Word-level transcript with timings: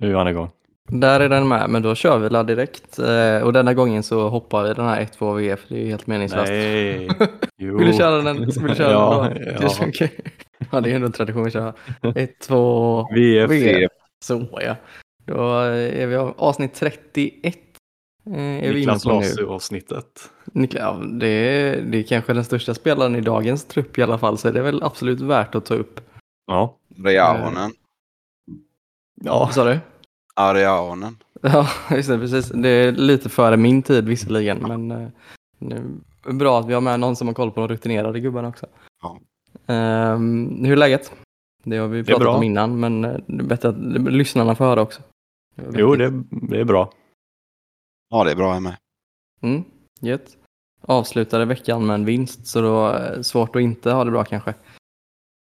Nu 0.00 0.10
är 0.10 0.14
han 0.14 0.28
igång. 0.28 0.50
Där 0.90 1.20
är 1.20 1.28
den 1.28 1.48
med, 1.48 1.70
men 1.70 1.82
då 1.82 1.94
kör 1.94 2.18
vi 2.18 2.28
la 2.28 2.42
direkt. 2.42 2.98
Eh, 2.98 3.42
och 3.42 3.52
denna 3.52 3.74
gången 3.74 4.02
så 4.02 4.28
hoppar 4.28 4.62
vi 4.62 4.74
den 4.74 4.84
här 4.86 5.00
1-2 5.04 5.34
VF, 5.36 5.60
det 5.68 5.74
är 5.74 5.78
ju 5.78 5.88
helt 5.88 6.06
meningslöst. 6.06 6.50
Nej. 6.52 7.08
Jo. 7.60 7.78
Vill 7.78 7.86
du 7.86 7.92
köra 7.92 8.22
den? 8.22 8.38
Vill 8.40 8.48
du 8.48 8.74
köra 8.74 8.92
Ja, 8.92 9.28
den 9.34 9.44
då? 9.44 9.62
ja. 9.62 9.86
Okej. 9.88 10.12
ja, 10.72 10.80
det 10.80 10.90
är 10.90 10.94
ändå 10.94 11.06
en 11.06 11.12
tradition 11.12 11.46
att 11.46 11.52
köra. 11.52 11.74
1-2 12.02 13.14
VF. 13.14 13.50
VF. 13.50 13.90
Så 14.24 14.48
ja. 14.60 14.76
Då 15.24 15.60
är 15.60 16.06
vi 16.06 16.16
av 16.16 16.34
avsnitt 16.36 16.74
31. 16.74 17.58
Eh, 18.26 18.64
är 18.64 18.72
Niklas. 18.74 19.04
Lasu-avsnittet. 19.04 20.30
Niklas, 20.52 20.82
ja, 20.82 21.06
det, 21.06 21.26
är, 21.26 21.80
det 21.82 21.98
är 21.98 22.02
kanske 22.02 22.32
den 22.32 22.44
största 22.44 22.74
spelaren 22.74 23.16
i 23.16 23.20
dagens 23.20 23.64
trupp 23.64 23.98
i 23.98 24.02
alla 24.02 24.18
fall, 24.18 24.38
så 24.38 24.50
det 24.50 24.58
är 24.58 24.62
väl 24.64 24.82
absolut 24.82 25.20
värt 25.20 25.54
att 25.54 25.64
ta 25.66 25.74
upp. 25.74 26.00
Ja. 26.46 26.78
Reaonen. 27.04 27.70
Ja. 29.24 29.38
Vad 29.38 29.54
sa 29.54 29.64
du? 29.64 29.78
Ariaonen. 30.36 31.16
Ja, 31.42 31.68
just 31.90 32.08
det, 32.08 32.18
precis. 32.18 32.48
Det 32.48 32.68
är 32.68 32.92
lite 32.92 33.28
före 33.28 33.56
min 33.56 33.82
tid 33.82 34.08
visserligen, 34.08 34.58
men 34.58 34.90
eh, 34.90 35.08
nu, 35.58 35.82
bra 36.32 36.60
att 36.60 36.66
vi 36.66 36.74
har 36.74 36.80
med 36.80 37.00
någon 37.00 37.16
som 37.16 37.26
har 37.28 37.34
koll 37.34 37.50
på 37.50 37.60
de 37.60 37.68
rutinerade 37.68 38.20
gubbarna 38.20 38.48
också. 38.48 38.66
Ja. 39.02 39.18
Ehm, 39.74 40.64
hur 40.64 40.72
är 40.72 40.76
läget? 40.76 41.12
Det 41.64 41.76
har 41.76 41.88
vi 41.88 41.98
Det 41.98 42.04
pratat 42.04 42.22
bra. 42.22 42.36
om 42.36 42.42
innan, 42.42 42.80
men 42.80 43.04
eh, 43.04 43.16
det 43.26 43.42
är 43.42 43.46
bättre 43.46 43.68
att 43.68 43.78
lyssnarna 44.12 44.54
får 44.54 44.64
höra 44.64 44.80
också. 44.82 45.02
Jo, 45.72 45.94
det, 45.96 46.22
det 46.30 46.60
är 46.60 46.64
bra. 46.64 46.92
Ja, 48.10 48.24
det 48.24 48.30
är 48.30 48.36
bra 48.36 48.54
jag 48.54 48.62
med. 48.62 48.76
Mm, 49.40 49.64
gött. 50.00 50.36
Avslutade 50.80 51.44
veckan 51.44 51.86
med 51.86 51.94
en 51.94 52.04
vinst, 52.04 52.46
så 52.46 52.60
då 52.60 52.86
är 52.86 53.16
det 53.16 53.24
svårt 53.24 53.56
att 53.56 53.62
inte 53.62 53.90
ha 53.90 54.04
det 54.04 54.10
bra 54.10 54.24
kanske. 54.24 54.54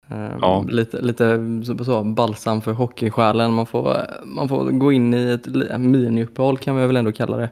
Ehm, 0.10 0.40
Ja. 0.42 0.66
Lite, 0.68 1.02
lite 1.02 1.40
så, 1.66 1.84
så, 1.86 2.04
balsam 2.04 2.62
för 2.62 2.72
hockeysjälen. 2.74 3.54
Man 3.54 3.66
får, 3.66 3.98
man 4.26 4.50
får 4.50 4.72
gå 4.72 4.92
in 4.92 5.14
i 5.14 5.30
ett 5.32 5.46
miniuppehåll 5.80 6.58
kan 6.58 6.76
vi 6.76 6.88
väl 6.88 6.96
ändå 6.98 7.12
kalla 7.12 7.38
det. 7.38 7.50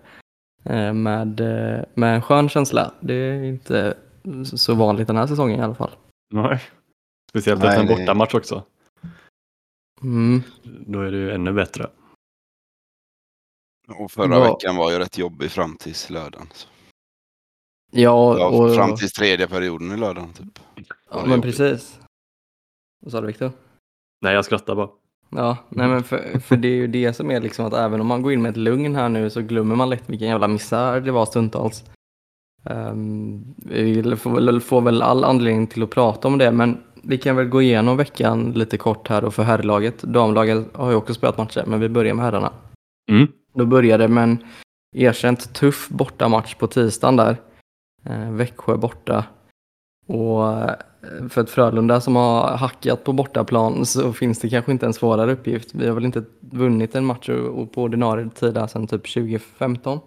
Eh, 0.63 0.93
Med, 0.93 1.39
eh, 1.39 1.83
med 1.93 2.15
en 2.15 2.21
skön 2.21 2.49
känsla. 2.49 2.91
Det 2.99 3.13
är 3.13 3.43
inte 3.43 3.97
så 4.43 4.75
vanligt 4.75 5.07
den 5.07 5.17
här 5.17 5.27
säsongen 5.27 5.59
i 5.59 5.63
alla 5.63 5.75
fall. 5.75 5.91
Nej. 6.33 6.61
Speciellt 7.29 7.63
efter 7.63 7.79
en 7.81 7.87
bortamatch 7.87 8.33
också. 8.35 8.63
Mm. 10.01 10.41
Då 10.63 11.01
är 11.01 11.11
det 11.11 11.17
ju 11.17 11.31
ännu 11.31 11.53
bättre. 11.53 11.87
Och 13.87 14.11
förra 14.11 14.35
Ja. 14.35 14.43
veckan 14.53 14.75
var 14.75 14.91
ju 14.91 14.99
rätt 14.99 15.17
jobbig 15.17 15.51
fram 15.51 15.77
tills 15.77 16.09
lördagen. 16.09 16.47
Så. 16.53 16.67
Ja, 17.91 18.37
Ja, 18.39 18.47
och, 18.47 18.75
Fram 18.75 18.95
tills 18.95 19.13
tredje 19.13 19.47
perioden 19.47 19.91
i 19.91 19.97
lördagen 19.97 20.33
typ. 20.33 20.59
ja, 21.09 21.21
men 21.21 21.29
jobbigt. 21.31 21.57
precis. 21.57 21.99
Vad 23.05 23.11
sa 23.11 23.21
du 23.21 23.27
Viktor? 23.27 23.51
Nej, 24.21 24.33
jag 24.33 24.45
skrattar 24.45 24.75
bara. 24.75 24.89
Ja, 25.29 25.57
nej 25.69 25.87
men 25.87 26.03
för, 26.03 26.39
för 26.39 26.57
det 26.57 26.67
är 26.67 26.75
ju 26.75 26.87
det 26.87 27.13
som 27.13 27.31
är 27.31 27.41
liksom 27.41 27.65
att 27.65 27.73
även 27.73 28.01
om 28.01 28.07
man 28.07 28.21
går 28.21 28.33
in 28.33 28.41
med 28.41 28.49
ett 28.49 28.57
lugn 28.57 28.95
här 28.95 29.09
nu 29.09 29.29
så 29.29 29.41
glömmer 29.41 29.75
man 29.75 29.89
lätt 29.89 30.09
vilken 30.09 30.27
jävla 30.27 30.47
misär 30.47 31.01
det 31.01 31.11
var 31.11 31.25
stundtals. 31.25 31.83
Um, 32.63 33.55
vi 33.57 34.15
får 34.15 34.31
väl, 34.31 34.61
får 34.61 34.81
väl 34.81 35.01
all 35.01 35.23
anledning 35.23 35.67
till 35.67 35.83
att 35.83 35.89
prata 35.89 36.27
om 36.27 36.37
det 36.37 36.51
men 36.51 36.83
vi 37.03 37.17
kan 37.17 37.35
väl 37.35 37.47
gå 37.47 37.61
igenom 37.61 37.97
veckan 37.97 38.51
lite 38.51 38.77
kort 38.77 39.07
här 39.07 39.23
och 39.23 39.33
för 39.33 39.43
herrlaget. 39.43 40.01
Damlaget 40.01 40.75
har 40.75 40.89
ju 40.89 40.95
också 40.95 41.13
spelat 41.13 41.37
matcher 41.37 41.63
men 41.67 41.79
vi 41.79 41.89
börjar 41.89 42.13
med 42.13 42.25
herrarna. 42.25 42.53
Mm. 43.11 43.27
Då 43.53 43.65
började 43.65 44.07
med 44.07 44.23
en 44.23 44.37
erkänt 44.95 45.53
tuff 45.53 45.89
bortamatch 45.89 46.55
på 46.55 46.67
tisdagen 46.67 47.15
där. 47.15 47.37
Eh, 48.05 48.31
Växjö 48.31 48.77
borta. 48.77 49.25
Och 50.07 50.47
eh, 50.47 50.75
för 51.29 51.41
ett 51.41 51.49
Frölunda 51.49 52.01
som 52.01 52.15
har 52.15 52.57
hackat 52.57 53.03
på 53.03 53.13
bortaplan 53.13 53.85
så 53.85 54.13
finns 54.13 54.39
det 54.39 54.49
kanske 54.49 54.71
inte 54.71 54.85
en 54.85 54.93
svårare 54.93 55.31
uppgift. 55.33 55.75
Vi 55.75 55.87
har 55.87 55.93
väl 55.95 56.05
inte 56.05 56.23
vunnit 56.39 56.95
en 56.95 57.05
match 57.05 57.27
på 57.73 57.81
ordinarie 57.83 58.29
tid 58.29 58.53
sedan 58.69 58.87
typ 58.87 59.13
2015? 59.13 59.99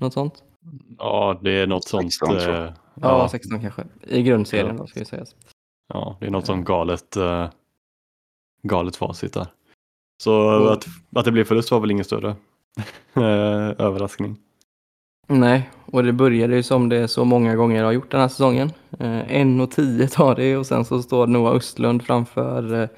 Något 0.00 0.12
sånt? 0.12 0.42
Ja, 0.98 1.38
det 1.42 1.50
är 1.50 1.66
något 1.66 1.84
sånt. 1.88 2.02
16 2.12 2.28
tror 2.28 2.40
jag. 2.40 2.64
eh, 2.66 2.72
Ja, 3.00 3.18
Ja, 3.22 3.28
16 3.28 3.60
kanske. 3.60 3.84
I 4.06 4.22
grundserien 4.22 4.66
Ja. 4.76 4.82
då 4.82 4.86
ska 4.86 4.98
vi 5.00 5.04
säga. 5.06 5.24
ja, 5.94 6.16
det 6.20 6.26
är 6.26 6.30
något 6.30 6.46
sånt 6.46 6.66
galet, 6.66 7.16
eh, 7.16 7.48
galet 8.62 8.96
facit 8.96 9.32
där. 9.32 9.46
Så 10.22 10.50
Mm. 10.50 10.68
att, 10.72 10.86
att 11.16 11.24
det 11.24 11.32
blev 11.32 11.44
förlust 11.44 11.70
var 11.70 11.80
väl 11.80 11.90
ingen 11.90 12.04
större 12.04 12.36
överraskning. 13.78 14.36
Nej, 15.26 15.70
och 15.92 16.02
det 16.02 16.12
började 16.12 16.56
ju 16.56 16.62
som 16.62 16.88
det 16.88 17.08
så 17.08 17.24
många 17.24 17.56
gånger 17.56 17.84
har 17.84 17.92
gjort 17.92 18.10
den 18.10 18.20
här 18.20 18.28
säsongen. 18.28 18.72
Eh, 18.98 19.32
en 19.32 19.60
och 19.60 19.70
tio 19.70 20.08
tar 20.08 20.34
det 20.34 20.56
och 20.56 20.66
sen 20.66 20.84
så 20.84 21.02
står 21.02 21.26
Noah 21.26 21.56
Östlund 21.56 22.02
framför, 22.02 22.82
eh, 22.82 22.88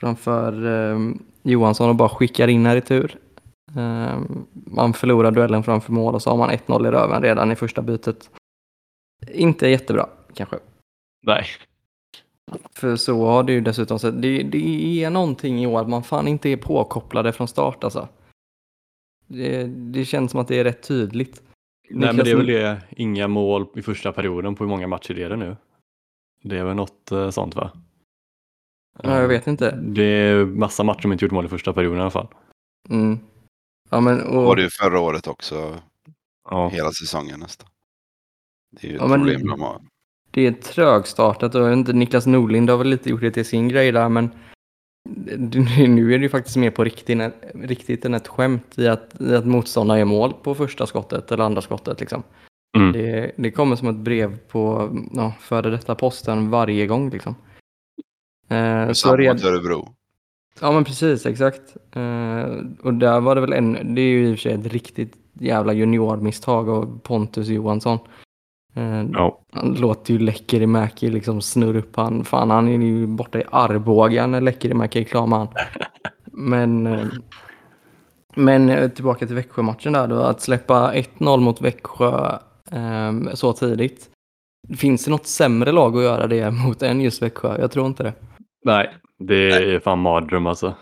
framför 0.00 0.66
eh, 0.66 0.98
Johansson 1.42 1.88
och 1.88 1.96
bara 1.96 2.08
skickar 2.08 2.48
in 2.48 2.66
här 2.66 2.76
i 2.76 2.80
tur. 2.80 3.18
Eh, 3.76 4.18
man 4.52 4.92
förlorar 4.92 5.30
duellen 5.30 5.62
framför 5.62 5.92
mål 5.92 6.14
och 6.14 6.22
så 6.22 6.30
har 6.30 6.36
man 6.36 6.50
1-0 6.50 6.86
i 6.86 6.90
röven 6.90 7.22
redan 7.22 7.52
i 7.52 7.56
första 7.56 7.82
bytet. 7.82 8.30
Inte 9.32 9.68
jättebra 9.68 10.08
kanske. 10.34 10.58
Nej. 11.22 11.44
För 12.74 12.96
så 12.96 13.26
har 13.26 13.42
det 13.42 13.52
ju 13.52 13.60
dessutom 13.60 13.98
sett. 13.98 14.22
Det, 14.22 14.42
det 14.42 15.04
är 15.04 15.10
någonting 15.10 15.62
i 15.62 15.66
år 15.66 15.80
att 15.80 15.88
man 15.88 16.02
fan 16.02 16.28
inte 16.28 16.48
är 16.48 16.56
påkopplade 16.56 17.32
från 17.32 17.48
start 17.48 17.84
alltså. 17.84 18.08
Det, 19.26 19.64
det 19.66 20.04
känns 20.04 20.30
som 20.30 20.40
att 20.40 20.48
det 20.48 20.58
är 20.58 20.64
rätt 20.64 20.88
tydligt. 20.88 21.42
Nej, 21.94 22.14
men 22.14 22.24
det 22.24 22.30
är 22.30 22.36
väl 22.36 22.46
det, 22.46 22.82
inga 22.90 23.28
mål 23.28 23.66
i 23.74 23.82
första 23.82 24.12
perioden 24.12 24.54
på 24.54 24.64
hur 24.64 24.68
många 24.68 24.86
matcher 24.86 25.14
det 25.14 25.22
är 25.22 25.30
det 25.30 25.36
nu? 25.36 25.56
Det 26.42 26.58
är 26.58 26.64
väl 26.64 26.76
något 26.76 27.12
eh, 27.12 27.30
sånt 27.30 27.56
va? 27.56 27.70
Ja, 29.02 29.20
jag 29.20 29.28
vet 29.28 29.46
inte. 29.46 29.76
Det 29.76 30.02
är 30.04 30.44
massa 30.44 30.84
matcher 30.84 31.00
som 31.02 31.12
inte 31.12 31.24
gjort 31.24 31.32
mål 31.32 31.44
i 31.44 31.48
första 31.48 31.72
perioden 31.72 31.98
i 31.98 32.00
alla 32.00 32.10
fall. 32.10 32.28
Mm. 32.88 33.18
Ja, 33.90 34.00
men, 34.00 34.16
Det 34.18 34.24
och, 34.24 34.44
var 34.44 34.56
det 34.56 34.62
ju 34.62 34.70
förra 34.70 35.00
året 35.00 35.26
också. 35.26 35.78
Ja, 36.50 36.68
Hela 36.68 36.90
säsongen 36.92 37.40
nästan. 37.40 37.68
Det 38.80 38.86
är 38.86 38.90
ju 38.90 38.96
ett 38.96 39.02
Ja, 39.02 39.08
men- 39.08 39.20
problem 39.20 39.46
de 39.46 39.60
har. 39.60 39.80
det 40.30 40.46
är 40.46 40.52
trögstartat 40.52 41.54
och 41.54 41.72
inte, 41.72 41.92
Niklas 41.92 42.26
Norlind 42.26 42.70
har 42.70 42.76
väl 42.78 42.88
lite 42.88 43.10
gjort 43.10 43.20
det 43.20 43.30
till 43.30 43.44
sin 43.44 43.68
grej 43.68 43.92
där 43.92 44.08
men 44.08 44.30
nu 45.88 46.14
är 46.14 46.18
det 46.18 46.22
ju 46.22 46.28
faktiskt 46.28 46.56
mer 46.56 46.70
på 46.70 46.84
riktigt, 46.84 47.20
än- 47.20 47.32
riktigt 47.54 48.04
än 48.04 48.14
ett 48.14 48.28
skämt 48.28 48.78
i 48.78 48.88
att, 48.88 49.20
i 49.20 49.34
att 49.34 49.46
motståndare 49.46 49.98
gör 49.98 50.04
mål 50.04 50.32
på 50.42 50.54
första 50.54 50.86
skottet 50.86 51.32
eller 51.32 51.44
andra 51.44 51.62
skottet. 51.62 52.00
Liksom. 52.00 52.22
Mm. 52.76 52.92
Det, 52.92 53.32
det 53.36 53.50
kommer 53.50 53.76
som 53.76 53.88
ett 53.88 53.96
brev 53.96 54.38
på 54.48 54.90
ja, 55.12 55.34
före 55.40 55.70
detta 55.70 55.94
posten 55.94 56.50
varje 56.50 56.86
gång. 56.86 57.10
Liksom. 57.10 57.34
Eh, 58.48 58.88
så 58.88 58.94
Samma 58.94 59.16
red, 59.16 59.34
mot 59.34 59.44
Örebro. 59.44 59.88
Ja 60.60 60.72
men 60.72 60.84
precis, 60.84 61.26
exakt. 61.26 61.76
Eh, 61.92 62.44
och 62.82 62.94
där 62.94 63.20
var 63.20 63.34
det 63.34 63.40
väl 63.40 63.52
en, 63.52 63.94
det 63.94 64.00
är 64.00 64.06
ju 64.06 64.28
i 64.28 64.32
och 64.32 64.36
för 64.36 64.42
sig 64.42 64.52
ett 64.52 64.66
riktigt 64.66 65.16
jävla 65.32 65.72
juniormisstag 65.72 66.68
av 66.68 67.00
Pontus 67.02 67.48
Johansson. 67.48 67.98
Eh, 68.74 69.04
ja. 69.12 69.40
Han 69.52 69.74
låter 69.74 70.12
ju 70.12 70.18
Lekkerimäki 70.18 71.10
liksom 71.10 71.40
snurra 71.40 71.78
upp 71.78 71.96
han. 71.96 72.24
Fan 72.24 72.50
han 72.50 72.68
är 72.68 72.72
ju 72.72 73.06
borta 73.06 73.40
i 73.40 73.44
Arboga 73.50 74.26
när 74.26 74.40
Lekkerimäki 74.40 75.00
är 75.00 75.04
klar 75.04 75.26
med 75.26 75.38
han. 75.38 75.48
Men, 76.32 76.86
eh, 76.86 77.06
men 78.34 78.68
eh, 78.68 78.90
tillbaka 78.90 79.26
till 79.26 79.36
Växjö-matchen 79.36 79.92
där 79.92 80.08
då. 80.08 80.22
Att 80.22 80.40
släppa 80.40 80.94
1-0 80.94 81.40
mot 81.40 81.60
Växjö 81.60 82.38
eh, 82.70 83.34
så 83.34 83.52
tidigt. 83.52 84.10
Finns 84.76 85.04
det 85.04 85.10
något 85.10 85.26
sämre 85.26 85.72
lag 85.72 85.96
att 85.96 86.02
göra 86.02 86.26
det 86.26 86.50
mot 86.50 86.82
än 86.82 87.00
just 87.00 87.22
Växjö? 87.22 87.60
Jag 87.60 87.70
tror 87.70 87.86
inte 87.86 88.02
det. 88.02 88.12
Nej, 88.64 88.90
det 89.18 89.50
är 89.74 89.80
fan 89.80 89.98
mardröm 89.98 90.46
alltså. 90.46 90.74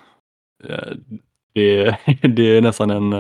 Det 1.55 1.79
är, 1.79 1.97
det 2.29 2.57
är 2.57 2.61
nästan 2.61 2.91
en, 2.91 3.13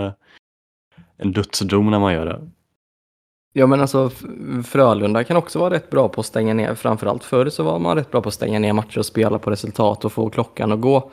en 1.16 1.32
dödsdom 1.32 1.90
när 1.90 1.98
man 1.98 2.12
gör 2.12 2.26
det. 2.26 2.50
Ja 3.52 3.66
men 3.66 3.80
alltså 3.80 4.10
Frölunda 4.64 5.24
kan 5.24 5.36
också 5.36 5.58
vara 5.58 5.74
rätt 5.74 5.90
bra 5.90 6.08
på 6.08 6.20
att 6.20 6.26
stänga 6.26 6.54
ner. 6.54 6.74
Framförallt 6.74 7.24
förr 7.24 7.48
så 7.48 7.62
var 7.62 7.78
man 7.78 7.96
rätt 7.96 8.10
bra 8.10 8.22
på 8.22 8.28
att 8.28 8.34
stänga 8.34 8.58
ner 8.58 8.72
matcher 8.72 8.98
och 8.98 9.06
spela 9.06 9.38
på 9.38 9.50
resultat 9.50 10.04
och 10.04 10.12
få 10.12 10.30
klockan 10.30 10.72
att 10.72 10.80
gå. 10.80 11.10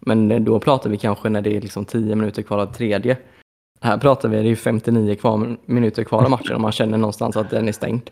Men 0.00 0.44
då 0.44 0.60
pratar 0.60 0.90
vi 0.90 0.96
kanske 0.98 1.28
när 1.28 1.42
det 1.42 1.56
är 1.56 1.60
liksom 1.60 1.84
10 1.84 2.16
minuter 2.16 2.42
kvar 2.42 2.58
av 2.58 2.66
tredje. 2.66 3.16
Här 3.80 3.98
pratar 3.98 4.28
vi, 4.28 4.36
det 4.36 4.42
är 4.42 4.46
ju 4.48 4.56
59 4.56 5.14
kvar, 5.14 5.56
minuter 5.66 6.04
kvar 6.04 6.24
av 6.24 6.30
matchen 6.30 6.54
och 6.54 6.60
man 6.60 6.72
känner 6.72 6.98
någonstans 6.98 7.36
att 7.36 7.50
den 7.50 7.68
är 7.68 7.72
stängd. 7.72 8.10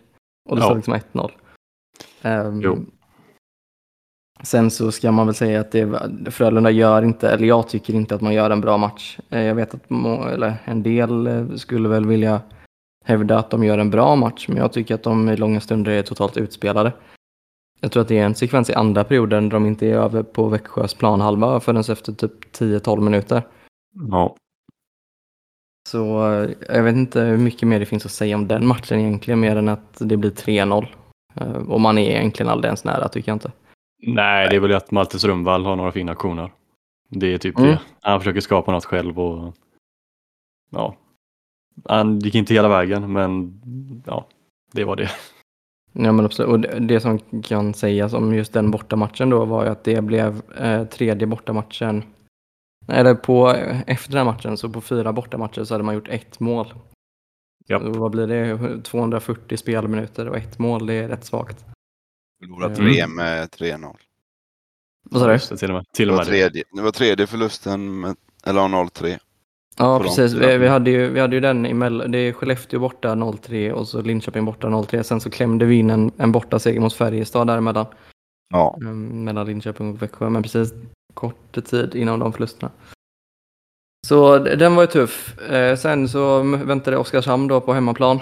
Och 0.49 0.57
det 0.57 0.63
Ja. 0.63 0.67
står 0.67 0.77
liksom 0.77 0.95
1-0. 0.95 1.31
Ehm, 2.23 2.61
Jo. 2.61 2.79
Sen 4.43 4.71
så 4.71 4.93
ska 4.93 5.13
man 5.13 5.27
väl 5.27 5.35
säga 5.35 5.61
att 5.61 5.73
det, 5.73 5.89
Frölunda 6.31 6.71
gör 6.71 7.03
inte, 7.03 7.31
eller 7.31 7.47
jag 7.47 7.69
tycker 7.69 7.95
inte 7.95 8.15
att 8.15 8.21
man 8.21 8.35
gör 8.35 8.51
en 8.51 8.61
bra 8.61 8.77
match. 8.79 9.19
Eh, 9.31 9.43
Jag 9.43 9.55
vet 9.55 9.75
att 9.75 9.91
må, 9.91 10.25
eller 10.29 10.55
en 10.65 10.83
del 10.83 11.27
eh, 11.27 11.49
skulle 11.57 11.89
väl 11.89 12.07
vilja 12.07 12.41
hävda 13.09 13.39
att 13.39 13.51
de 13.51 13.65
gör 13.65 13.79
en 13.79 13.91
bra 13.91 14.17
match, 14.17 14.49
men 14.49 14.57
jag 14.57 14.73
tycker 14.73 14.95
att 14.95 15.03
de 15.03 15.29
i 15.29 15.37
långa 15.37 15.61
stunder 15.61 15.93
är 15.93 16.03
totalt 16.03 16.37
utspelade. 16.37 16.93
Jag 17.81 17.93
tror 17.93 18.01
att 18.03 18.09
det 18.09 18.19
är 18.19 18.25
en 18.27 18.35
sekvens 18.35 18.71
i 18.71 18.75
andra 18.75 19.05
perioden 19.05 19.49
där 19.49 19.57
de 19.57 19.67
inte 19.67 19.87
är 19.87 19.95
över 19.95 20.23
på 20.23 20.49
Växjös 20.49 20.95
planhalva 20.95 21.61
förrän 21.61 21.81
efter 21.81 22.13
typ 22.13 22.57
10-12 22.59 23.01
minuter. 23.01 23.43
Ja, 24.11 24.37
Så 25.89 26.33
eh, 26.33 26.51
jag 26.69 26.83
vet 26.83 26.95
inte 26.97 27.21
hur 27.21 27.37
mycket 27.39 27.69
mer 27.69 27.81
det 27.81 27.87
finns 27.87 28.05
att 28.07 28.13
säga 28.13 28.37
om 28.37 28.49
den 28.49 28.67
matchen 28.67 28.99
egentligen, 28.99 29.41
mer 29.41 29.57
än 29.57 29.69
att 29.69 29.97
det 29.99 30.17
blir 30.17 30.31
3-0. 30.31 30.87
Eh, 31.35 31.53
Och 31.53 31.81
man 31.81 31.99
är 31.99 32.11
egentligen 32.11 32.53
alldeles 32.53 32.85
nära, 32.85 33.09
tycker 33.09 33.31
jag 33.31 33.37
inte. 33.37 33.53
Nej, 34.07 34.49
det 34.51 34.57
är 34.57 34.61
väl 34.61 34.75
att 34.75 34.91
Malte 34.91 35.19
Strömvall 35.19 35.65
har 35.65 35.77
några 35.77 35.93
fina 35.93 36.13
aktioner. 36.13 36.53
Det 37.11 37.35
är 37.35 37.39
typ 37.39 37.59
Mm. 37.59 37.71
det. 37.71 37.81
Han 38.01 38.21
försöker 38.21 38.41
skapa 38.41 38.73
något 38.73 38.85
själv 38.85 39.21
och 39.21 39.55
ja, 40.71 40.97
han 41.85 42.19
gick 42.19 42.35
inte 42.35 42.55
hela 42.55 42.69
vägen 42.69 43.13
men 43.13 43.61
ja, 44.07 44.27
det 44.73 44.85
var 44.85 44.97
det. 44.97 45.11
Ja, 45.93 46.13
men 46.13 46.25
absolut. 46.25 46.51
Och 46.51 46.61
det, 46.61 46.79
det 46.79 47.01
som 47.01 47.19
kan 47.43 47.75
sägas 47.75 48.13
om 48.13 48.35
just 48.35 48.53
den 48.53 48.71
bortamatchen 48.71 49.31
då 49.31 49.45
var 49.45 49.65
ju 49.65 49.71
att 49.71 49.85
det 49.85 50.03
blev 50.05 50.43
eh, 50.59 50.85
tredje 50.85 51.27
bortamatchen. 51.27 52.03
Eller 52.89 53.15
på, 53.15 53.49
efter 53.87 54.11
den 54.11 54.19
här 54.19 54.25
matchen, 54.33 54.57
så 54.57 54.69
på 54.69 54.81
fyra 54.81 55.13
bortamatcher 55.13 55.65
så 55.65 55.75
hade 55.75 55.85
man 55.85 55.95
gjort 55.95 56.09
ett 56.09 56.41
mål. 56.41 56.75
Japp. 57.67 57.83
Så 57.83 57.91
Vad 57.91 58.11
blir 58.11 58.27
det? 58.27 58.83
240 58.83 59.57
spelminuter 59.57 60.29
och 60.29 60.37
ett 60.37 60.59
mål, 60.59 60.87
det 60.87 60.95
är 60.95 61.09
rätt 61.09 61.25
svagt. 61.25 61.65
Förlorade 62.41 62.75
Mm. 62.75 62.93
tre 62.93 63.07
med 63.07 63.49
3-0. 63.51 63.97
Vad 65.11 65.21
sa 65.21 65.27
du? 65.27 65.33
Just 65.33 65.49
det, 65.51 65.57
Till 65.57 65.71
och 65.71 65.75
med, 65.77 65.85
till 65.93 66.09
Det 66.09 66.13
och 66.15 66.19
var, 66.19 66.25
med 66.25 66.33
det. 66.35 66.41
tredje, 66.41 66.65
det 66.73 66.83
var 66.83 66.91
tredje 66.91 67.27
förlusten, 67.27 68.01
med, 68.01 68.17
eller 68.45 68.61
0-3. 68.61 69.19
Ja, 69.79 70.01
precis. 70.01 70.33
Vi, 70.33 70.59
vi, 70.59 70.69
hade 70.69 70.91
ju, 70.91 71.09
vi 71.11 71.21
hade 71.21 71.35
ju 71.37 71.41
den 71.41 71.67
emellan. 71.67 72.11
Det 72.11 72.19
är 72.19 72.33
Skellefteå 72.33 72.81
borta 72.81 73.15
0-3 73.15 73.71
och 73.71 73.89
så 73.89 74.03
Linköping 74.03 74.45
borta 74.45 74.69
0-3. 74.69 75.03
Sen 75.03 75.21
så 75.21 75.31
klämde 75.31 75.65
vi 75.65 75.77
in 75.79 75.91
en, 75.91 76.11
en 76.17 76.33
bortaseger 76.33 76.81
mot 76.81 76.95
Färjestad 76.95 77.47
däremellan. 77.47 77.87
Ja. 78.55 78.79
Um, 78.81 79.25
mellan 79.25 79.47
Linköping 79.47 79.91
och 79.91 80.03
Växjö. 80.03 80.31
Men 80.31 80.43
precis 80.43 80.73
kort 81.15 81.65
tid 81.71 81.95
innan 81.95 82.19
de 82.19 82.33
förlusterna. 82.33 82.71
Så 84.07 84.39
den 84.39 84.75
var 84.75 84.83
ju 84.83 84.87
tuff. 84.87 85.39
Eh, 85.51 85.77
sen 85.77 86.09
så 86.09 86.43
väntade 86.43 86.97
Oskarshamn 86.97 87.49
då 87.49 87.61
på 87.61 87.73
hemmaplan. 87.73 88.17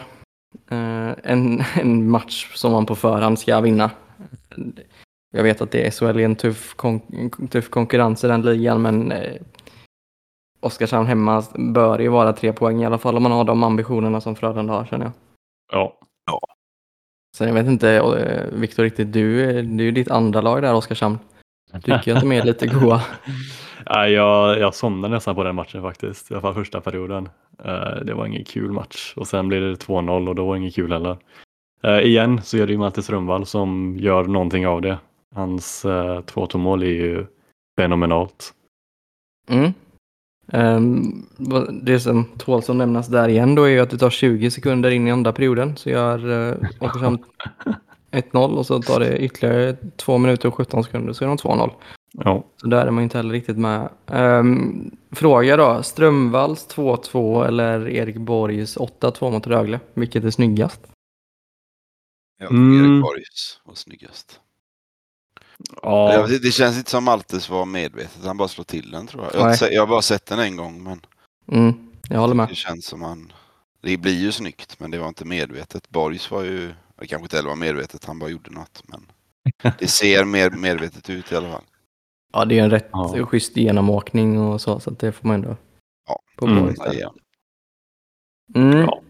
Eh, 0.70 1.11
en, 1.23 1.62
en 1.81 2.11
match 2.11 2.53
som 2.55 2.73
man 2.73 2.87
på 2.87 2.94
förhand 2.94 3.38
ska 3.38 3.61
vinna. 3.61 3.91
Jag 5.35 5.43
vet 5.43 5.61
att 5.61 5.70
det 5.70 5.87
är 5.87 5.91
SHL 5.91 6.05
är 6.05 6.25
en 6.25 6.37
tuff, 6.37 6.75
kon- 6.76 7.31
tuff 7.50 7.70
konkurrens 7.70 8.25
i 8.25 8.26
den 8.26 8.43
ligan 8.43 8.82
men 8.82 9.12
eh, 9.12 9.32
Oskarshamn 10.61 11.06
hemma 11.06 11.43
bör 11.55 11.99
ju 11.99 12.08
vara 12.08 12.32
tre 12.32 12.53
poäng 12.53 12.82
i 12.82 12.87
alla 12.87 12.99
fall 12.99 13.17
om 13.17 13.23
man 13.23 13.32
har 13.32 13.44
de 13.44 13.62
ambitionerna 13.62 14.20
som 14.20 14.37
Frölunda 14.37 14.73
har 14.73 14.85
känner 14.85 15.05
jag. 15.05 15.12
Ja. 15.73 16.41
Sen 17.37 17.47
jag 17.49 17.55
vet 17.55 17.67
inte, 17.67 17.91
eh, 17.93 18.44
Viktor 18.61 18.82
riktigt, 18.82 19.12
du, 19.12 19.44
är- 19.44 19.62
det 19.62 19.82
är 19.82 19.85
ju 19.85 19.91
ditt 19.91 20.11
andra 20.11 20.41
lag 20.41 20.62
där 20.62 20.75
Oskarshamn. 20.75 21.19
Tycker 21.73 22.03
jag 22.06 22.17
att 22.17 22.20
de 22.23 22.32
är 22.32 22.44
lite 22.44 22.67
goa. 22.67 23.00
Nej, 23.91 24.12
jag, 24.12 24.58
jag 24.58 24.75
somnade 24.75 25.14
nästan 25.14 25.35
på 25.35 25.44
den 25.44 25.55
matchen 25.55 25.82
faktiskt, 25.82 26.31
i 26.31 26.35
alla 26.35 26.41
fall 26.41 26.55
första 26.55 26.81
perioden. 26.81 27.29
Eh, 27.64 27.97
det 28.05 28.14
var 28.14 28.26
ingen 28.26 28.44
kul 28.44 28.73
match 28.73 29.12
och 29.17 29.26
sen 29.26 29.49
blev 29.49 29.61
det 29.62 29.75
2-0 29.87 30.29
och 30.29 30.35
då 30.35 30.47
var 30.47 30.55
det 30.55 30.61
inget 30.61 30.75
kul 30.75 30.93
heller. 30.93 31.17
Eh, 31.82 31.99
igen 31.99 32.43
så 32.43 32.56
är 32.58 32.67
det 32.67 32.73
ju 32.73 32.79
Malte 32.79 33.03
Strömvall 33.03 33.47
som 33.47 33.97
gör 33.99 34.25
någonting 34.25 34.67
av 34.67 34.81
det. 34.82 34.99
Hans 35.35 35.85
uh, 35.85 36.20
2 36.20 36.49
mål 36.55 36.82
är 36.82 36.87
ju 36.87 37.26
fenomenalt. 37.79 38.55
Mm. 39.49 39.73
Vad- 41.37 41.84
det 41.84 42.00
som 42.00 42.25
tål 42.25 42.62
som 42.62 42.78
nämnas 42.78 43.08
där 43.08 43.28
igen 43.28 43.54
då 43.54 43.62
är 43.64 43.69
ju 43.69 43.81
att 43.81 43.90
det 43.90 43.98
tar 43.98 44.10
20 44.10 44.50
sekunder 44.50 44.90
in 44.90 45.08
i 45.08 45.10
andra 45.10 45.32
perioden 45.32 45.76
så 45.76 45.90
gör 45.90 46.26
uh, 46.26 46.54
Oskarshamn 46.81 47.19
1-0 48.10 48.56
och 48.56 48.66
så 48.66 48.82
tar 48.82 49.00
det 49.00 49.19
ytterligare 49.19 49.76
2 49.96 50.19
minuter 50.19 50.48
och 50.48 50.54
17 50.54 50.84
sekunder 50.84 51.12
så 51.12 51.25
är 51.25 51.28
de 51.28 51.37
2-0. 51.37 51.70
Ja. 52.12 52.44
Så 52.56 52.66
där 52.66 52.87
är 52.87 52.90
man 52.90 53.04
inte 53.04 53.19
heller 53.19 53.32
riktigt 53.32 53.58
med. 53.58 53.88
Ehm, 54.06 54.90
fråga 55.10 55.56
då, 55.56 55.82
Strömvalls 55.82 56.69
2-2 56.69 57.46
eller 57.46 57.88
Erik 57.88 58.16
Borgs 58.16 58.76
8-2 58.76 59.31
mot 59.31 59.46
Rögle? 59.46 59.81
Vilket 59.94 60.25
är 60.25 60.31
snyggast? 60.31 60.81
Mm. 62.50 62.81
Erik 62.81 63.02
Borgs 63.02 63.60
var 63.64 63.75
snyggast. 63.75 64.40
Ja, 65.82 66.26
vet- 66.29 66.43
Det 66.43 66.50
känns 66.50 66.79
inte 66.79 66.91
som 66.91 67.05
Maltes 67.05 67.49
var 67.50 67.64
medvetet. 67.64 68.25
Han 68.25 68.37
bara 68.37 68.49
slår 68.49 68.64
till 68.64 68.91
den 68.91 69.06
tror 69.06 69.25
jag. 69.25 69.35
Jag 69.35 69.41
har, 69.41 69.49
Nej. 69.49 69.75
jag 69.75 69.82
har 69.82 69.87
bara 69.87 70.03
sett 70.03 70.26
den 70.26 70.38
en 70.38 70.56
gång 70.56 70.82
men 70.82 71.00
Mm, 71.53 71.75
jag 72.08 72.20
håller 72.20 72.35
med. 72.35 72.49
det 72.49 72.55
känns 72.55 72.87
som 72.87 73.03
han... 73.03 73.32
Det 73.82 73.97
blir 73.97 74.14
ju 74.20 74.32
snyggt 74.32 74.81
men 74.81 74.91
det 74.91 74.99
var 74.99 75.08
inte 75.08 75.25
medvetet. 75.25 75.88
Borgs 75.91 76.31
var 76.31 76.43
ju... 76.43 76.75
Det 77.00 77.06
kanske 77.06 77.25
inte 77.25 77.37
heller 77.37 77.49
var 77.49 77.56
medvetet. 77.56 78.05
Han 78.05 78.19
bara 78.19 78.31
gjorde 78.31 78.50
något. 78.50 78.82
Men 78.87 79.06
det 79.79 79.88
ser 79.88 80.25
mer 80.25 80.50
medvetet 80.50 81.11
ut 81.11 81.32
i 81.32 81.37
alla 81.37 81.50
fall. 81.53 81.64
Ja, 82.32 82.44
det 82.44 82.58
är 82.58 82.64
en 82.64 82.70
rätt 82.70 82.88
Ja. 82.93 83.26
schysst 83.26 83.56
genomåkning 83.56 84.41
och 84.41 84.61
så, 84.61 84.81
så 84.81 84.91
att 84.91 84.99
det 84.99 85.12
får 85.12 85.26
man 85.29 85.35
ändå 85.35 85.56
Ja. 86.08 86.20
på 86.37 86.47
Mm. 86.47 86.64
Borgs 86.64 86.79
Ja. 86.99 87.14
Mm. 88.55 88.79
Ja. 88.79 89.03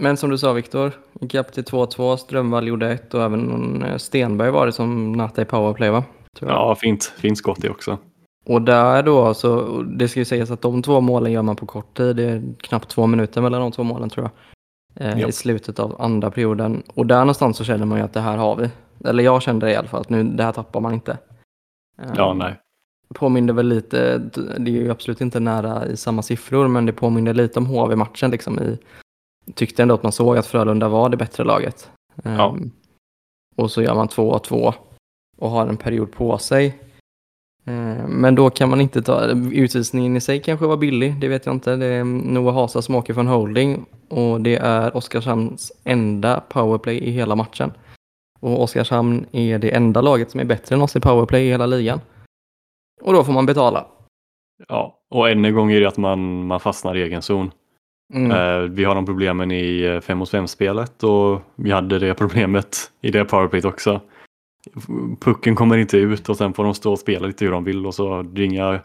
Men 0.00 0.16
som 0.16 0.30
du 0.30 0.38
sa 0.38 0.52
Viktor, 0.52 0.92
gick 1.20 1.34
upp 1.34 1.52
till 1.52 1.64
2-2, 1.64 2.16
Strömvall 2.16 2.66
gjorde 2.66 2.90
ett 2.90 3.14
och 3.14 3.22
även 3.22 3.82
eh, 3.82 3.96
Stenberg 3.96 4.50
var 4.50 4.66
det 4.66 4.72
som 4.72 5.12
nattade 5.12 5.42
i 5.42 5.44
powerplay 5.44 5.90
va? 5.90 6.04
Ja 6.40 6.74
fint, 6.74 7.04
fint 7.04 7.38
skott 7.38 7.58
det 7.60 7.70
också. 7.70 7.98
Och 8.46 8.62
där 8.62 9.02
då, 9.02 9.34
så, 9.34 9.58
och 9.58 9.86
det 9.86 10.08
ska 10.08 10.20
ju 10.20 10.24
sägas 10.24 10.50
att 10.50 10.62
de 10.62 10.82
två 10.82 11.00
målen 11.00 11.32
gör 11.32 11.42
man 11.42 11.56
på 11.56 11.66
kort 11.66 11.96
tid. 11.96 12.16
Det 12.16 12.24
är 12.24 12.42
knappt 12.58 12.88
två 12.88 13.06
minuter 13.06 13.40
mellan 13.40 13.60
de 13.60 13.72
två 13.72 13.82
målen 13.82 14.10
tror 14.10 14.30
jag. 14.94 15.06
Eh. 15.06 15.28
I 15.28 15.32
slutet 15.32 15.78
av 15.78 16.02
andra 16.02 16.30
perioden. 16.30 16.82
Och 16.94 17.06
där 17.06 17.18
någonstans 17.18 17.56
så 17.56 17.64
känner 17.64 17.86
man 17.86 17.98
ju 17.98 18.04
att 18.04 18.12
det 18.12 18.20
här 18.20 18.36
har 18.36 18.56
vi. 18.56 18.70
Eller 19.08 19.24
jag 19.24 19.42
kände 19.42 19.66
det 19.66 19.72
i 19.72 19.76
alla 19.76 19.88
fall, 19.88 20.00
att 20.00 20.10
nu, 20.10 20.24
det 20.24 20.42
här 20.42 20.52
tappar 20.52 20.80
man 20.80 20.94
inte. 20.94 21.18
Eh, 22.02 22.10
Ja, 22.16 22.34
nej. 22.34 22.56
Påminner 23.14 23.52
väl 23.52 23.68
lite, 23.68 24.18
det 24.58 24.70
är 24.70 24.74
ju 24.74 24.90
absolut 24.90 25.20
inte 25.20 25.40
nära 25.40 25.86
i 25.86 25.96
samma 25.96 26.22
siffror, 26.22 26.68
men 26.68 26.86
det 26.86 26.92
påminner 26.92 27.34
lite 27.34 27.58
om 27.58 27.66
HV-matchen 27.66 28.30
liksom 28.30 28.58
i, 28.58 28.78
tyckte 29.54 29.82
ändå 29.82 29.94
att 29.94 30.02
man 30.02 30.12
såg 30.12 30.38
att 30.38 30.46
Frölunda 30.46 30.88
var 30.88 31.08
det 31.08 31.16
bättre 31.16 31.44
laget. 31.44 31.90
Ja. 32.22 32.48
Ehm, 32.48 32.70
och 33.56 33.70
så 33.70 33.82
gör 33.82 33.94
man 33.94 34.08
2-2 34.08 34.74
och 35.38 35.50
har 35.50 35.66
en 35.66 35.76
period 35.76 36.12
på 36.12 36.38
sig. 36.38 36.78
Ehm, 37.64 38.10
men 38.10 38.34
då 38.34 38.50
kan 38.50 38.70
man 38.70 38.80
inte 38.80 39.02
ta, 39.02 39.26
utvisningen 39.52 40.16
i 40.16 40.20
sig 40.20 40.42
kanske 40.42 40.66
var 40.66 40.76
billig, 40.76 41.20
det 41.20 41.28
vet 41.28 41.46
jag 41.46 41.54
inte. 41.54 41.76
Det 41.76 41.86
är 41.86 42.04
Noah 42.04 42.54
Hasa 42.54 42.82
som 42.82 42.94
åker 42.94 43.14
från 43.14 43.26
holding 43.26 43.86
och 44.08 44.40
det 44.40 44.56
är 44.56 44.96
Oskarshamns 44.96 45.72
enda 45.84 46.40
powerplay 46.40 46.98
i 46.98 47.10
hela 47.10 47.36
matchen. 47.36 47.72
Och 48.40 48.62
Oskarshamn 48.62 49.26
är 49.32 49.58
det 49.58 49.70
enda 49.70 50.00
laget 50.00 50.30
som 50.30 50.40
är 50.40 50.44
bättre 50.44 50.74
än 50.74 50.82
oss 50.82 50.96
i 50.96 51.00
powerplay 51.00 51.46
i 51.46 51.50
hela 51.50 51.66
ligan. 51.66 52.00
Och 53.02 53.12
då 53.12 53.24
får 53.24 53.32
man 53.32 53.46
betala. 53.46 53.86
Ja, 54.68 54.98
och 55.10 55.30
än 55.30 55.44
en 55.44 55.54
gång 55.54 55.72
är 55.72 55.80
det 55.80 55.88
att 55.88 55.96
man, 55.96 56.46
man 56.46 56.60
fastnar 56.60 56.96
i 56.96 57.02
egen 57.02 57.22
zon. 57.22 57.50
Mm. 58.12 58.30
Eh, 58.30 58.70
vi 58.70 58.84
har 58.84 58.94
de 58.94 59.06
problemen 59.06 59.50
i 59.50 60.00
5 60.02 60.18
mot 60.18 60.30
5 60.30 60.46
spelet 60.46 61.02
och 61.02 61.42
vi 61.54 61.70
hade 61.70 61.98
det 61.98 62.14
problemet 62.14 62.90
i 63.00 63.10
det 63.10 63.24
powerplayet 63.24 63.64
också. 63.64 64.00
Pucken 65.20 65.54
kommer 65.54 65.78
inte 65.78 65.96
ut 65.96 66.28
och 66.28 66.36
sen 66.36 66.54
får 66.54 66.64
de 66.64 66.74
stå 66.74 66.92
och 66.92 66.98
spela 66.98 67.26
lite 67.26 67.44
hur 67.44 67.52
de 67.52 67.64
vill 67.64 67.86
och 67.86 67.94
så 67.94 68.22
det 68.22 68.42
är 68.42 68.46
inga, 68.46 68.80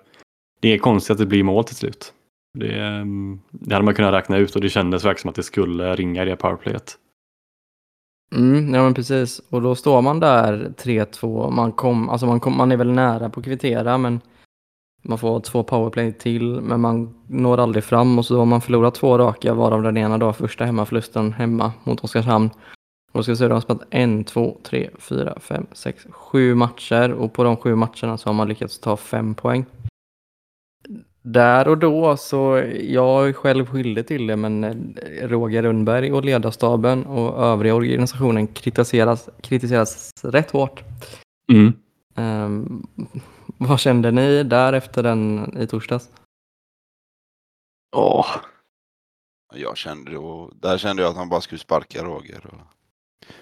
det 0.59 0.73
är 0.73 0.77
konstigt 0.77 1.11
att 1.11 1.17
det 1.17 1.25
blir 1.25 1.43
mål 1.43 1.63
till 1.63 1.75
slut. 1.75 2.13
Det, 2.53 2.79
ehm, 2.79 3.39
det 3.51 3.73
hade 3.73 3.85
man 3.85 3.93
kunnat 3.93 4.13
räkna 4.13 4.37
ut 4.37 4.55
och 4.55 4.61
det 4.61 4.69
kändes 4.69 5.05
verkligen 5.05 5.21
som 5.21 5.29
att 5.29 5.35
det 5.35 5.43
skulle 5.43 5.95
ringa 5.95 6.23
i 6.23 6.25
det 6.25 6.35
powerplayet. 6.35 6.97
Mm, 8.35 8.73
ja 8.73 8.83
men 8.83 8.93
precis. 8.93 9.41
Och 9.49 9.61
då 9.61 9.75
står 9.75 10.01
man 10.01 10.19
där 10.19 10.73
3-2. 10.77 11.51
Man, 11.51 11.71
kom, 11.71 12.09
alltså 12.09 12.25
man, 12.27 12.39
kom, 12.39 12.57
man 12.57 12.71
är 12.71 12.77
väl 12.77 12.91
nära 12.91 13.29
på 13.29 13.39
att 13.39 13.45
kvittera 13.45 13.97
men 13.97 14.21
man 15.07 15.17
får 15.17 15.39
två 15.39 15.63
powerplay 15.63 16.13
till 16.13 16.61
men 16.61 16.81
man 16.81 17.15
når 17.27 17.57
aldrig 17.57 17.83
fram 17.83 18.19
och 18.19 18.25
så 18.25 18.37
har 18.37 18.45
man 18.45 18.61
förlorat 18.61 18.95
två 18.95 19.17
raka 19.17 19.53
varav 19.53 19.83
den 19.83 19.97
ena 19.97 20.17
då 20.17 20.33
första 20.33 20.65
hemmaförlusten 20.65 21.33
hemma 21.33 21.73
mot 21.83 22.03
Oskarshamn. 22.03 22.49
Och 23.11 23.19
då 23.19 23.23
ska 23.23 23.31
vi 23.31 23.35
se, 23.35 23.47
de 23.47 23.53
har 23.53 23.61
spelat 23.61 23.83
en, 23.89 24.23
två, 24.23 24.57
tre, 24.63 24.89
fyra, 24.99 25.39
fem, 25.39 25.65
sex, 25.71 26.07
sju 26.09 26.55
matcher 26.55 27.11
och 27.11 27.33
på 27.33 27.43
de 27.43 27.57
sju 27.57 27.75
matcherna 27.75 28.17
så 28.17 28.29
har 28.29 28.33
man 28.33 28.47
lyckats 28.47 28.79
ta 28.79 28.97
fem 28.97 29.35
poäng. 29.35 29.65
Där 31.21 31.67
och 31.67 31.77
då 31.77 32.17
så, 32.17 32.63
jag 32.81 33.29
är 33.29 33.33
själv 33.33 33.65
skyldig 33.65 34.07
till 34.07 34.27
det 34.27 34.35
men 34.35 34.63
eh, 34.63 34.75
Roger 35.27 35.63
Rundberg 35.63 36.11
och 36.11 36.25
ledarstaben 36.25 37.05
och 37.05 37.43
övriga 37.43 37.75
organisationen 37.75 38.47
kritiseras, 38.47 39.29
kritiseras 39.41 40.11
rätt 40.23 40.51
hårt. 40.51 40.83
Mm. 41.51 41.73
Ehm, 42.15 42.87
vad 43.57 43.79
kände 43.79 44.11
ni 44.11 44.43
där 44.43 44.73
efter 44.73 45.03
den 45.03 45.53
i 45.57 45.67
torsdags? 45.67 46.09
Åh, 47.95 48.27
Jag 49.53 49.77
kände 49.77 50.11
då, 50.11 50.51
där 50.55 50.77
kände 50.77 51.01
jag 51.01 51.09
att 51.09 51.17
han 51.17 51.29
bara 51.29 51.41
skulle 51.41 51.59
sparka 51.59 52.03
Roger. 52.03 52.45
Och... 52.45 52.61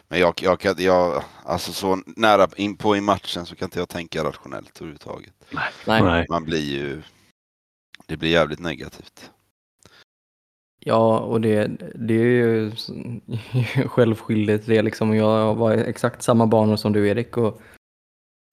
Men 0.07 0.19
jag, 0.19 0.33
jag 0.41 0.59
kan 0.59 0.75
jag, 0.77 1.23
alltså 1.43 1.71
så 1.71 2.03
nära 2.05 2.47
in 2.55 2.77
på 2.77 2.95
i 2.97 3.01
matchen 3.01 3.45
så 3.45 3.55
kan 3.55 3.65
inte 3.65 3.79
jag 3.79 3.89
tänka 3.89 4.23
rationellt 4.23 4.77
överhuvudtaget. 4.77 5.33
Nej. 5.85 6.01
nej. 6.01 6.25
Man 6.29 6.43
blir 6.43 6.71
ju, 6.71 7.01
det 8.05 8.17
blir 8.17 8.29
jävligt 8.29 8.59
negativt. 8.59 9.31
Ja, 10.79 11.19
och 11.19 11.41
det, 11.41 11.67
det 11.95 12.13
är 12.13 12.25
ju 12.25 12.71
självskyldigt 13.87 14.65
det 14.65 14.81
liksom. 14.81 15.15
Jag 15.15 15.55
var 15.55 15.71
exakt 15.71 16.23
samma 16.23 16.47
banor 16.47 16.75
som 16.75 16.93
du 16.93 17.07
Erik 17.07 17.37
och 17.37 17.61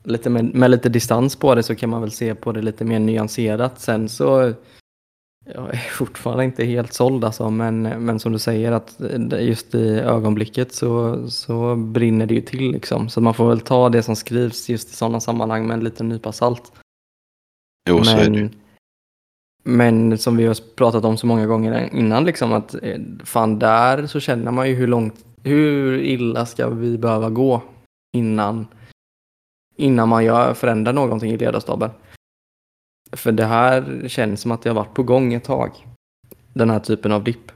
lite 0.04 0.30
med, 0.30 0.54
med 0.54 0.70
lite 0.70 0.88
distans 0.88 1.36
på 1.36 1.54
det 1.54 1.62
så 1.62 1.74
kan 1.74 1.90
man 1.90 2.00
väl 2.00 2.10
se 2.10 2.34
på 2.34 2.52
det 2.52 2.62
lite 2.62 2.84
mer 2.84 2.98
nyanserat. 2.98 3.80
Sen 3.80 4.08
så 4.08 4.54
jag 5.54 5.74
är 5.74 5.90
fortfarande 5.90 6.44
inte 6.44 6.64
helt 6.64 6.92
såld 6.92 7.24
alltså, 7.24 7.50
men, 7.50 7.82
men 7.82 8.20
som 8.20 8.32
du 8.32 8.38
säger 8.38 8.72
att 8.72 9.00
just 9.40 9.74
i 9.74 9.98
ögonblicket 9.98 10.72
så, 10.72 11.24
så 11.30 11.76
brinner 11.76 12.26
det 12.26 12.34
ju 12.34 12.40
till 12.40 12.70
liksom. 12.72 13.08
Så 13.08 13.20
man 13.20 13.34
får 13.34 13.48
väl 13.48 13.60
ta 13.60 13.88
det 13.88 14.02
som 14.02 14.16
skrivs 14.16 14.68
just 14.68 14.92
i 14.92 14.96
sådana 14.96 15.20
sammanhang 15.20 15.66
med 15.66 15.74
en 15.74 15.84
liten 15.84 16.08
nypa 16.08 16.32
salt. 16.32 16.72
Jo, 17.88 18.04
så 18.04 18.16
är 18.16 18.30
det 18.30 18.38
ju. 18.38 18.50
Men, 19.62 20.08
men 20.08 20.18
som 20.18 20.36
vi 20.36 20.46
har 20.46 20.74
pratat 20.74 21.04
om 21.04 21.16
så 21.16 21.26
många 21.26 21.46
gånger 21.46 21.94
innan, 21.94 22.24
liksom 22.24 22.52
att 22.52 22.74
eh, 22.82 23.00
fan 23.24 23.58
där 23.58 24.06
så 24.06 24.20
känner 24.20 24.50
man 24.50 24.68
ju 24.68 24.74
hur 24.74 24.86
långt, 24.86 25.24
hur 25.42 25.98
illa 25.98 26.46
ska 26.46 26.68
vi 26.68 26.98
behöva 26.98 27.30
gå 27.30 27.62
innan, 28.16 28.66
innan 29.80 30.08
man 30.08 30.24
gör, 30.24 30.54
förändrar 30.54 30.92
någonting 30.92 31.32
i 31.32 31.36
ledarstaben. 31.36 31.90
För 33.12 33.32
det 33.32 33.44
här 33.44 34.04
känns 34.08 34.40
som 34.40 34.50
att 34.50 34.62
det 34.62 34.70
har 34.70 34.74
varit 34.74 34.94
på 34.94 35.02
gång 35.02 35.34
ett 35.34 35.44
tag. 35.44 35.86
Den 36.52 36.70
här 36.70 36.80
typen 36.80 37.12
av 37.12 37.24
dipp. 37.24 37.52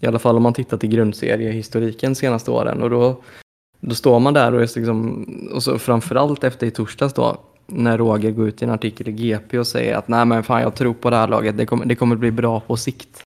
I 0.00 0.06
alla 0.06 0.18
fall 0.18 0.36
om 0.36 0.42
man 0.42 0.54
tittar 0.54 0.76
till 0.76 0.88
grundseriehistoriken 0.88 2.14
senaste 2.14 2.50
åren 2.50 2.82
och 2.82 2.90
då, 2.90 3.22
då 3.80 3.94
står 3.94 4.20
man 4.20 4.34
där 4.34 4.54
och 4.54 4.62
är 4.62 4.78
liksom, 4.78 5.24
och 5.52 5.62
så 5.62 5.78
framförallt 5.78 6.44
efter 6.44 6.66
i 6.66 6.70
torsdags 6.70 7.14
då, 7.14 7.38
när 7.66 7.98
Roger 7.98 8.30
går 8.30 8.48
ut 8.48 8.62
i 8.62 8.64
en 8.64 8.70
artikel 8.70 9.08
i 9.08 9.12
GP 9.12 9.58
och 9.58 9.66
säger 9.66 9.96
att 9.96 10.08
nej 10.08 10.24
men 10.24 10.42
fan 10.42 10.62
jag 10.62 10.74
tror 10.74 10.94
på 10.94 11.10
det 11.10 11.16
här 11.16 11.28
laget, 11.28 11.56
det 11.56 11.66
kommer, 11.66 11.84
det 11.86 11.94
kommer 11.94 12.16
bli 12.16 12.30
bra 12.30 12.60
på 12.60 12.76
sikt. 12.76 13.22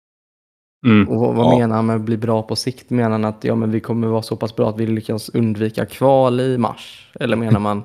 Mm. 0.86 1.08
Och 1.08 1.34
vad, 1.34 1.46
Ja. 1.46 1.58
menar 1.58 1.76
han 1.76 1.86
med 1.86 2.00
bli 2.00 2.16
bra 2.16 2.42
på 2.42 2.56
sikt? 2.56 2.90
Menar 2.90 3.10
han 3.10 3.24
att 3.24 3.44
ja, 3.44 3.54
men 3.54 3.70
vi 3.70 3.80
kommer 3.80 4.06
vara 4.06 4.22
så 4.22 4.36
pass 4.36 4.56
bra 4.56 4.68
att 4.68 4.78
vi 4.78 4.86
lyckas 4.86 5.28
undvika 5.28 5.86
kval 5.86 6.40
i 6.40 6.58
mars? 6.58 7.12
Eller 7.20 7.36
menar 7.36 7.60
man 7.60 7.82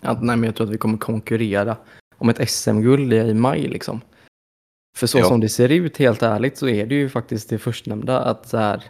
att 0.00 0.22
nej 0.22 0.36
men 0.36 0.44
jag 0.44 0.54
tror 0.56 0.66
att 0.66 0.72
vi 0.72 0.78
kommer 0.78 0.98
konkurrera 0.98 1.76
om 2.18 2.28
ett 2.28 2.50
SM-guld 2.50 3.12
i, 3.12 3.34
maj 3.34 3.68
liksom? 3.68 4.00
För 4.98 5.06
så 5.06 5.18
Ja. 5.18 5.24
som 5.24 5.40
det 5.40 5.48
ser 5.48 5.68
ut 5.68 5.96
helt 5.96 6.22
ärligt 6.22 6.58
så 6.58 6.68
är 6.68 6.86
det 6.86 6.94
ju 6.94 7.08
faktiskt 7.08 7.48
det 7.48 7.58
förstnämnda 7.58 8.20
att 8.20 8.48
så 8.48 8.56
här, 8.56 8.84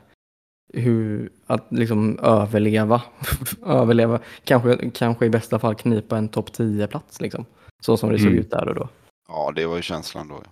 hur, 0.75 1.31
att 1.47 1.67
liksom 1.71 2.19
överleva, 2.19 3.03
överleva, 3.67 4.21
kanske, 4.45 4.91
kanske 4.91 5.27
i 5.27 5.31
bästa 5.31 5.59
fall 5.59 5.75
knipa 5.75 6.19
en 6.19 6.29
topp 6.29 6.51
10-plats 6.51 7.21
liksom. 7.21 7.45
Så 7.83 7.97
som 7.97 8.11
det 8.13 8.19
såg 8.19 8.27
Mm. 8.27 8.39
ut 8.41 8.51
där 8.51 8.69
och 8.69 8.75
då. 8.75 8.89
Ja, 9.29 9.53
det 9.57 9.67
var 9.67 9.77
ju 9.77 9.83
känslan 9.83 10.29
då. 10.29 10.35
Ja. 10.45 10.51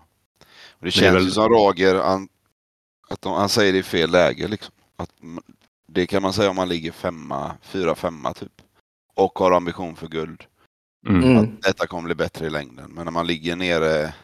Och 0.71 0.81
det 0.81 0.88
är 0.88 0.91
känns 0.91 1.15
väl- 1.17 1.25
ju 1.25 1.31
som 1.31 1.49
Roger, 1.49 1.95
han, 1.95 2.29
att 3.11 3.21
de, 3.23 3.33
han 3.33 3.49
säger 3.49 3.73
det 3.73 3.79
i 3.79 3.83
fel 3.83 4.11
läge. 4.11 4.49
Liksom. 4.49 4.75
Att, 4.97 5.11
det 5.88 6.07
kan 6.07 6.23
man 6.23 6.33
säga 6.33 6.50
om 6.50 6.57
man 6.57 6.69
ligger 6.69 6.93
femma, 6.93 7.53
fyra, 7.62 7.95
femma 7.95 8.35
typ. 8.35 8.53
Och 9.19 9.39
har 9.39 9.53
ambition 9.53 9.97
för 9.97 10.09
guld. 10.09 10.45
Mm. 11.09 11.25
Mm. 11.25 11.37
Att 11.39 11.63
detta 11.63 11.87
kommer 11.87 12.03
bli 12.05 12.15
bättre 12.15 12.47
i 12.47 12.51
längden. 12.51 12.91
Men 12.91 13.05
när 13.05 13.13
man 13.13 13.27
ligger 13.27 13.57
nere, 13.57 14.15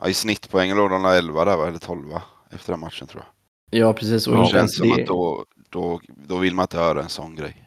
ja, 0.00 0.08
i 0.08 0.14
snittpoängen 0.14 0.76
låg 0.76 0.90
de 0.90 1.02
där 1.02 1.18
11 1.18 1.44
där 1.44 1.66
eller 1.68 1.78
12 1.78 2.04
efter 2.50 2.72
den 2.72 2.80
matchen 2.80 3.06
tror 3.06 3.22
jag. 3.70 3.80
Ja, 3.80 3.92
precis. 3.92 4.26
Och 4.26 4.36
Det 4.36 4.38
känns 4.46 4.54
ens 4.54 4.76
som 4.76 4.88
det- 4.88 5.02
att 5.02 5.06
då, 5.08 5.44
då, 5.70 6.00
då 6.06 6.36
vill 6.38 6.54
man 6.54 6.62
inte 6.62 6.78
höra 6.78 7.02
en 7.02 7.08
sån 7.08 7.34
grej. 7.36 7.62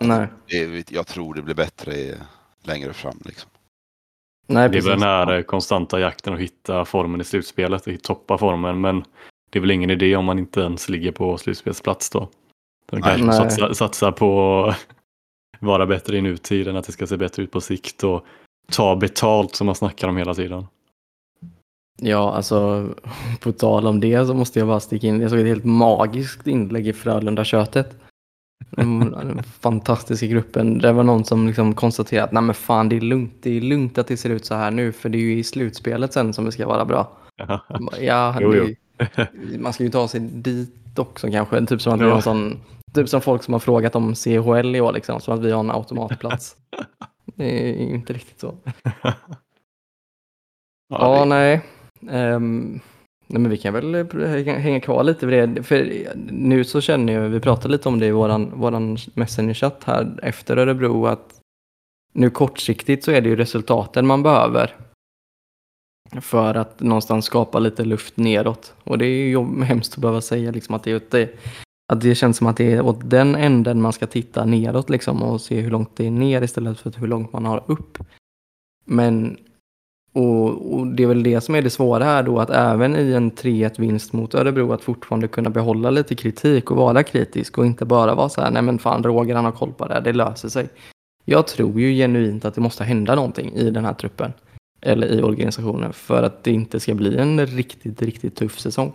Nej, 0.00 0.26
Det, 0.46 0.90
jag 0.90 1.06
tror 1.06 1.34
det 1.34 1.42
blir 1.42 1.54
bättre 1.54 1.94
i- 1.94 2.14
längre 2.62 2.92
fram 2.92 3.18
liksom. 3.24 3.50
nej 4.46 4.56
Det 4.56 4.60
är 4.60 4.68
väl 4.68 4.72
precis. 4.82 4.90
den 4.90 5.02
här 5.02 5.36
eh, 5.36 5.42
konstanta 5.42 6.00
jakten 6.00 6.34
att 6.34 6.40
hitta 6.40 6.84
formen 6.84 7.20
i 7.20 7.24
slutspelet 7.24 7.86
och 7.86 8.02
toppa 8.02 8.38
formen. 8.38 8.80
Men 8.80 9.04
det 9.50 9.58
är 9.58 9.60
väl 9.60 9.70
ingen 9.70 9.90
idé 9.90 10.16
om 10.16 10.24
man 10.24 10.38
inte 10.38 10.60
ens 10.60 10.88
ligger 10.88 11.12
på 11.12 11.38
slutspelsplats 11.38 12.10
då. 12.10 12.28
De 12.90 12.96
Nej. 12.96 13.02
kanske 13.02 13.26
Nej. 13.26 13.36
satsar, 13.36 13.72
satsar 13.72 14.12
på 14.12 14.74
vara 15.60 15.86
bättre 15.86 16.16
i 16.16 16.20
nutiden, 16.20 16.76
att 16.76 16.84
det 16.86 16.92
ska 16.92 17.06
se 17.06 17.16
bättre 17.16 17.42
ut 17.42 17.50
på 17.50 17.60
sikt 17.60 18.04
och 18.04 18.24
ta 18.72 18.96
betalt 18.96 19.54
som 19.54 19.66
man 19.66 19.74
snackar 19.74 20.08
om 20.08 20.16
hela 20.16 20.34
tiden. 20.34 20.66
Ja, 22.02 22.32
alltså 22.34 22.88
på 23.40 23.52
tal 23.52 23.86
om 23.86 24.00
det 24.00 24.26
så 24.26 24.34
måste 24.34 24.58
jag 24.58 24.68
bara 24.68 24.80
sticka 24.80 25.06
in. 25.06 25.20
Jag 25.20 25.30
såg 25.30 25.38
ett 25.40 25.46
helt 25.46 25.64
magiskt 25.64 26.46
inlägg 26.46 26.88
i 26.88 26.92
Frölunda-köttet. 26.92 27.96
Den 28.70 29.00
den 29.10 29.42
fantastiska 29.42 30.26
gruppen. 30.26 30.78
Det 30.78 30.92
var 30.92 31.02
någon 31.04 31.24
som 31.24 31.46
liksom 31.46 31.74
konstaterade 31.74 32.24
att 32.24 32.32
Nej, 32.32 32.42
men 32.42 32.54
fan, 32.54 32.88
det 32.88 32.96
är 32.96 33.00
lugnt. 33.00 33.32
Det 33.42 33.56
är 33.56 33.60
lugnt 33.60 33.98
att 33.98 34.06
det 34.06 34.16
ser 34.16 34.30
ut 34.30 34.44
så 34.44 34.54
här 34.54 34.70
nu, 34.70 34.92
för 34.92 35.08
det 35.08 35.18
är 35.18 35.20
ju 35.20 35.38
i 35.38 35.44
slutspelet 35.44 36.12
sen 36.12 36.32
som 36.32 36.44
det 36.44 36.52
ska 36.52 36.66
vara 36.66 36.84
bra. 36.84 37.10
Ja, 38.00 38.36
Jo, 38.40 38.54
jo. 38.54 38.64
det- 38.96 39.58
man 39.58 39.72
ska 39.72 39.84
ju 39.84 39.90
ta 39.90 40.08
sig 40.08 40.20
dit 40.20 40.98
också 40.98 41.30
kanske. 41.30 41.66
Typ 41.66 41.82
som 41.82 41.92
att 41.92 42.00
Ja. 42.00 42.06
har 42.08 42.16
en 42.16 42.22
sån, 42.22 42.56
typ 42.94 43.08
som 43.08 43.20
folk 43.20 43.42
som 43.42 43.54
har 43.54 43.58
frågat 43.58 43.96
om 43.96 44.14
CHL 44.14 44.76
i 44.76 44.80
år, 44.80 44.92
liksom, 44.92 45.20
som 45.20 45.34
att 45.34 45.40
vi 45.40 45.50
har 45.50 45.60
en 45.60 45.70
automatplats. 45.70 46.56
Det 47.34 47.70
är 47.70 47.78
ju 47.88 47.94
inte 47.94 48.12
riktigt 48.12 48.40
så. 48.40 48.54
Ja, 50.88 51.18
det- 51.18 51.24
nej. 51.24 51.60
Ehm, 52.10 52.80
nej. 53.26 53.40
Men 53.40 53.50
vi 53.50 53.58
kan 53.58 53.74
väl 53.74 53.94
hänga- 54.26 54.80
kvar 54.80 55.04
lite 55.04 55.26
vid 55.26 55.48
det. 55.48 55.62
För 55.62 56.06
nu 56.30 56.64
så 56.64 56.80
känner 56.80 57.12
jag, 57.12 57.28
vi 57.28 57.40
pratade 57.40 57.72
lite 57.72 57.88
om 57.88 57.98
det 57.98 58.06
i 58.06 58.10
våran, 58.10 58.50
våran 58.60 58.96
messengerchatt 59.14 59.84
här 59.84 60.20
efter 60.22 60.56
Örebro, 60.56 61.06
att 61.06 61.40
nu 62.12 62.30
kortsiktigt 62.30 63.04
så 63.04 63.10
är 63.12 63.20
det 63.20 63.28
ju 63.28 63.36
resultaten 63.36 64.06
man 64.06 64.22
behöver. 64.22 64.76
För 66.20 66.54
att 66.54 66.80
någonstans 66.80 67.24
skapa 67.24 67.58
lite 67.58 67.84
luft 67.84 68.16
neråt. 68.16 68.74
Och 68.84 68.98
det 68.98 69.06
är 69.06 69.28
ju 69.28 69.62
hemskt 69.62 69.92
att 69.94 69.98
behöva 70.00 70.20
säga 70.20 70.50
liksom 70.50 70.74
att 70.74 70.82
det, 70.84 70.90
är 70.92 71.00
det, 71.10 71.28
att 71.90 72.00
det 72.00 72.14
känns 72.14 72.36
som 72.36 72.46
att 72.46 72.56
det 72.56 72.72
är 72.72 72.80
åt 72.80 73.10
den 73.10 73.34
änden 73.34 73.80
man 73.80 73.92
ska 73.92 74.06
titta 74.06 74.44
neråt 74.44 74.90
liksom 74.90 75.22
och 75.22 75.40
se 75.40 75.60
hur 75.60 75.70
långt 75.70 75.96
det 75.96 76.06
är 76.06 76.10
ner 76.10 76.42
istället 76.42 76.80
för 76.80 76.92
hur 76.96 77.06
långt 77.06 77.32
man 77.32 77.44
har 77.44 77.64
upp. 77.66 77.98
Men 78.84 79.36
och, 80.12 80.74
och 80.74 80.86
det 80.86 81.02
är 81.02 81.06
väl 81.06 81.22
det 81.22 81.40
som 81.40 81.54
är 81.54 81.62
det 81.62 81.70
svåra 81.70 82.04
här 82.04 82.22
då, 82.22 82.40
att 82.40 82.50
även 82.50 82.96
i 82.96 83.12
en 83.12 83.32
3-1 83.32 83.80
vinst 83.80 84.12
mot 84.12 84.34
Örebro 84.34 84.72
att 84.72 84.82
fortfarande 84.82 85.28
kunna 85.28 85.50
behålla 85.50 85.90
lite 85.90 86.14
kritik 86.14 86.70
och 86.70 86.76
vara 86.76 87.02
kritisk 87.02 87.58
och 87.58 87.66
inte 87.66 87.84
bara 87.84 88.14
vara 88.14 88.28
så 88.28 88.40
här, 88.40 88.50
nej 88.50 88.62
men 88.62 88.78
fan 88.78 89.02
Roger 89.02 89.34
han 89.34 89.44
har 89.44 89.52
koll 89.52 89.72
på 89.72 89.86
det 89.86 89.94
här, 89.94 90.00
det 90.00 90.12
löser 90.12 90.48
sig. 90.48 90.68
Jag 91.24 91.46
tror 91.46 91.80
ju 91.80 91.94
genuint 91.94 92.44
att 92.44 92.54
det 92.54 92.60
måste 92.60 92.84
hända 92.84 93.14
någonting 93.14 93.52
i 93.52 93.70
den 93.70 93.84
här 93.84 93.94
truppen 93.94 94.32
eller 94.80 95.06
i 95.06 95.22
organisationen 95.22 95.92
för 95.92 96.22
att 96.22 96.44
det 96.44 96.52
inte 96.52 96.80
ska 96.80 96.94
bli 96.94 97.16
en 97.16 97.46
riktigt, 97.46 98.02
riktigt 98.02 98.36
tuff 98.36 98.60
säsong. 98.60 98.92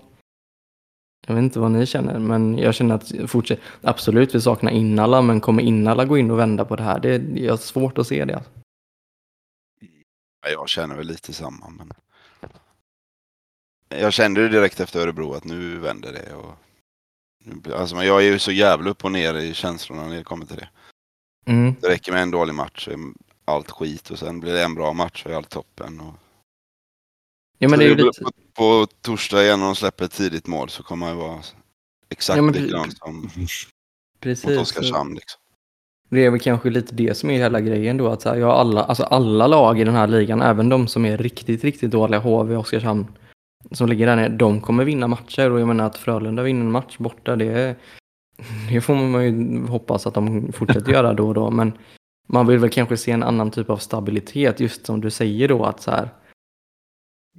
Jag 1.27 1.35
vet 1.35 1.43
inte 1.43 1.59
vad 1.59 1.71
ni 1.71 1.85
känner, 1.85 2.19
men 2.19 2.57
jag 2.57 2.75
känner 2.75 2.95
att 2.95 3.11
fortsätt, 3.27 3.59
absolut 3.81 4.35
vi 4.35 4.41
saknar 4.41 4.71
Innala, 4.71 5.21
men 5.21 5.41
kommer 5.41 5.63
Innala 5.63 6.05
gå 6.05 6.17
in 6.17 6.31
och 6.31 6.39
vända 6.39 6.65
på 6.65 6.75
det 6.75 6.83
här? 6.83 6.99
Det 6.99 7.41
jag 7.41 7.53
har 7.53 7.57
svårt 7.57 7.97
att 7.97 8.07
se 8.07 8.25
det. 8.25 8.35
alltså. 8.35 8.51
Ja, 10.41 10.49
Jag 10.49 10.69
känner 10.69 10.95
väl 10.95 11.07
lite 11.07 11.33
samma. 11.33 11.69
Men... 11.69 11.91
Jag 13.89 14.13
kände 14.13 14.41
det 14.41 14.49
direkt 14.49 14.79
efter 14.79 14.99
Örebro 14.99 15.33
att 15.33 15.43
nu 15.43 15.77
vänder 15.77 16.13
det. 16.13 16.33
Och... 16.33 16.53
Alltså, 17.79 18.03
jag 18.03 18.23
är 18.23 18.31
ju 18.31 18.39
så 18.39 18.51
jävla 18.51 18.89
upp 18.89 19.05
och 19.05 19.11
ner 19.11 19.35
i 19.35 19.53
känslorna 19.53 20.07
när 20.07 20.15
det 20.15 20.23
kommer 20.23 20.45
till 20.45 20.55
det. 20.57 20.69
Mm. 21.45 21.75
Det 21.81 21.89
räcker 21.89 22.11
med 22.11 22.21
en 22.21 22.31
dålig 22.31 22.55
match 22.55 22.85
så 22.85 22.91
är 22.91 22.99
allt 23.45 23.71
skit 23.71 24.09
och 24.09 24.19
sen 24.19 24.39
blir 24.39 24.53
det 24.53 24.63
en 24.63 24.75
bra 24.75 24.93
match 24.93 25.23
så 25.23 25.29
är 25.29 25.33
allt 25.33 25.49
toppen. 25.49 25.99
Och... 25.99 26.13
Ja, 27.57 27.69
men 27.69 27.69
Så 27.69 27.75
det 27.77 27.85
är 27.85 27.89
ju 27.89 27.95
lite... 27.95 28.44
på, 28.57 28.87
torsdag 29.01 29.43
igen 29.43 29.61
om 29.61 29.67
de 29.67 29.75
släpper 29.75 30.05
ett 30.05 30.11
tidigt 30.11 30.47
mål 30.47 30.69
så 30.69 30.83
kommer 30.83 31.09
ju 31.09 31.15
vara 31.15 31.39
exakt 32.09 32.37
Ja, 32.37 32.43
men 32.43 32.53
likadant 32.53 32.85
precis. 32.85 32.99
som 32.99 33.21
mot 33.21 33.31
Precis. 34.19 34.59
Oskarshamn. 34.59 35.15
Liksom. 35.15 35.41
Det 36.09 36.25
är 36.25 36.29
väl 36.29 36.39
kanske 36.39 36.69
lite 36.69 36.95
det 36.95 37.17
som 37.17 37.29
är 37.29 37.37
hela 37.37 37.61
grejen 37.61 37.97
då. 37.97 38.07
Att 38.07 38.21
så 38.21 38.29
här, 38.29 38.35
ja, 38.35 38.53
alla, 38.53 38.83
alltså 38.83 39.03
alla 39.03 39.47
lag 39.47 39.79
i 39.79 39.83
den 39.83 39.95
här 39.95 40.07
ligan, 40.07 40.41
även 40.41 40.69
de 40.69 40.87
som 40.87 41.05
är 41.05 41.17
riktigt, 41.17 41.63
riktigt 41.63 41.91
dåliga, 41.91 42.19
HV 42.19 42.55
och 42.55 42.61
Oskarshamn, 42.61 43.07
som 43.71 43.89
ligger 43.89 44.05
där 44.05 44.15
nere, 44.15 44.29
de 44.29 44.61
kommer 44.61 44.85
vinna 44.85 45.07
matcher. 45.07 45.51
Och 45.51 45.59
jag 45.59 45.67
menar 45.67 45.85
att 45.85 45.97
Frölunda 45.97 46.43
vinner 46.43 46.61
en 46.61 46.71
match 46.71 46.97
borta, 46.97 47.35
det, 47.35 47.75
det 48.69 48.81
får 48.81 48.95
man 48.95 49.23
ju 49.25 49.61
hoppas 49.67 50.07
att 50.07 50.13
de 50.13 50.51
fortsätter 50.53 50.91
göra 50.91 51.13
då 51.13 51.27
och 51.27 51.33
då. 51.33 51.51
Men 51.51 51.77
man 52.27 52.47
vill 52.47 52.59
väl 52.59 52.69
kanske 52.69 52.97
se 52.97 53.11
en 53.11 53.23
annan 53.23 53.51
typ 53.51 53.69
av 53.69 53.77
stabilitet, 53.77 54.59
just 54.59 54.85
som 54.85 55.01
du 55.01 55.11
säger 55.11 55.47
då 55.47 55.65
att 55.65 55.81
så 55.81 55.91
här, 55.91 56.09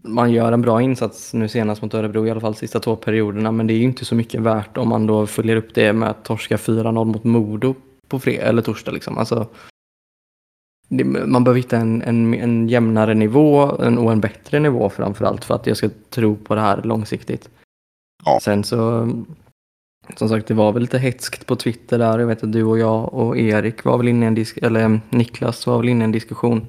man 0.03 0.33
gör 0.33 0.53
en 0.53 0.63
bra 0.63 0.83
insats 0.83 1.35
nu 1.35 1.49
senast 1.49 1.83
mot 1.83 1.95
Örebro, 1.95 2.27
i 2.27 2.31
alla 2.31 2.41
fall 2.41 2.55
sista 2.55 2.81
två 2.81 2.97
perioderna, 2.97 3.53
men 3.53 3.67
det 3.67 3.73
är 3.73 3.79
ju 3.79 3.85
inte 3.85 4.05
så 4.05 4.15
mycket 4.15 4.41
värt 4.41 4.77
om 4.77 4.89
man 4.89 5.07
då 5.07 5.27
följer 5.27 5.57
upp 5.57 5.75
det 5.75 5.93
med 5.93 6.11
att 6.11 6.25
torska 6.25 6.57
4-0 6.57 7.05
mot 7.05 7.25
Modo 7.25 7.75
på 8.09 8.19
fredag 8.19 8.47
eller 8.47 8.63
torsdag. 8.63 8.91
Liksom. 8.91 9.19
Alltså, 9.19 9.47
det, 10.89 11.05
man 11.05 11.45
behöver 11.45 11.61
hitta 11.61 11.77
en, 11.77 12.03
en, 12.03 12.35
en 12.35 12.69
jämnare 12.69 13.15
nivå 13.15 13.77
en, 13.83 13.99
och 13.99 14.13
en 14.13 14.21
bättre 14.21 14.59
nivå 14.59 14.91
framförallt 14.91 15.45
för 15.45 15.55
att 15.55 15.67
jag 15.67 15.77
ska 15.77 15.91
tro 16.11 16.37
på 16.37 16.55
det 16.55 16.61
här 16.61 16.83
långsiktigt. 16.83 17.49
Ja. 18.25 18.39
Sen 18.43 18.65
så, 18.65 19.11
som 20.17 20.29
sagt, 20.29 20.47
det 20.47 20.55
var 20.55 20.73
väl 20.73 20.83
lite 20.83 20.99
hetskt 20.99 21.47
på 21.47 21.57
Twitter 21.57 21.99
där. 21.99 22.19
Jag 22.19 22.27
vet 22.27 22.43
att 22.43 22.53
du 22.53 22.65
och 22.65 22.79
jag 22.79 23.15
och 23.15 23.39
Erik 23.39 23.85
var 23.85 23.99
väl 23.99 24.09
inne 24.09 24.27
i 24.27 24.29
en 24.29 24.35
disk 24.35 24.59
eller 24.63 25.01
Niklas 25.11 25.67
var 25.67 25.79
väl 25.79 25.89
inne 25.89 26.05
i 26.05 26.05
en 26.05 26.13
diskussion 26.13 26.67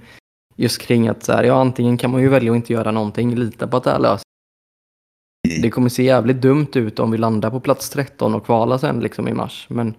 just 0.57 0.81
kring 0.81 1.07
att 1.07 1.23
så 1.23 1.33
här, 1.33 1.43
ja, 1.43 1.61
antingen 1.61 1.97
kan 1.97 2.11
man 2.11 2.21
ju 2.21 2.29
välja 2.29 2.51
att 2.51 2.55
inte 2.55 2.73
göra 2.73 2.91
någonting, 2.91 3.35
lita 3.35 3.67
på 3.67 3.77
att 3.77 3.83
det 3.83 3.91
här 3.91 3.99
löser 3.99 4.23
Det 5.61 5.69
kommer 5.69 5.89
se 5.89 6.03
jävligt 6.03 6.41
dumt 6.41 6.71
ut 6.73 6.99
om 6.99 7.11
vi 7.11 7.17
landar 7.17 7.49
på 7.49 7.59
plats 7.59 7.89
13 7.89 8.35
och 8.35 8.45
kvalar 8.45 8.77
sen 8.77 8.99
liksom 8.99 9.27
i 9.27 9.33
mars. 9.33 9.67
Men 9.69 9.95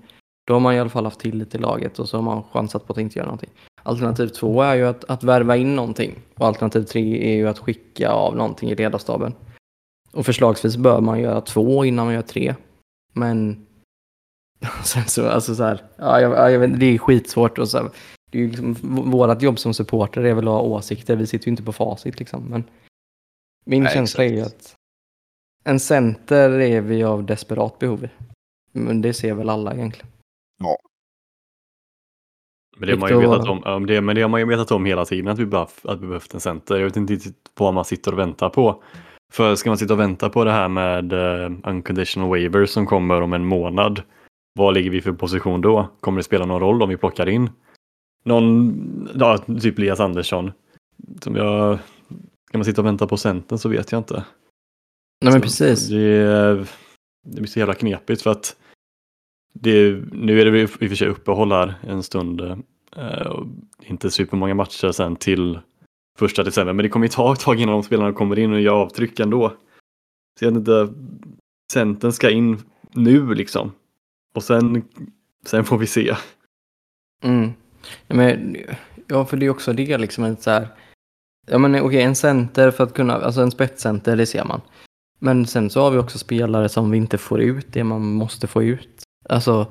då 0.46 0.54
har 0.54 0.60
man 0.60 0.74
i 0.74 0.80
alla 0.80 0.90
fall 0.90 1.04
haft 1.04 1.20
tillit 1.20 1.50
till 1.50 1.60
laget 1.60 1.98
och 1.98 2.08
så 2.08 2.16
har 2.16 2.22
man 2.22 2.42
chansat 2.42 2.86
på 2.86 2.92
att 2.92 2.98
inte 2.98 3.18
göra 3.18 3.26
någonting. 3.26 3.50
Alternativ 3.82 4.28
två 4.28 4.62
är 4.62 4.74
ju 4.74 4.86
att, 4.86 5.04
att 5.04 5.24
värva 5.24 5.56
in 5.56 5.76
någonting. 5.76 6.14
Och 6.34 6.46
alternativ 6.46 6.82
tre 6.82 7.32
är 7.32 7.36
ju 7.36 7.48
att 7.48 7.58
skicka 7.58 8.10
av 8.10 8.36
någonting 8.36 8.70
i 8.70 8.74
ledarstaben. 8.74 9.34
Och 10.12 10.26
förslagsvis 10.26 10.76
bör 10.76 11.00
man 11.00 11.20
göra 11.20 11.40
två 11.40 11.84
innan 11.84 12.06
man 12.06 12.14
gör 12.14 12.22
tre. 12.22 12.54
Men 13.12 13.66
sen 14.84 15.04
så, 15.04 15.28
alltså 15.28 15.54
så 15.54 15.62
här, 15.62 15.82
ja, 15.96 16.20
jag, 16.20 16.52
jag 16.52 16.58
vet, 16.58 16.80
det 16.80 16.86
är 16.86 16.98
skitsvårt 16.98 17.58
och 17.58 17.68
så 17.68 17.78
här, 17.78 17.90
det 18.30 18.38
är 18.38 18.42
ju 18.42 18.48
liksom, 18.48 18.74
v- 18.74 19.02
vårat 19.04 19.42
jobb 19.42 19.58
som 19.58 19.74
supporter 19.74 20.24
är 20.24 20.34
väl 20.34 20.48
att 20.48 20.54
ha 20.54 20.60
åsikter, 20.60 21.16
vi 21.16 21.26
sitter 21.26 21.46
ju 21.46 21.50
inte 21.50 21.62
på 21.62 21.72
facit 21.72 22.18
liksom. 22.18 22.44
Men 22.44 22.64
min 23.66 23.82
Nej, 23.82 23.94
känsla 23.94 24.24
är 24.24 24.28
ju 24.28 24.40
att 24.40 24.74
en 25.64 25.80
center 25.80 26.50
är 26.50 26.80
vi 26.80 27.04
av 27.04 27.24
desperat 27.24 27.78
behov. 27.78 28.08
Men 28.72 29.02
det 29.02 29.14
ser 29.14 29.34
väl 29.34 29.48
alla 29.48 29.74
egentligen. 29.74 30.08
Men 32.78 32.88
det, 32.88 32.92
har 32.92 33.00
man 33.00 33.10
ju 33.10 33.20
vetat 33.20 33.48
om, 33.48 33.62
ja, 33.64 33.78
men 33.78 33.86
det, 33.86 34.00
men 34.00 34.16
det 34.16 34.22
har 34.22 34.28
man 34.28 34.40
ju 34.40 34.46
vetat 34.46 34.70
om 34.70 34.84
hela 34.84 35.04
tiden 35.04 35.28
att 35.28 35.38
vi, 35.38 35.46
bara, 35.46 35.68
att 35.82 36.00
vi 36.00 36.06
behövt 36.06 36.34
en 36.34 36.40
center. 36.40 36.76
Jag 36.76 36.84
vet 36.84 36.96
inte 36.96 37.12
riktigt 37.12 37.50
vad 37.58 37.74
man 37.74 37.84
sitter 37.84 38.12
och 38.12 38.18
väntar 38.18 38.50
på. 38.50 38.82
För 39.32 39.54
ska 39.54 39.70
man 39.70 39.78
sitta 39.78 39.92
och 39.92 40.00
vänta 40.00 40.30
på 40.30 40.44
det 40.44 40.50
här 40.52 40.68
med 40.68 41.12
uh, 41.12 41.58
unconditional 41.64 42.28
waiver 42.28 42.66
som 42.66 42.86
kommer 42.86 43.20
om 43.20 43.32
en 43.32 43.44
månad. 43.44 44.02
Vad 44.58 44.74
ligger 44.74 44.90
vi 44.90 45.00
för 45.00 45.12
position 45.12 45.60
då? 45.60 45.88
Kommer 46.00 46.18
det 46.18 46.22
spela 46.24 46.46
någon 46.46 46.60
roll 46.60 46.82
om 46.82 46.88
vi 46.88 46.96
plockar 46.96 47.28
in 47.28 47.50
någon, 48.28 49.08
ja, 49.14 49.38
typ 49.38 49.78
Elias 49.78 50.00
Andersson? 50.00 50.52
Som 51.20 51.36
jag, 51.36 51.78
ska 52.48 52.58
man 52.58 52.64
sitta 52.64 52.80
och 52.80 52.86
vänta 52.86 53.06
på 53.06 53.16
centern 53.16 53.58
så 53.58 53.68
vet 53.68 53.92
jag 53.92 53.98
inte. 53.98 54.24
Nej 55.24 55.32
men 55.32 55.42
precis. 55.42 55.88
Det, 55.88 56.54
det 57.26 57.40
blir 57.40 57.46
så 57.46 57.58
jävla 57.58 57.74
knepigt 57.74 58.22
för 58.22 58.30
att 58.30 58.56
det, 59.52 60.02
nu 60.12 60.40
är 60.40 60.44
det 60.44 60.60
i 60.60 60.64
och 60.64 60.70
för 60.70 60.94
sig 60.94 61.08
uppehåll 61.08 61.52
här 61.52 61.74
en 61.82 62.02
stund. 62.02 62.40
eh, 62.96 63.26
och 63.26 63.46
inte 63.82 64.10
supermånga 64.10 64.54
matcher 64.54 64.92
sen 64.92 65.16
till 65.16 65.58
första 66.18 66.44
december. 66.44 66.72
Men 66.72 66.82
det 66.82 66.88
kommer 66.88 67.06
ju 67.06 67.10
ta 67.10 67.32
ett 67.32 67.40
tag 67.40 67.60
innan 67.60 67.72
de 67.72 67.82
spelarna 67.82 68.12
kommer 68.12 68.38
in 68.38 68.52
och 68.52 68.60
gör 68.60 68.74
avtryck 68.74 69.20
ändå. 69.20 69.52
Så 70.38 70.44
jag 70.44 70.50
vet 70.50 70.58
inte, 70.58 70.94
Centern 71.72 72.12
ska 72.12 72.30
in 72.30 72.62
nu 72.92 73.34
liksom. 73.34 73.72
Och 74.34 74.42
sen, 74.42 74.82
sen 75.46 75.64
får 75.64 75.78
vi 75.78 75.86
se. 75.86 76.14
Mm. 77.22 77.50
Ja, 78.06 78.14
men, 78.16 78.56
ja, 79.06 79.24
för 79.24 79.36
det 79.36 79.46
är 79.46 79.50
också 79.50 79.72
det 79.72 79.98
liksom 79.98 80.24
ett 80.24 80.42
så 80.42 80.50
här. 80.50 80.68
Ja 81.50 81.58
men 81.58 81.80
okej, 81.80 82.02
en 82.02 82.14
center 82.14 82.70
för 82.70 82.84
att 82.84 82.94
kunna, 82.94 83.14
alltså 83.14 83.40
en 83.40 83.50
spetscenter, 83.50 84.16
det 84.16 84.26
ser 84.26 84.44
man. 84.44 84.60
Men 85.20 85.46
sen 85.46 85.70
så 85.70 85.80
har 85.80 85.90
vi 85.90 85.98
också 85.98 86.18
spelare 86.18 86.68
som 86.68 86.90
vi 86.90 86.96
inte 86.98 87.18
får 87.18 87.40
ut 87.40 87.66
det 87.72 87.84
man 87.84 88.02
måste 88.12 88.46
få 88.46 88.62
ut. 88.62 89.02
Alltså, 89.28 89.66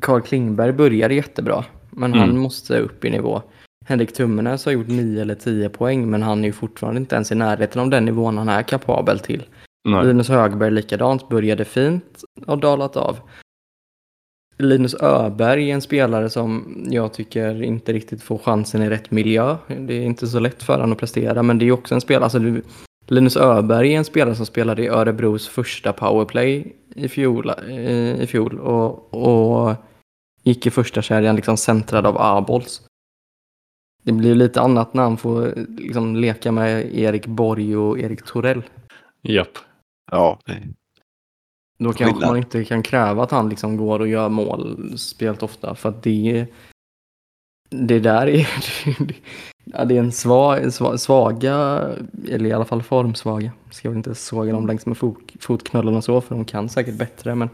Carl 0.00 0.20
Klingberg 0.22 0.72
började 0.72 1.14
jättebra, 1.14 1.64
men 1.90 2.12
han 2.14 2.28
Mm. 2.30 2.40
måste 2.42 2.78
upp 2.78 3.04
i 3.04 3.10
nivå. 3.10 3.42
Henrik 3.86 4.12
Tummenäs 4.14 4.64
har 4.64 4.72
gjort 4.72 4.88
9 4.88 5.22
eller 5.22 5.34
10 5.34 5.68
poäng, 5.68 6.10
men 6.10 6.22
han 6.22 6.40
är 6.44 6.48
ju 6.48 6.52
fortfarande 6.52 7.00
inte 7.00 7.14
ens 7.14 7.32
i 7.32 7.34
närheten 7.34 7.82
av 7.82 7.90
den 7.90 8.04
nivån 8.04 8.38
han 8.38 8.48
är 8.48 8.62
kapabel 8.62 9.18
till. 9.18 9.44
Nej. 9.88 10.06
Linus 10.06 10.28
Högberg 10.28 10.70
likadant, 10.70 11.28
började 11.28 11.64
fint 11.64 12.22
och 12.46 12.58
dalat 12.58 12.96
av. 12.96 13.18
Linus 14.58 14.94
Öberg 14.94 15.70
är 15.70 15.74
en 15.74 15.80
spelare 15.80 16.30
som 16.30 16.76
jag 16.90 17.12
tycker 17.12 17.62
inte 17.62 17.92
riktigt 17.92 18.22
får 18.22 18.38
chansen 18.38 18.82
i 18.82 18.90
rätt 18.90 19.10
miljö. 19.10 19.56
Det 19.66 19.94
är 19.94 20.02
inte 20.02 20.26
så 20.26 20.38
lätt 20.38 20.62
för 20.62 20.72
honom 20.72 20.92
att 20.92 20.98
prestera, 20.98 21.42
men 21.42 21.58
det 21.58 21.64
är 21.64 21.72
också 21.72 21.94
en 21.94 22.00
spelare, 22.00 22.24
alltså 22.24 22.40
Linus 23.06 23.36
Öberg 23.36 23.92
är 23.94 23.98
en 23.98 24.04
spelare 24.04 24.34
som 24.34 24.46
spelade 24.46 24.82
i 24.82 24.88
Örebros 24.88 25.48
första 25.48 25.92
powerplay 25.92 26.76
i 26.94 27.08
fjol, 27.08 27.50
i, 27.68 28.16
i 28.22 28.26
fjol 28.26 28.58
och, 28.58 29.14
och 29.14 29.74
gick 30.42 30.66
i 30.66 30.70
första 30.70 31.02
kedjan 31.02 31.36
liksom 31.36 31.56
centrad 31.56 32.06
av 32.06 32.16
Abols. 32.20 32.82
Det 34.02 34.12
blir 34.12 34.34
lite 34.34 34.60
annat 34.60 34.94
när 34.94 35.02
han 35.02 35.16
får 35.16 35.54
liksom 35.78 36.16
leka 36.16 36.52
med 36.52 36.94
Erik 36.94 37.26
Borg 37.26 37.76
och 37.76 37.98
Erik 37.98 38.22
Torell. 38.22 38.62
Japp. 39.22 39.58
Ja, 40.10 40.38
Då 41.78 41.92
kanske 41.92 42.04
Skillnad. 42.04 42.28
man 42.28 42.36
inte 42.36 42.64
kan 42.64 42.82
kräva 42.82 43.22
att 43.22 43.30
han 43.30 43.48
liksom 43.48 43.76
går 43.76 44.00
och 44.00 44.08
gör 44.08 44.28
mål 44.28 44.92
spelt 44.98 45.42
ofta 45.42 45.74
för 45.74 45.88
att 45.88 46.02
det 46.02 46.46
det 47.70 48.00
där 48.00 48.26
är, 48.26 48.48
ja, 49.64 49.84
det 49.84 49.96
är 49.96 50.00
en 50.00 50.12
svag, 50.12 50.58
sva- 50.58 50.96
svaga, 50.96 51.54
eller 52.28 52.50
i 52.50 52.52
alla 52.52 52.64
fall 52.64 52.82
formsvaga. 52.82 53.52
Ska 53.70 53.88
väl 53.88 53.96
inte 53.96 54.14
såga 54.14 54.52
dem 54.52 54.66
längs 54.66 54.86
med 54.86 54.98
fot, 54.98 55.32
fotknölarna 55.40 56.02
så 56.02 56.20
för 56.20 56.34
de 56.34 56.44
kan 56.44 56.68
säkert 56.68 56.98
bättre 56.98 57.34
men 57.34 57.48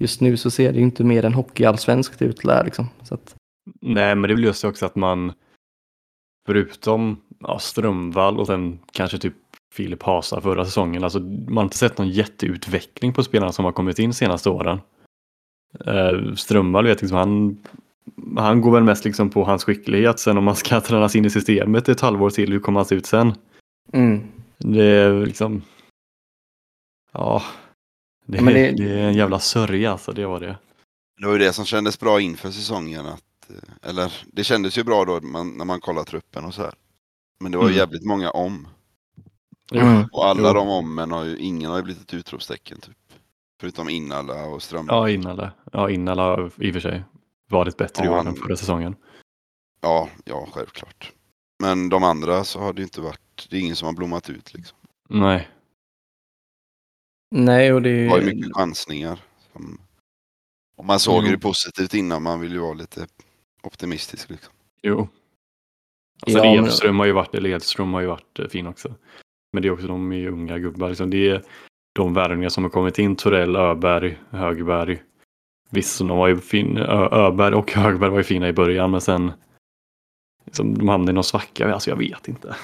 just 0.00 0.20
nu 0.20 0.36
så 0.36 0.50
ser 0.50 0.72
det 0.72 0.80
inte 0.80 1.04
mer 1.04 1.24
än 1.24 1.34
hockeyallsvenskt 1.34 2.22
ut 2.22 2.42
där 2.42 2.64
liksom. 2.64 2.88
Så 3.02 3.14
att, 3.14 3.34
Nej, 3.80 4.14
men 4.14 4.28
det 4.28 4.34
blir 4.34 4.46
just 4.46 4.64
också 4.64 4.86
att 4.86 4.96
man 4.96 5.32
förutom 6.46 7.20
ja, 7.40 7.58
Strömvall 7.58 8.38
och 8.38 8.46
sen 8.46 8.78
kanske 8.92 9.18
typ 9.18 9.34
Filip 9.74 10.02
Hasa 10.02 10.40
förra 10.40 10.64
säsongen, 10.64 11.04
alltså 11.04 11.20
man 11.20 11.56
har 11.56 11.62
inte 11.64 11.76
sett 11.78 11.98
någon 11.98 12.08
jätteutveckling 12.10 13.12
på 13.12 13.24
spelarna 13.24 13.52
som 13.52 13.64
har 13.64 13.72
kommit 13.72 13.98
in 13.98 14.14
senaste 14.14 14.50
åren. 14.50 14.80
Uh, 15.88 16.34
Strömvall 16.34 16.86
vet 16.86 17.02
liksom, 17.02 17.18
han, 17.18 17.58
han 18.36 18.60
går 18.60 18.70
väl 18.72 18.82
mest 18.82 19.04
liksom 19.04 19.30
på 19.30 19.44
hans 19.44 19.64
skicklighet. 19.64 20.18
Sen 20.18 20.38
om 20.38 20.44
man 20.44 20.56
ska 20.56 20.80
tränas 20.80 21.16
in 21.16 21.24
i 21.24 21.30
systemet 21.30 21.88
ett 21.88 22.00
halvår 22.00 22.30
till, 22.30 22.52
hur 22.52 22.60
kommer 22.60 22.80
han 22.80 22.86
se 22.86 22.94
ut 22.94 23.06
sen? 23.06 23.32
mm. 23.92 24.20
Det 24.58 24.82
är 24.84 25.26
liksom... 25.26 25.62
Ja. 27.12 27.42
Det, 28.26 28.36
Ja, 28.38 28.44
det- 28.44 28.72
det 28.72 28.90
är 29.00 29.08
en 29.08 29.14
jävla 29.14 29.38
sörja 29.38 29.92
alltså, 29.92 30.12
det 30.12 30.26
var 30.26 30.40
det. 30.40 30.56
Det 31.20 31.26
var 31.26 31.32
ju 31.32 31.38
det 31.38 31.52
som 31.52 31.64
kändes 31.64 32.00
bra 32.00 32.20
inför 32.20 32.50
säsongen. 32.50 33.06
Att, 33.06 33.50
eh, 33.50 33.88
eller 33.90 34.12
det 34.32 34.44
kändes 34.44 34.78
ju 34.78 34.84
bra 34.84 35.04
då 35.04 35.20
man, 35.20 35.56
när 35.56 35.64
man 35.64 35.80
kollar 35.80 36.04
truppen 36.04 36.44
och 36.44 36.54
så 36.54 36.62
här. 36.62 36.74
Men 37.40 37.52
det 37.52 37.58
var 37.58 37.64
ju 37.64 37.68
Mm. 37.74 37.78
jävligt 37.78 38.04
många 38.04 38.30
om. 38.30 38.68
Mm. 39.72 40.04
Och 40.12 40.26
alla 40.26 40.48
Jo. 40.48 40.54
de 40.54 40.68
ommen 40.68 41.10
har 41.12 41.24
ju, 41.24 41.36
ingen 41.38 41.70
har 41.70 41.76
ju 41.76 41.82
blivit 41.82 42.02
ett 42.02 42.14
utropstecken 42.14 42.80
typ. 42.80 42.96
Förutom 43.60 43.88
Innala 43.88 44.44
och 44.44 44.62
Strömberg. 44.62 44.96
Ja, 44.96 45.08
Innala. 45.10 45.52
Ja, 45.72 45.90
Innala 45.90 46.22
har 46.22 46.50
i 46.58 46.70
och 46.70 46.72
för 46.74 46.80
sig 46.80 47.04
varit 47.48 47.76
bättre 47.76 48.04
i 48.04 48.06
Ja, 48.06 48.12
år 48.12 48.16
han- 48.16 48.26
än 48.26 48.34
förra 48.36 48.56
säsongen. 48.56 48.96
Ja, 49.80 50.08
ja, 50.24 50.48
självklart. 50.52 51.12
Men 51.58 51.88
de 51.88 52.04
andra 52.04 52.44
så 52.44 52.60
har 52.60 52.72
det 52.72 52.78
ju 52.78 52.84
inte 52.84 53.00
varit, 53.00 53.46
det 53.50 53.56
är 53.56 53.60
ingen 53.60 53.76
som 53.76 53.86
har 53.86 53.92
blommat 53.92 54.30
ut 54.30 54.54
liksom. 54.54 54.78
Nej. 55.08 55.48
Nej 57.30 57.72
och 57.72 57.82
det 57.82 58.02
Det 58.04 58.08
var 58.10 58.18
ju 58.20 58.24
mycket 58.34 58.54
chansningar. 58.56 59.20
Som, 59.52 59.80
och 60.76 60.84
man 60.84 61.00
såg 61.00 61.24
Jo. 61.24 61.30
det 61.30 61.38
positivt 61.38 61.94
innan, 61.94 62.22
man 62.22 62.40
vill 62.40 62.52
ju 62.52 62.58
vara 62.58 62.74
lite 62.74 63.06
optimistisk 63.62 64.30
liksom. 64.30 64.52
Jo. 64.82 65.08
Alltså 66.22 66.38
Ja, 66.44 66.54
men- 66.54 66.64
Edström 66.64 66.98
har 66.98 67.06
ju 67.06 67.12
varit, 67.12 67.34
eller 67.34 67.50
Edström 67.50 67.92
har 67.94 68.00
ju 68.00 68.06
varit 68.06 68.38
eh, 68.38 68.48
fin 68.48 68.66
också. 68.66 68.94
Men 69.54 69.62
det 69.62 69.68
är 69.68 69.72
också 69.72 69.86
de 69.86 70.12
är 70.12 70.28
unga 70.28 70.58
gubbar. 70.58 70.88
Liksom. 70.88 71.10
Det 71.10 71.28
är 71.30 71.42
de 71.94 72.14
värvningar 72.14 72.48
som 72.48 72.64
har 72.64 72.70
kommit 72.70 72.98
in. 72.98 73.16
Torell, 73.16 73.56
Öberg, 73.56 74.18
Högberg. 74.30 75.02
Visst, 75.70 75.98
de 75.98 76.08
var 76.08 76.28
ju 76.28 76.36
fin, 76.36 76.78
Ö, 76.78 77.08
Öberg 77.12 77.54
och 77.54 77.72
Högberg 77.72 78.10
var 78.10 78.18
ju 78.18 78.24
fina 78.24 78.48
i 78.48 78.52
början 78.52 78.90
men 78.90 79.00
sen 79.00 79.32
liksom, 80.44 80.78
de 80.78 80.88
hamnade 80.88 81.10
i 81.10 81.14
någon 81.14 81.24
svacka. 81.24 81.72
Alltså 81.74 81.90
jag 81.90 81.96
vet 81.96 82.28
inte. 82.28 82.54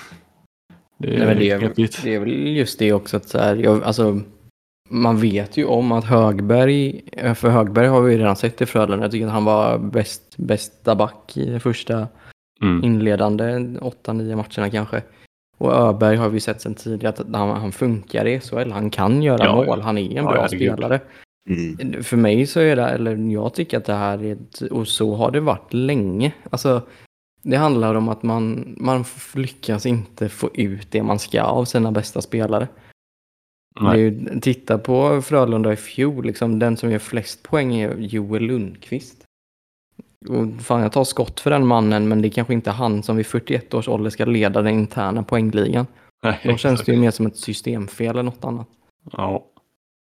Det 0.98 1.14
är, 1.16 1.26
Nej, 1.26 1.34
det, 1.34 1.50
är, 1.50 2.02
det 2.04 2.14
är 2.14 2.20
väl 2.20 2.46
just 2.46 2.78
det 2.78 2.92
också 2.92 3.16
att 3.16 3.28
så 3.28 3.38
här, 3.38 3.56
jag, 3.56 3.82
alltså, 3.84 4.20
man 4.88 5.20
vet 5.20 5.56
ju 5.56 5.64
om 5.64 5.92
att 5.92 6.04
Högberg, 6.04 7.02
för 7.34 7.48
Högberg 7.48 7.86
har 7.86 8.00
vi 8.00 8.12
ju 8.12 8.18
redan 8.18 8.36
sett 8.36 8.60
i 8.60 8.66
Frölunda, 8.66 9.04
jag 9.04 9.12
tycker 9.12 9.26
att 9.26 9.32
han 9.32 9.44
var 9.44 9.78
bäst, 9.78 10.36
bästa 10.36 10.94
back 10.94 11.36
i 11.36 11.60
första 11.60 12.08
Mm. 12.62 12.84
inledande 12.84 13.44
8-9 13.80 14.36
matcherna 14.36 14.70
kanske. 14.70 15.02
Och 15.60 15.72
Öberg 15.72 16.16
har 16.16 16.28
vi 16.28 16.40
sett 16.40 16.60
sedan 16.60 16.74
tidigare 16.74 17.14
att 17.18 17.34
han, 17.34 17.60
han 17.60 17.72
funkar 17.72 18.26
i 18.26 18.40
SHL, 18.40 18.70
han 18.70 18.90
kan 18.90 19.22
göra 19.22 19.44
Ja, 19.44 19.64
mål, 19.64 19.80
han 19.80 19.98
är 19.98 20.02
en 20.02 20.12
Ja, 20.12 20.32
bra 20.32 20.48
spelare. 20.48 21.00
För 22.02 22.16
mig 22.16 22.46
så 22.46 22.60
är 22.60 22.76
det, 22.76 22.82
eller 22.82 23.16
jag 23.16 23.54
tycker 23.54 23.76
att 23.76 23.84
det 23.84 23.94
här 23.94 24.24
är, 24.24 24.32
ett, 24.32 24.60
och 24.60 24.88
så 24.88 25.14
har 25.14 25.30
det 25.30 25.40
varit 25.40 25.72
länge. 25.72 26.32
Alltså, 26.50 26.82
det 27.42 27.56
handlar 27.56 27.94
om 27.94 28.08
att 28.08 28.22
man, 28.22 28.74
man 28.76 29.04
lyckas 29.34 29.86
inte 29.86 30.28
få 30.28 30.50
ut 30.54 30.90
det 30.90 31.02
man 31.02 31.18
ska 31.18 31.42
av 31.42 31.64
sina 31.64 31.92
bästa 31.92 32.20
spelare. 32.20 32.68
Ju, 33.96 34.40
titta 34.40 34.78
på 34.78 35.22
Frölunda 35.22 35.72
i 35.72 35.76
fjol, 35.76 36.24
liksom, 36.24 36.58
den 36.58 36.76
som 36.76 36.90
gör 36.90 36.98
flest 36.98 37.42
poäng 37.42 37.74
är 37.74 37.96
Joel 37.96 38.42
Lundqvist. 38.42 39.24
Och 40.28 40.62
fan, 40.62 40.80
jag 40.82 40.92
tar 40.92 41.04
skott 41.04 41.40
för 41.40 41.50
den 41.50 41.66
mannen, 41.66 42.08
men 42.08 42.22
det 42.22 42.28
är 42.28 42.30
kanske 42.30 42.52
inte 42.54 42.70
han 42.70 43.02
som 43.02 43.16
vid 43.16 43.26
41 43.26 43.74
års 43.74 43.88
ålder 43.88 44.10
ska 44.10 44.24
leda 44.24 44.62
den 44.62 44.74
interna 44.74 45.22
poängligan. 45.22 45.86
Nej, 46.22 46.40
Då 46.44 46.56
känns 46.56 46.84
det 46.84 46.92
ju 46.92 46.98
mer 46.98 47.10
som 47.10 47.26
ett 47.26 47.36
systemfel 47.36 48.08
eller 48.10 48.22
något 48.22 48.44
annat. 48.44 48.68
Ja. 49.12 49.44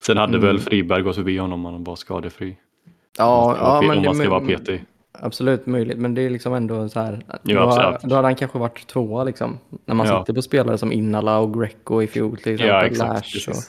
Sen 0.06 0.18
hade 0.18 0.38
Mm. 0.38 0.48
väl 0.48 0.60
Friberg 0.60 1.02
gått 1.02 1.16
förbi 1.16 1.38
honom 1.38 1.66
om 1.66 1.74
han 1.74 1.84
var 1.84 1.96
skadefri. 1.96 2.58
Ja, 3.18 3.46
vara, 3.46 3.58
ja 3.58 3.82
men 3.82 3.98
om 3.98 4.04
det, 4.04 4.10
man 4.10 4.16
ska 4.16 4.30
vara 4.30 4.40
men- 4.40 4.48
petig. 4.58 4.84
Absolut 5.20 5.66
möjligt, 5.66 5.98
men 5.98 6.14
det 6.14 6.22
är 6.22 6.30
liksom 6.30 6.54
ändå 6.54 6.90
så 6.90 7.00
här. 7.00 7.26
Jo, 7.44 7.60
då, 7.60 7.98
då 8.04 8.16
hade 8.16 8.28
han 8.28 8.36
kanske 8.36 8.60
varit 8.60 8.88
tvåa 8.88 9.24
liksom. 9.24 9.60
När 9.86 9.96
man 9.96 10.08
Ja. 10.08 10.20
sitter 10.22 10.34
på 10.34 10.42
spelare 10.42 10.78
som 10.78 10.92
Innala 10.92 11.38
och 11.40 11.60
Greco 11.60 12.02
i 12.02 12.08
fjol 12.08 12.38
till 12.38 12.54
exempel. 12.54 12.68
Ja, 12.68 12.86
exakt. 12.86 13.36
Lash 13.36 13.50
och, 13.50 13.64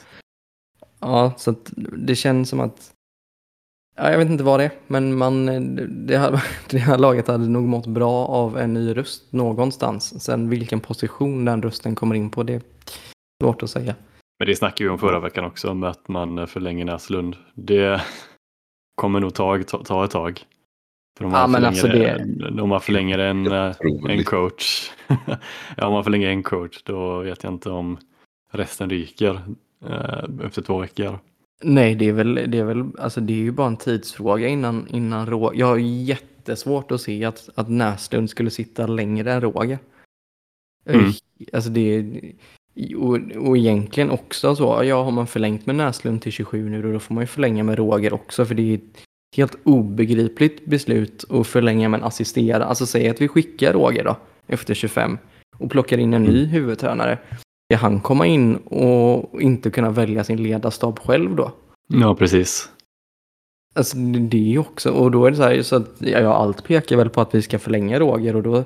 ja, 0.99 1.31
så 1.37 1.51
att 1.51 1.71
det 1.97 2.15
känns 2.15 2.49
som 2.49 2.59
att 2.59 2.91
ja, 3.97 4.11
jag 4.11 4.17
vet 4.17 4.29
inte 4.29 4.43
vad 4.43 4.59
det 4.59 4.63
är, 4.63 4.71
men 4.87 5.17
man, 5.17 5.45
det, 6.07 6.17
här, 6.17 6.43
det 6.69 6.77
här 6.77 6.97
laget 6.97 7.27
hade 7.27 7.47
nog 7.47 7.63
mått 7.63 7.87
bra 7.87 8.25
av 8.25 8.57
en 8.57 8.73
ny 8.73 8.97
röst 8.97 9.33
någonstans. 9.33 10.23
Sen 10.23 10.49
vilken 10.49 10.79
position 10.79 11.45
den 11.45 11.61
rösten 11.61 11.95
kommer 11.95 12.15
in 12.15 12.29
på, 12.29 12.43
det 12.43 12.53
är 12.53 12.61
svårt 13.43 13.63
att 13.63 13.69
säga. 13.69 13.95
Men 14.39 14.47
det 14.47 14.55
snackade 14.55 14.83
vi 14.83 14.89
om 14.89 14.99
förra 14.99 15.19
veckan 15.19 15.45
också 15.45 15.73
med 15.73 15.89
att 15.89 16.07
man 16.07 16.47
förlänger 16.47 16.85
Näslund. 16.85 17.35
Det 17.53 18.01
kommer 18.95 19.19
nog 19.19 19.33
ta, 19.33 19.63
ta, 19.63 19.83
ta 19.83 20.05
ett 20.05 20.11
tag. 20.11 20.41
För 21.17 21.25
om 21.25 21.31
Ja, 21.31 21.47
man 21.47 21.61
men 21.61 21.73
förlänger, 21.73 22.19
alltså 22.45 22.61
om 22.61 22.69
man 22.69 22.81
förlänger 22.81 23.19
en, 23.19 23.51
eh, 23.51 23.75
en 24.09 24.23
coach. 24.23 24.91
ja, 25.77 25.87
om 25.87 25.93
man 25.93 26.03
förlänger 26.03 26.29
en 26.29 26.43
coach 26.43 26.83
då 26.83 27.19
vet 27.19 27.43
jag 27.43 27.53
inte 27.53 27.69
om 27.69 27.97
resten 28.51 28.89
ryker 28.89 29.41
eh, 29.89 30.45
efter 30.45 30.61
två 30.61 30.79
veckor. 30.79 31.19
Nej, 31.63 31.95
det 31.95 32.05
är 32.05 32.13
väl, 32.13 32.35
det 32.35 32.57
är 32.57 32.63
väl, 32.63 32.85
alltså 32.99 33.21
det 33.21 33.33
är 33.33 33.37
ju 33.37 33.51
bara 33.51 33.67
en 33.67 33.77
tidsfråga 33.77 34.47
innan, 34.47 34.87
innan 34.87 35.25
Roger. 35.25 35.59
Jag 35.59 35.67
har 35.67 35.77
jättesvårt 35.77 36.91
att 36.91 37.01
se 37.01 37.25
att, 37.25 37.49
att 37.55 37.69
Näslund 37.69 38.29
skulle 38.29 38.49
sitta 38.49 38.87
längre 38.87 39.33
än 39.33 39.41
Roger. 39.41 39.79
Mm. 40.85 41.11
Alltså 41.53 41.69
det 41.69 42.05
och, 42.97 43.19
och 43.47 43.57
egentligen 43.57 44.09
också 44.09 44.55
så, 44.55 44.81
ja 44.83 45.03
har 45.03 45.11
man 45.11 45.27
förlängt 45.27 45.65
med 45.65 45.75
Näslund 45.75 46.21
till 46.21 46.31
27 46.31 46.69
nu 46.69 46.81
då, 46.81 46.91
då 46.91 46.99
får 46.99 47.13
man 47.13 47.23
ju 47.23 47.27
förlänga 47.27 47.63
med 47.63 47.77
Roger 47.77 48.13
också 48.13 48.45
för 48.45 48.55
det 48.55 48.73
är 48.73 48.75
ett 48.75 49.05
helt 49.35 49.57
obegripligt 49.63 50.65
beslut 50.65 51.25
att 51.29 51.47
förlänga 51.47 51.89
med 51.89 51.97
en 51.97 52.03
assisterande. 52.03 52.65
Alltså 52.65 52.85
säg 52.85 53.09
att 53.09 53.21
vi 53.21 53.27
skickar 53.27 53.73
Roger 53.73 54.03
då 54.03 54.17
efter 54.47 54.73
25 54.73 55.17
och 55.57 55.71
plockar 55.71 55.97
in 55.97 56.13
en 56.13 56.23
ny 56.23 56.45
huvudtränare. 56.45 57.17
Ska 57.73 57.77
han 57.77 57.99
komma 58.01 58.25
in 58.25 58.55
och 58.55 59.41
inte 59.41 59.71
kunna 59.71 59.89
välja 59.89 60.23
sin 60.23 60.43
ledarstab 60.43 60.99
själv 60.99 61.35
då? 61.35 61.51
Ja, 61.87 62.15
precis. 62.15 62.71
Alltså 63.75 63.97
det 63.97 64.37
är 64.37 64.41
ju 64.51 64.59
också, 64.59 64.91
och 64.91 65.11
då 65.11 65.25
är 65.25 65.31
det 65.31 65.37
så 65.37 65.43
här 65.43 65.61
så 65.61 65.75
att 65.75 65.95
ja, 65.99 66.33
allt 66.33 66.63
pekar 66.63 66.97
väl 66.97 67.09
på 67.09 67.21
att 67.21 67.35
vi 67.35 67.41
ska 67.41 67.59
förlänga 67.59 67.99
Roger 67.99 68.35
och 68.35 68.43
då 68.43 68.63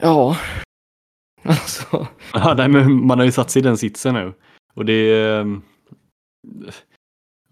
Ja 0.00 0.36
Alltså 1.42 2.06
Ja, 2.32 2.54
nej, 2.54 2.68
men 2.68 3.06
man 3.06 3.18
har 3.18 3.26
ju 3.26 3.32
satt 3.32 3.50
sig 3.50 3.60
i 3.60 3.62
den 3.62 3.76
sitsen 3.78 4.14
nu. 4.14 4.32
Och 4.74 4.84
det 4.84 4.92
är... 4.92 5.40
eh, 5.40 5.46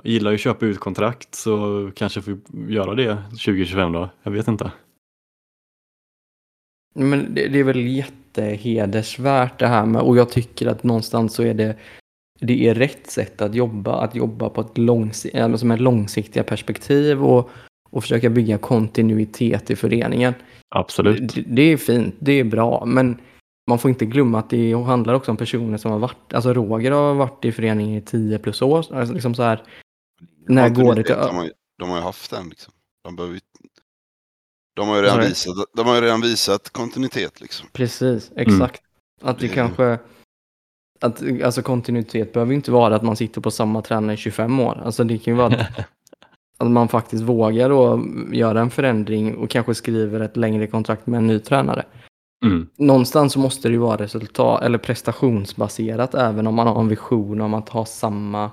Jag 0.02 0.12
gillar 0.12 0.30
ju 0.30 0.34
att 0.34 0.40
köpa 0.40 0.66
ut 0.66 0.78
kontrakt 0.80 1.34
så 1.34 1.90
kanske 1.96 2.22
får 2.22 2.38
göra 2.68 2.94
det 2.94 3.16
2025 3.30 3.92
då. 3.92 4.10
Jag 4.22 4.32
vet 4.32 4.48
inte. 4.48 4.72
Men 6.92 7.34
det, 7.34 7.48
det 7.48 7.58
är 7.58 7.64
väl 7.64 7.86
jättehedersvärt 7.86 9.58
det 9.58 9.66
här 9.66 9.86
med 9.86 10.02
och 10.02 10.16
jag 10.16 10.30
tycker 10.30 10.66
att 10.66 10.82
någonstans 10.84 11.34
så 11.34 11.42
är 11.42 11.54
det 11.54 11.76
det 12.40 12.68
är 12.68 12.74
rätt 12.74 13.10
sätt 13.10 13.42
att 13.42 13.54
jobba, 13.54 14.00
att 14.00 14.14
jobba 14.14 14.48
på 14.48 14.60
ett 14.60 14.78
långsi- 14.78 15.40
alltså 15.42 15.66
med 15.66 15.80
långsiktiga 15.80 16.42
perspektiv 16.44 17.24
och, 17.24 17.50
och 17.90 18.02
försöka 18.02 18.30
bygga 18.30 18.58
kontinuitet 18.58 19.70
i 19.70 19.76
föreningen. 19.76 20.34
Absolut. 20.68 21.34
Det, 21.34 21.42
det 21.46 21.62
är 21.62 21.76
fint, 21.76 22.14
det 22.18 22.32
är 22.32 22.44
bra, 22.44 22.84
men 22.86 23.18
man 23.68 23.78
får 23.78 23.88
inte 23.88 24.06
glömma 24.06 24.38
att 24.38 24.50
det 24.50 24.72
handlar 24.74 25.14
också 25.14 25.30
om 25.30 25.36
personer 25.36 25.78
som 25.78 25.90
har 25.92 25.98
varit, 25.98 26.32
alltså 26.34 26.52
Roger 26.54 26.90
har 26.90 27.14
varit 27.14 27.44
i 27.44 27.52
föreningen 27.52 27.98
i 27.98 28.00
10 28.02 28.38
plus 28.38 28.62
år, 28.62 28.78
alltså 28.78 29.14
liksom 29.14 29.34
så 29.34 29.42
här, 29.42 29.62
när 30.48 30.68
går 30.68 30.94
det 30.94 31.02
till... 31.02 31.14
De 31.14 31.36
har, 31.36 31.44
ju- 31.44 31.52
de 31.78 31.88
har 31.90 31.96
ju 31.96 32.02
haft 32.02 32.30
den 32.30 32.48
liksom. 32.48 32.72
De, 33.04 33.16
behöver 33.16 33.38
de, 34.74 34.88
har 34.88 34.96
ju 34.96 35.02
redan 35.02 35.20
visat, 35.20 35.54
de 35.76 35.86
har 35.86 35.94
ju 35.94 36.00
redan 36.00 36.20
visat 36.20 36.70
kontinuitet 36.70 37.40
liksom. 37.40 37.68
Precis, 37.72 38.30
exakt. 38.36 38.82
Att 39.22 39.38
det 39.38 39.46
Det- 39.48 39.54
kanske, 39.54 39.98
att 41.00 41.22
alltså 41.44 41.62
kontinuitet 41.62 42.32
behöver 42.32 42.52
ju 42.52 42.56
inte 42.56 42.70
vara 42.70 42.96
att 42.96 43.02
man 43.02 43.16
sitter 43.16 43.40
på 43.40 43.50
samma 43.50 43.82
tränare 43.82 44.14
i 44.14 44.16
25 44.16 44.60
år, 44.60 44.82
alltså 44.84 45.04
det 45.04 45.18
kan 45.18 45.34
ju 45.34 45.38
vara 45.38 45.54
att, 45.54 45.86
att 46.58 46.70
man 46.70 46.88
faktiskt 46.88 47.22
vågar 47.22 47.68
då 47.68 48.04
göra 48.32 48.60
en 48.60 48.70
förändring 48.70 49.36
och 49.36 49.50
kanske 49.50 49.74
skriver 49.74 50.20
ett 50.20 50.36
längre 50.36 50.66
kontrakt 50.66 51.06
med 51.06 51.18
en 51.18 51.26
ny 51.26 51.38
tränare. 51.38 51.84
Mm. 52.44 52.68
någonstans 52.76 53.32
så 53.32 53.38
måste 53.38 53.68
det 53.68 53.72
ju 53.72 53.78
vara 53.78 53.96
resultat 53.96 54.62
eller 54.62 54.78
prestationsbaserat 54.78 56.14
även 56.14 56.46
om 56.46 56.54
man 56.54 56.66
har 56.66 56.80
en 56.80 56.88
vision 56.88 57.40
om 57.40 57.54
att 57.54 57.68
ha 57.68 57.84
samma, 57.84 58.50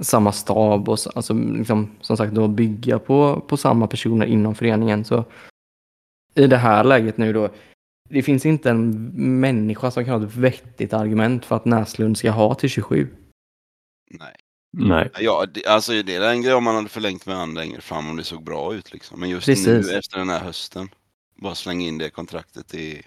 samma 0.00 0.32
stab 0.32 0.88
och 0.88 0.98
så- 0.98 1.10
alltså, 1.10 1.34
liksom, 1.34 1.90
som 2.00 2.16
sagt 2.16 2.34
då 2.34 2.48
bygga 2.48 2.98
på, 2.98 3.40
på 3.48 3.56
samma 3.56 3.86
personer 3.86 4.26
inom 4.26 4.54
föreningen. 4.54 5.04
Så 5.04 5.24
i 6.34 6.46
det 6.46 6.56
här 6.56 6.84
läget 6.84 7.18
nu 7.18 7.32
då, 7.32 7.48
det 8.10 8.22
finns 8.22 8.46
inte 8.46 8.70
en 8.70 8.90
människa 9.40 9.90
som 9.90 10.04
kan 10.04 10.20
ha 10.20 10.26
ett 10.28 10.34
vettigt 10.36 10.92
argument 10.92 11.44
för 11.44 11.56
att 11.56 11.64
Näslund 11.64 12.18
ska 12.18 12.30
ha 12.30 12.54
till 12.54 12.68
27. 12.70 13.08
Nej. 14.10 14.34
Nej. 14.72 15.10
Ja, 15.20 15.46
det, 15.46 15.66
alltså 15.66 16.02
det 16.02 16.14
är 16.14 16.30
en 16.30 16.42
grej 16.42 16.54
om 16.54 16.64
man 16.64 16.74
hade 16.74 16.88
förlängt 16.88 17.26
med 17.26 17.36
han 17.36 17.54
längre 17.54 17.80
fram 17.80 18.08
om 18.10 18.16
det 18.16 18.24
såg 18.24 18.44
bra 18.44 18.74
ut 18.74 18.92
liksom. 18.92 19.20
Men 19.20 19.28
just 19.30 19.46
Precis. 19.46 19.66
nu 19.66 19.98
efter 19.98 20.18
den 20.18 20.28
här 20.28 20.40
hösten, 20.40 20.88
bara 21.36 21.54
slänga 21.54 21.86
in 21.86 21.98
det 21.98 22.10
kontraktet 22.10 22.74
i... 22.74 23.02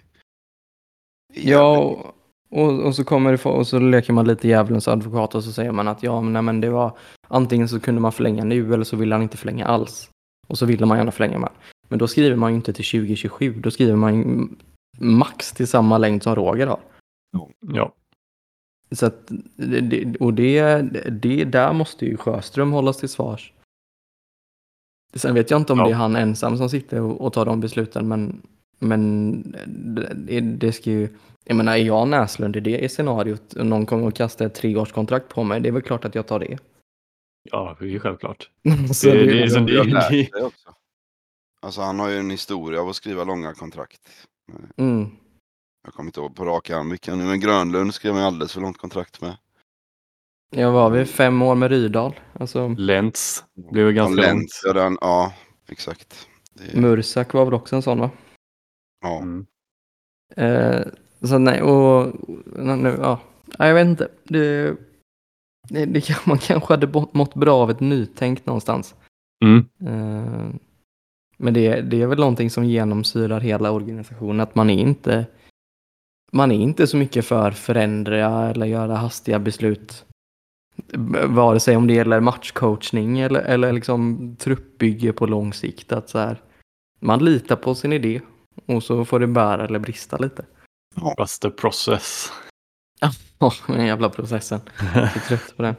i 1.34 1.50
Ja, 1.50 2.14
och, 2.52 2.80
och, 2.80 2.94
så 2.94 3.04
kommer 3.04 3.32
det 3.32 3.38
få, 3.38 3.50
och 3.50 3.66
så 3.66 3.78
leker 3.78 4.12
man 4.12 4.26
lite 4.26 4.48
djävulens 4.48 4.88
advokat 4.88 5.34
och 5.34 5.44
så 5.44 5.52
säger 5.52 5.72
man 5.72 5.88
att 5.88 6.02
ja, 6.02 6.20
men, 6.20 6.32
nej, 6.32 6.42
men 6.42 6.60
det 6.60 6.70
var 6.70 6.96
antingen 7.28 7.68
så 7.68 7.80
kunde 7.80 8.00
man 8.00 8.12
förlänga 8.12 8.44
nu 8.44 8.74
eller 8.74 8.84
så 8.84 8.96
ville 8.96 9.14
han 9.14 9.22
inte 9.22 9.36
förlänga 9.36 9.66
alls. 9.66 10.10
Och 10.48 10.58
så 10.58 10.66
ville 10.66 10.86
man 10.86 10.98
gärna 10.98 11.12
förlänga 11.12 11.38
med. 11.38 11.50
Men 11.88 11.98
då 11.98 12.08
skriver 12.08 12.36
man 12.36 12.50
ju 12.50 12.56
inte 12.56 12.72
till 12.72 12.84
2027, 12.84 13.60
då 13.60 13.70
skriver 13.70 13.96
man 13.96 14.14
ju 14.14 14.48
max 14.98 15.52
till 15.52 15.68
samma 15.68 15.98
längd 15.98 16.22
som 16.22 16.34
Roger 16.34 16.66
har. 16.66 16.80
Ja. 17.74 17.92
Så 18.90 19.06
att, 19.06 19.30
och 20.20 20.34
det, 20.34 20.82
det, 21.10 21.44
där 21.44 21.72
måste 21.72 22.06
ju 22.06 22.16
Sjöström 22.16 22.72
hållas 22.72 22.96
till 22.96 23.08
svars. 23.08 23.52
Sen 25.14 25.34
vet 25.34 25.50
jag 25.50 25.60
inte 25.60 25.72
om 25.72 25.78
Ja. 25.78 25.84
det 25.84 25.90
är 25.90 25.94
han 25.94 26.16
ensam 26.16 26.56
som 26.56 26.68
sitter 26.68 27.00
och, 27.00 27.20
och 27.20 27.32
tar 27.32 27.44
de 27.44 27.60
besluten, 27.60 28.08
men, 28.08 28.42
men 28.82 29.42
det, 30.14 30.40
det 30.40 30.72
ska 30.72 30.90
ju... 30.90 31.08
Jag 31.44 31.56
menar, 31.56 31.72
är 31.72 31.76
jag 31.76 32.08
Näslund 32.08 32.56
i 32.56 32.60
det 32.60 32.92
scenariot 32.92 33.52
och 33.52 33.66
någon 33.66 33.86
kommer 33.86 34.08
att 34.08 34.14
kasta 34.16 34.44
ett 34.44 34.54
treårskontrakt 34.54 35.28
på 35.28 35.42
mig, 35.44 35.60
det 35.60 35.68
är 35.68 35.72
väl 35.72 35.82
klart 35.82 36.04
att 36.04 36.14
jag 36.14 36.26
tar 36.26 36.38
det. 36.40 36.58
Ja, 37.50 37.76
det 37.78 37.84
är 37.84 37.88
ju 37.88 38.00
självklart. 38.00 38.50
Så 38.94 39.06
Det- 39.06 39.14
det, 39.14 39.24
det 39.32 39.42
är 39.42 39.48
som 39.48 39.66
det- 39.66 39.72
Jag 39.72 39.86
det- 39.90 40.00
sig 40.02 40.30
också. 40.42 40.74
Alltså 41.62 41.80
han 41.80 41.98
har 41.98 42.08
ju 42.08 42.16
en 42.18 42.30
historia 42.30 42.80
av 42.80 42.88
att 42.88 42.96
skriva 42.96 43.24
långa 43.24 43.54
kontrakt. 43.54 44.00
mm, 44.76 45.10
Jag 45.84 45.94
kommer 45.94 46.08
inte 46.08 46.20
ihåg 46.20 46.36
på 46.36 46.44
rak 46.44 46.70
arm 46.70 46.90
vilka 46.90 47.14
nu, 47.14 47.24
men 47.24 47.40
Grönlund 47.40 47.94
skrev 47.94 48.16
en 48.16 48.22
alldeles 48.22 48.52
för 48.52 48.60
långt 48.60 48.78
kontrakt 48.78 49.20
med. 49.20 49.36
jag 50.56 50.72
var 50.72 50.90
vid 50.90 51.08
fem 51.08 51.42
år 51.42 51.54
med 51.54 51.70
Rydahl. 51.70 52.14
Alltså, 52.32 52.68
Lentz 52.68 53.44
blev 53.54 53.86
ju 53.86 53.92
ganska 53.92 54.10
Och 54.10 54.16
långt. 54.16 54.26
Lentz, 54.28 54.60
ja, 54.64 54.72
den, 54.72 54.98
ja 55.00 55.32
exakt. 55.68 56.28
Det, 56.54 56.80
Mursak 56.80 57.32
var 57.32 57.44
väl 57.44 57.54
också 57.54 57.76
en 57.76 57.82
sån 57.82 57.98
va? 58.00 58.10
Ja. 59.02 59.18
Mm. 59.18 59.46
Eh, 60.36 60.82
så 61.22 61.38
nej, 61.38 61.62
och 61.62 62.14
nu, 62.56 62.98
ja, 63.00 63.20
jag 63.58 63.74
vet 63.74 63.86
inte. 63.86 64.08
Det, 64.24 64.76
det, 65.68 65.84
det 65.84 66.00
kan, 66.00 66.16
man 66.24 66.38
kanske 66.38 66.72
hade 66.72 66.86
må- 66.86 67.10
mått 67.12 67.34
bra 67.34 67.56
av 67.56 67.70
ett 67.70 67.80
nytänk 67.80 68.46
någonstans. 68.46 68.94
Mm. 69.44 69.68
Eh, 69.80 70.54
men 71.36 71.54
det, 71.54 71.80
det 71.80 72.02
är 72.02 72.06
väl 72.06 72.18
någonting 72.18 72.50
som 72.50 72.64
genomsyrar 72.64 73.40
hela 73.40 73.70
organisationen, 73.70 74.40
att 74.40 74.54
man 74.54 74.70
är 74.70 74.78
inte 74.78 75.26
man 76.32 76.52
är 76.52 76.56
inte 76.56 76.86
så 76.86 76.96
mycket 76.96 77.24
för 77.24 77.50
förändra 77.50 78.50
eller 78.50 78.66
göra 78.66 78.96
hastiga 78.96 79.38
beslut. 79.38 80.04
Vare 81.26 81.60
sig 81.60 81.76
om 81.76 81.86
det 81.86 81.94
gäller 81.94 82.20
matchcoachning 82.20 83.20
eller, 83.20 83.40
eller 83.40 83.72
liksom 83.72 84.36
truppbygge 84.38 85.12
på 85.12 85.26
lång 85.26 85.52
sikt. 85.52 85.92
Att 85.92 86.08
så 86.08 86.18
här, 86.18 86.40
man 87.00 87.24
litar 87.24 87.56
på 87.56 87.74
sin 87.74 87.92
idé 87.92 88.20
och 88.66 88.82
så 88.82 89.04
får 89.04 89.20
det 89.20 89.26
bära 89.26 89.64
eller 89.64 89.78
brista 89.78 90.16
lite. 90.16 90.44
Trust 91.16 91.42
the 91.42 91.50
process. 91.50 92.32
Åh, 93.38 93.54
den 93.66 93.86
jävla 93.86 94.10
processen. 94.10 94.60
Jag 94.94 95.02
är 95.02 95.28
trött 95.28 95.56
på 95.56 95.62
den. 95.62 95.74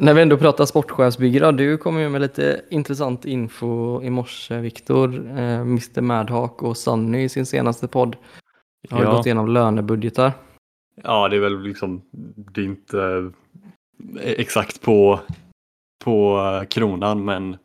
När 0.00 0.14
vi 0.14 0.22
ändå 0.22 0.36
pratar 0.38 0.66
sportchefsbygge 0.66 1.40
då, 1.40 1.52
du 1.52 1.78
kom 1.78 1.98
ju 2.00 2.08
med 2.08 2.20
lite 2.20 2.62
intressant 2.70 3.24
info 3.24 4.02
i 4.02 4.10
morse, 4.10 4.58
Viktor. 4.60 5.28
Eh, 5.38 5.60
Mr 5.60 6.00
Madhawk 6.00 6.62
och 6.62 6.76
Sunny 6.76 7.22
i 7.22 7.28
sin 7.28 7.46
senaste 7.46 7.88
podd 7.88 8.16
har 8.90 9.04
Ja. 9.04 9.10
gått 9.10 9.26
igenom 9.26 9.48
lönebudgetar. 9.48 10.32
Ja, 11.02 11.28
det 11.28 11.36
är 11.36 11.40
väl 11.40 11.62
liksom, 11.62 12.02
det 12.36 12.60
är 12.60 12.64
inte 12.64 13.00
eh, 14.22 14.30
exakt 14.30 14.80
på, 14.82 15.20
på 16.04 16.38
eh, 16.62 16.66
kronan, 16.68 17.24
men 17.24 17.56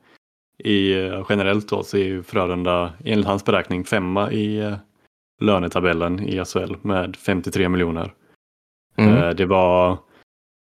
i, 0.57 0.93
eh, 0.93 1.25
generellt 1.29 1.69
då 1.69 1.83
så 1.83 1.97
är 1.97 2.03
ju 2.03 2.23
Frölunda 2.23 2.93
enligt 3.05 3.27
hans 3.27 3.45
beräkning 3.45 3.83
femma 3.83 4.31
i 4.31 4.59
eh, 4.59 4.75
lönetabellen 5.41 6.19
i 6.19 6.45
SHL 6.45 6.75
med 6.81 7.15
53 7.15 7.69
miljoner. 7.69 8.13
Mm. 8.95 9.13
Eh, 9.17 9.29
Det 9.29 9.45
var 9.45 9.97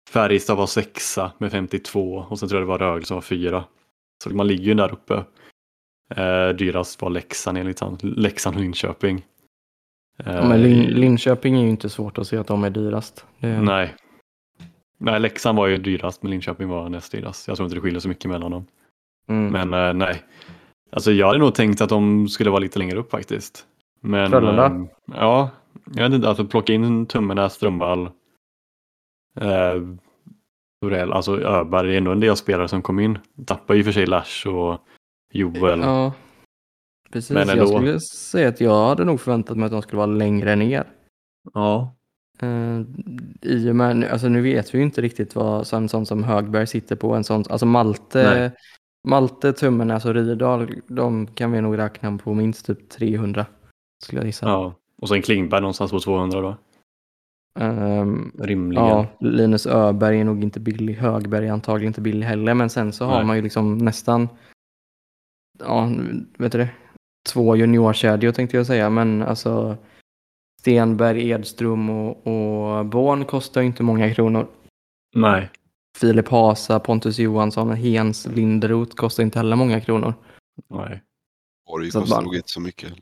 Färjestad 0.10 0.58
var 0.58 0.67
sexa 0.67 1.32
med 1.38 1.52
52 1.52 2.25
och 2.30 2.39
sen 2.39 2.49
tror 2.49 2.62
jag 2.62 2.67
det 2.67 2.71
var 2.71 2.80
Rögle 2.80 3.06
som 3.06 3.15
var 3.15 3.21
fyra. 3.21 3.63
Så 4.23 4.30
man 4.36 4.47
ligger 4.47 4.63
ju 4.63 4.73
där 4.73 4.93
uppe. 4.93 5.23
Dyrast 6.58 7.02
var 7.02 7.10
Leksand 7.10 7.58
enligt 7.58 7.80
han. 7.80 7.97
Leksand 8.02 8.56
och 8.56 8.62
Linköping. 8.62 9.25
Ja, 10.17 10.47
men 10.47 10.62
Lin- 10.63 10.89
Linköping 10.89 11.56
är 11.56 11.62
ju 11.63 11.69
inte 11.69 11.89
svårt 11.89 12.17
att 12.17 12.28
se 12.28 12.38
att 12.38 12.47
de 12.47 12.63
är 12.63 12.69
dyrast. 12.69 13.25
Det, 13.39 13.62
Nej. 13.62 13.95
Nej, 14.97 15.19
Leksand 15.19 15.58
var 15.58 15.67
ju 15.67 15.78
dyrast 15.78 16.23
men 16.23 16.32
Linköping 16.32 16.67
var 16.67 16.89
näst 16.89 17.12
dyrast. 17.12 17.47
Jag 17.47 17.58
tror 17.58 17.65
inte 17.65 17.75
det 17.75 17.82
skiljer 17.82 17.99
så 17.99 18.10
mycket 18.10 18.30
mellan 18.32 18.52
dem. 18.52 18.65
Mm. 19.29 19.51
Men 19.51 19.87
eh, 19.87 19.93
nej. 19.93 20.23
Alltså 20.91 21.11
jag 21.11 21.27
hade 21.27 21.39
nog 21.39 21.55
tänkt 21.55 21.81
att 21.81 21.89
de 21.89 22.27
skulle 22.27 22.49
vara 22.49 22.59
lite 22.59 22.79
längre 22.79 22.97
upp 22.97 23.11
faktiskt. 23.11 23.65
Men 24.01 24.31
Frölunda? 24.31 24.65
eh, 24.65 24.85
ja, 25.05 25.49
jag 25.95 26.03
vet 26.03 26.13
inte, 26.13 26.29
alltså 26.29 26.45
plocka 26.45 26.73
in 26.73 27.05
Tummenäs, 27.05 27.53
Strömvall. 27.53 28.09
Eh, 29.39 29.81
Torell, 30.81 31.13
alltså 31.13 31.41
Öberg 31.41 31.93
är 31.93 31.97
ändå 31.97 32.11
en 32.11 32.19
del 32.19 32.35
spelare 32.35 32.67
som 32.67 32.81
kom 32.81 32.99
in. 32.99 33.19
Tappar 33.45 33.73
ju 33.75 33.83
för 33.83 33.91
sig 33.91 34.05
Lash 34.05 34.47
och 34.47 34.79
Joel. 35.33 35.79
ja, 35.79 36.13
Precis, 37.11 37.31
Men 37.31 37.47
jag 37.47 37.57
ändå. 37.57 37.67
skulle 37.67 37.99
säga 37.99 38.49
att 38.49 38.61
jag 38.61 38.87
hade 38.87 39.05
nog 39.05 39.21
förväntat 39.21 39.57
mig 39.57 39.65
att 39.65 39.71
de 39.71 39.81
skulle 39.81 39.97
vara 39.97 40.05
längre 40.05 40.55
ner. 40.55 40.87
Ja. 41.53 41.95
Uh, 42.43 42.81
I 43.41 43.69
och 43.71 43.75
med, 43.75 44.03
alltså 44.11 44.27
nu 44.29 44.41
vet 44.41 44.73
vi 44.73 44.77
ju 44.77 44.83
inte 44.83 45.01
riktigt 45.01 45.35
vad 45.35 45.67
så 45.67 45.77
en 45.77 45.89
sån 45.89 46.05
som 46.05 46.23
Högberg 46.23 46.67
sitter 46.67 46.95
på. 46.95 47.13
En 47.13 47.23
sån, 47.23 47.43
alltså 47.49 47.65
Malte, 47.65 48.23
Nej. 48.23 48.51
Malte, 49.07 49.53
Tummenäs 49.53 50.05
och 50.05 50.13
Rydahl, 50.13 50.81
de 50.88 51.27
kan 51.27 51.51
vi 51.51 51.62
nog 51.62 51.77
räkna 51.77 52.17
på 52.17 52.33
minst 52.33 52.65
typ 52.65 52.89
300. 52.89 53.45
Skulle 54.03 54.19
jag 54.21 54.25
gissa. 54.25 54.47
ja. 54.47 54.73
Och 55.01 55.09
sen 55.09 55.21
Klingberg 55.21 55.62
någonstans 55.62 55.91
på 55.91 55.99
200 55.99 56.41
då. 56.41 56.57
Ehm, 57.59 58.31
Rimligen. 58.39 58.85
ja, 58.85 59.05
Linus 59.19 59.67
Öberg 59.67 60.19
är 60.19 60.23
nog 60.25 60.43
inte 60.43 60.59
billig. 60.59 60.93
Högberg 60.95 61.47
är 61.47 61.51
antagligen 61.51 61.89
inte 61.89 62.01
billig 62.01 62.27
heller. 62.27 62.53
Men 62.53 62.69
sen 62.69 62.93
så 62.93 63.05
har 63.05 63.15
Nej. 63.17 63.25
man 63.25 63.35
ju 63.35 63.41
liksom 63.41 63.77
nästan, 63.77 64.27
ja, 65.59 65.89
vet 66.38 66.51
du 66.51 66.57
det? 66.57 66.69
Två 67.29 67.55
juniorkedjor 67.55 68.31
tänkte 68.31 68.57
jag 68.57 68.65
säga. 68.65 68.89
Men 68.89 69.23
alltså 69.23 69.77
Stenberg, 70.62 71.29
Edström 71.29 71.89
och, 71.89 72.27
och 72.27 72.85
Born 72.85 73.25
kostar 73.25 73.62
ju 73.62 73.67
inte 73.67 73.83
många 73.83 74.13
kronor. 74.13 74.47
Nej. 75.15 75.49
Filip 75.99 76.27
Hasa, 76.27 76.79
Pontus 76.79 77.19
Johansson, 77.19 77.71
Hens, 77.73 78.27
Linderoth 78.27 78.95
kostar 78.95 79.23
inte 79.23 79.39
heller 79.39 79.55
många 79.55 79.81
kronor. 79.81 80.13
Nej. 80.69 81.03
Borg 81.67 81.91
kostar 81.91 82.15
bara- 82.15 82.21
nog 82.21 82.35
inte 82.35 82.49
så 82.49 82.59
mycket. 82.62 82.93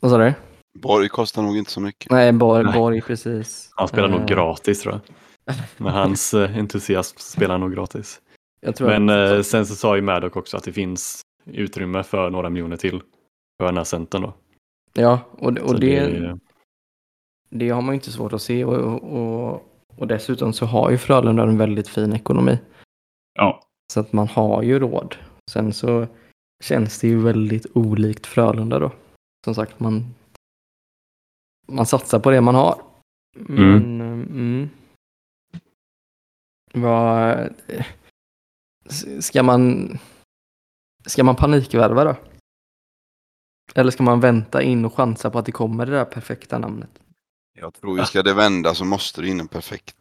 Vad 0.00 0.10
sa 0.10 0.18
du? 0.18 0.34
Borg 0.78 1.08
kostar 1.08 1.42
nog 1.42 1.56
inte 1.56 1.70
så 1.70 1.80
mycket. 1.80 2.10
Nej, 2.10 2.32
Borg, 2.32 2.64
Nej. 2.64 2.74
Borg 2.78 3.00
precis. 3.00 3.70
Han 3.76 3.88
spelar 3.88 4.08
nog 4.08 4.20
Eh, 4.20 4.26
gratis 4.26 4.82
tror 4.82 4.94
jag. 4.94 5.00
Med 5.76 5.92
hans 5.92 6.34
eh, 6.34 6.56
entusiasm 6.58 7.16
spelar 7.18 7.50
han 7.54 7.60
nog 7.60 7.72
gratis. 7.74 8.20
Jag 8.60 8.76
tror 8.76 8.88
Men 8.98 9.08
eh, 9.36 9.42
sen 9.42 9.66
så 9.66 9.74
sa 9.74 9.96
ju 9.96 10.02
Maddock 10.02 10.36
också 10.36 10.56
att 10.56 10.64
det 10.64 10.72
finns 10.72 11.20
utrymme 11.44 12.02
för 12.02 12.30
några 12.30 12.50
miljoner 12.50 12.76
till. 12.76 13.02
För 13.60 13.66
den 13.66 13.76
här 13.76 13.84
centern 13.84 14.22
då. 14.22 14.34
ja, 14.94 15.20
och, 15.30 15.58
och 15.58 15.80
det, 15.80 16.00
det- 16.06 16.38
det 17.50 17.68
har 17.68 17.82
man 17.82 17.94
ju 17.94 17.94
inte 17.94 18.12
svårt 18.12 18.32
att 18.32 18.42
se. 18.42 18.64
Och, 18.64 18.74
och, 18.76 19.02
och 19.52 19.71
dessutom 19.96 20.52
så 20.52 20.66
har 20.66 20.90
ju 20.90 20.98
Frölunda 20.98 21.42
en 21.42 21.58
väldigt 21.58 21.88
fin 21.88 22.12
ekonomi. 22.12 22.58
Ja. 23.34 23.62
Så 23.92 24.00
att 24.00 24.12
man 24.12 24.28
har 24.28 24.62
ju 24.62 24.78
råd. 24.78 25.16
Sen 25.50 25.72
så 25.72 26.06
känns 26.64 26.98
det 27.00 27.08
ju 27.08 27.22
väldigt 27.22 27.66
olikt 27.74 28.26
Frölunda 28.26 28.78
då. 28.78 28.92
Som 29.44 29.54
sagt, 29.54 29.80
man, 29.80 30.14
man 31.68 31.86
satsar 31.86 32.20
på 32.20 32.30
det 32.30 32.40
man 32.40 32.54
har. 32.54 32.82
Men, 33.36 34.00
mm. 34.00 34.68
Vad, 36.74 37.38
eh, 37.66 37.86
ska 39.20 39.42
man 39.42 39.90
ska 41.06 41.24
man 41.24 41.36
panikvärva 41.36 42.04
då? 42.04 42.16
Eller 43.74 43.90
ska 43.90 44.02
man 44.02 44.20
vänta 44.20 44.62
in 44.62 44.84
och 44.84 44.94
chansa 44.94 45.30
på 45.30 45.38
att 45.38 45.46
det 45.46 45.52
kommer 45.52 45.86
det 45.86 45.92
där 45.92 46.04
perfekta 46.04 46.58
namnet? 46.58 47.01
Jag 47.54 47.74
tror 47.74 47.98
ju 47.98 48.04
ska 48.04 48.22
det 48.22 48.34
vända 48.34 48.74
så 48.74 48.84
måste 48.84 49.20
det 49.20 49.28
in 49.28 49.40
en 49.40 49.48
perfekt 49.48 49.96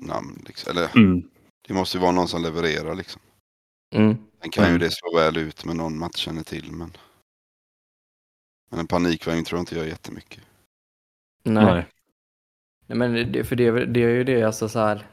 namn. 0.00 0.42
Liksom. 0.46 0.70
Eller 0.70 0.96
Mm. 0.96 1.28
det 1.68 1.74
måste 1.74 1.96
ju 1.98 2.02
vara 2.02 2.12
någon 2.12 2.28
som 2.28 2.42
levererar 2.42 2.94
liksom. 2.94 3.22
Mm. 3.94 4.16
Sen 4.42 4.50
kan 4.50 4.64
ju 4.64 4.68
Mm. 4.70 4.80
det 4.80 4.90
slå 4.90 5.16
väl 5.18 5.36
ut 5.36 5.64
med 5.64 5.76
någon 5.76 5.98
man 5.98 6.06
inte 6.08 6.18
känner 6.18 6.42
till. 6.42 6.72
Men, 6.72 6.96
men 8.70 8.80
en 8.80 8.86
panikvärvning 8.86 9.44
tror 9.44 9.58
jag 9.58 9.62
inte 9.62 9.74
gör 9.76 9.84
jättemycket. 9.84 10.42
Nej. 11.44 11.64
Nej. 11.64 11.86
Nej, 12.86 12.98
men 12.98 13.32
det, 13.32 13.44
för 13.44 13.56
det, 13.56 13.84
det 13.86 14.02
är 14.02 14.08
ju 14.08 14.24
det, 14.24 14.42
alltså 14.42 14.68
så 14.68 14.78
här. 14.78 15.06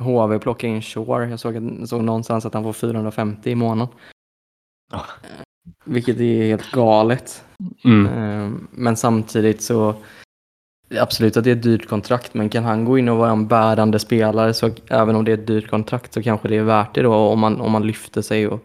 HV 0.00 0.38
plockar 0.38 0.68
in 0.68 0.82
Shore. 0.82 1.28
Jag 1.30 1.40
såg, 1.40 1.56
att- 1.56 1.88
såg 1.88 2.04
någonstans 2.04 2.46
att 2.46 2.54
han 2.54 2.62
får 2.62 2.72
450 2.72 3.50
i 3.50 3.54
månaden. 3.54 3.94
Ja. 4.92 5.06
Vilket 5.84 6.16
är 6.20 6.42
helt 6.42 6.70
galet. 6.72 7.44
Mm. 7.84 8.06
Eh, 8.06 8.52
Men 8.70 8.96
samtidigt 8.96 9.62
så 9.62 10.02
absolut 10.98 11.36
att 11.36 11.44
det 11.44 11.50
är 11.50 11.56
ett 11.56 11.62
dyrt 11.62 11.88
kontrakt. 11.88 12.34
Men 12.34 12.48
kan 12.48 12.64
han 12.64 12.84
gå 12.84 12.98
in 12.98 13.08
och 13.08 13.16
vara 13.16 13.30
en 13.30 13.46
bärande 13.48 13.98
spelare 13.98 14.54
så 14.54 14.70
även 14.88 15.16
om 15.16 15.24
det 15.24 15.32
är 15.32 15.38
ett 15.38 15.46
dyrt 15.46 15.70
kontrakt 15.70 16.12
så 16.14 16.22
kanske 16.22 16.48
det 16.48 16.56
är 16.56 16.62
värt 16.62 16.94
det 16.94 17.02
då 17.02 17.14
om 17.14 17.38
man, 17.38 17.60
om 17.60 17.72
man 17.72 17.86
lyfter 17.86 18.22
sig. 18.22 18.48
Och, 18.48 18.60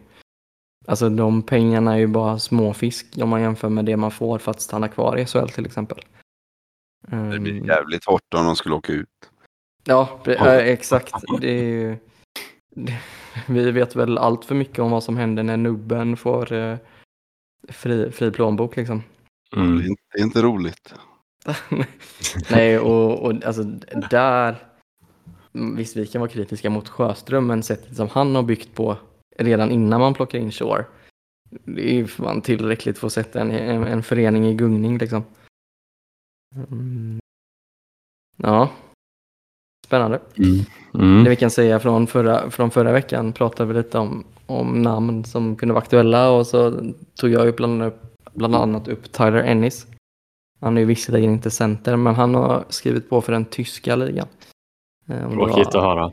alltså 0.86 1.08
de 1.08 1.42
pengarna 1.42 1.94
är 1.94 1.98
ju 1.98 2.06
bara 2.06 2.38
småfisk 2.38 3.06
om 3.20 3.28
man 3.28 3.40
jämför 3.42 3.68
med 3.68 3.84
det 3.84 3.96
man 3.96 4.10
får 4.10 4.38
för 4.38 4.50
att 4.50 4.60
stanna 4.60 4.88
kvar 4.88 5.16
i 5.18 5.26
SHL 5.26 5.48
till 5.48 5.66
exempel. 5.66 6.00
Det 7.08 7.38
blir 7.38 7.52
Mm. 7.52 7.64
jävligt 7.66 8.04
hårt 8.04 8.34
om 8.34 8.44
de 8.44 8.56
skulle 8.56 8.74
åka 8.74 8.92
ut. 8.92 9.08
Ja, 9.84 10.20
exakt. 10.60 11.14
Det 11.40 11.50
är 11.50 11.64
ju, 11.64 11.96
vi 13.46 13.70
vet 13.70 13.96
väl 13.96 14.18
allt 14.18 14.44
för 14.44 14.54
mycket 14.54 14.78
om 14.78 14.90
vad 14.90 15.02
som 15.02 15.16
händer 15.16 15.42
när 15.42 15.56
nubben 15.56 16.16
får 16.16 16.52
eh, 16.52 16.76
fri, 17.68 18.10
fri 18.12 18.30
plånbok 18.30 18.76
liksom. 18.76 19.02
Mm. 19.56 19.78
det 20.12 20.20
är 20.20 20.22
inte 20.22 20.42
roligt. 20.42 20.94
Nej, 22.50 22.78
och, 22.78 23.22
och 23.22 23.44
alltså 23.44 23.62
där, 24.10 24.56
visst 25.52 25.96
vi 25.96 26.06
kan 26.06 26.20
vara 26.20 26.30
kritiska 26.30 26.70
mot 26.70 26.88
Sjöström, 26.88 27.46
men 27.46 27.62
sättet 27.62 27.96
som 27.96 28.08
han 28.08 28.34
har 28.34 28.42
byggt 28.42 28.74
på 28.74 28.96
redan 29.38 29.70
innan 29.70 30.00
man 30.00 30.14
plockar 30.14 30.38
in 30.38 30.52
Shore, 30.52 30.84
det 31.50 31.90
är 31.90 31.94
ju 31.94 32.06
fan 32.06 32.40
tillräckligt 32.40 32.98
för 32.98 33.06
att 33.06 33.12
sätta 33.12 33.40
en, 33.40 33.50
en, 33.50 33.84
en 33.84 34.02
förening 34.02 34.46
i 34.46 34.54
gungning 34.54 34.98
liksom. 34.98 35.24
Mm. 36.70 37.18
Ja, 38.36 38.70
spännande. 39.86 40.20
Mm. 40.38 40.58
Det 40.92 40.98
Mm. 40.98 41.24
vi 41.24 41.36
kan 41.36 41.50
säga 41.50 41.80
från 41.80 42.06
förra, 42.06 42.50
från 42.50 42.70
förra 42.70 42.92
veckan 42.92 43.32
pratade 43.32 43.72
vi 43.72 43.78
lite 43.78 43.98
om, 43.98 44.24
om 44.46 44.82
namn 44.82 45.24
som 45.24 45.56
kunde 45.56 45.74
vara 45.74 45.82
aktuella 45.82 46.30
och 46.30 46.46
så 46.46 46.80
tog 47.14 47.30
jag 47.30 47.46
ju 47.46 47.52
bland, 47.52 47.92
bland 48.32 48.54
annat 48.54 48.88
upp 48.88 49.12
Tyler 49.12 49.42
Ennis. 49.42 49.86
Han 50.60 50.76
är 50.76 50.80
ju 50.80 50.86
visserligen 50.86 51.30
inte 51.32 51.50
center 51.50 51.96
men 51.96 52.14
han 52.14 52.34
har 52.34 52.64
skrivit 52.68 53.10
på 53.10 53.20
för 53.20 53.32
den 53.32 53.44
tyska 53.44 53.96
ligan. 53.96 54.28
Eh, 55.08 55.30
Tråkigt 55.30 55.66
att 55.66 55.82
höra. 55.82 56.12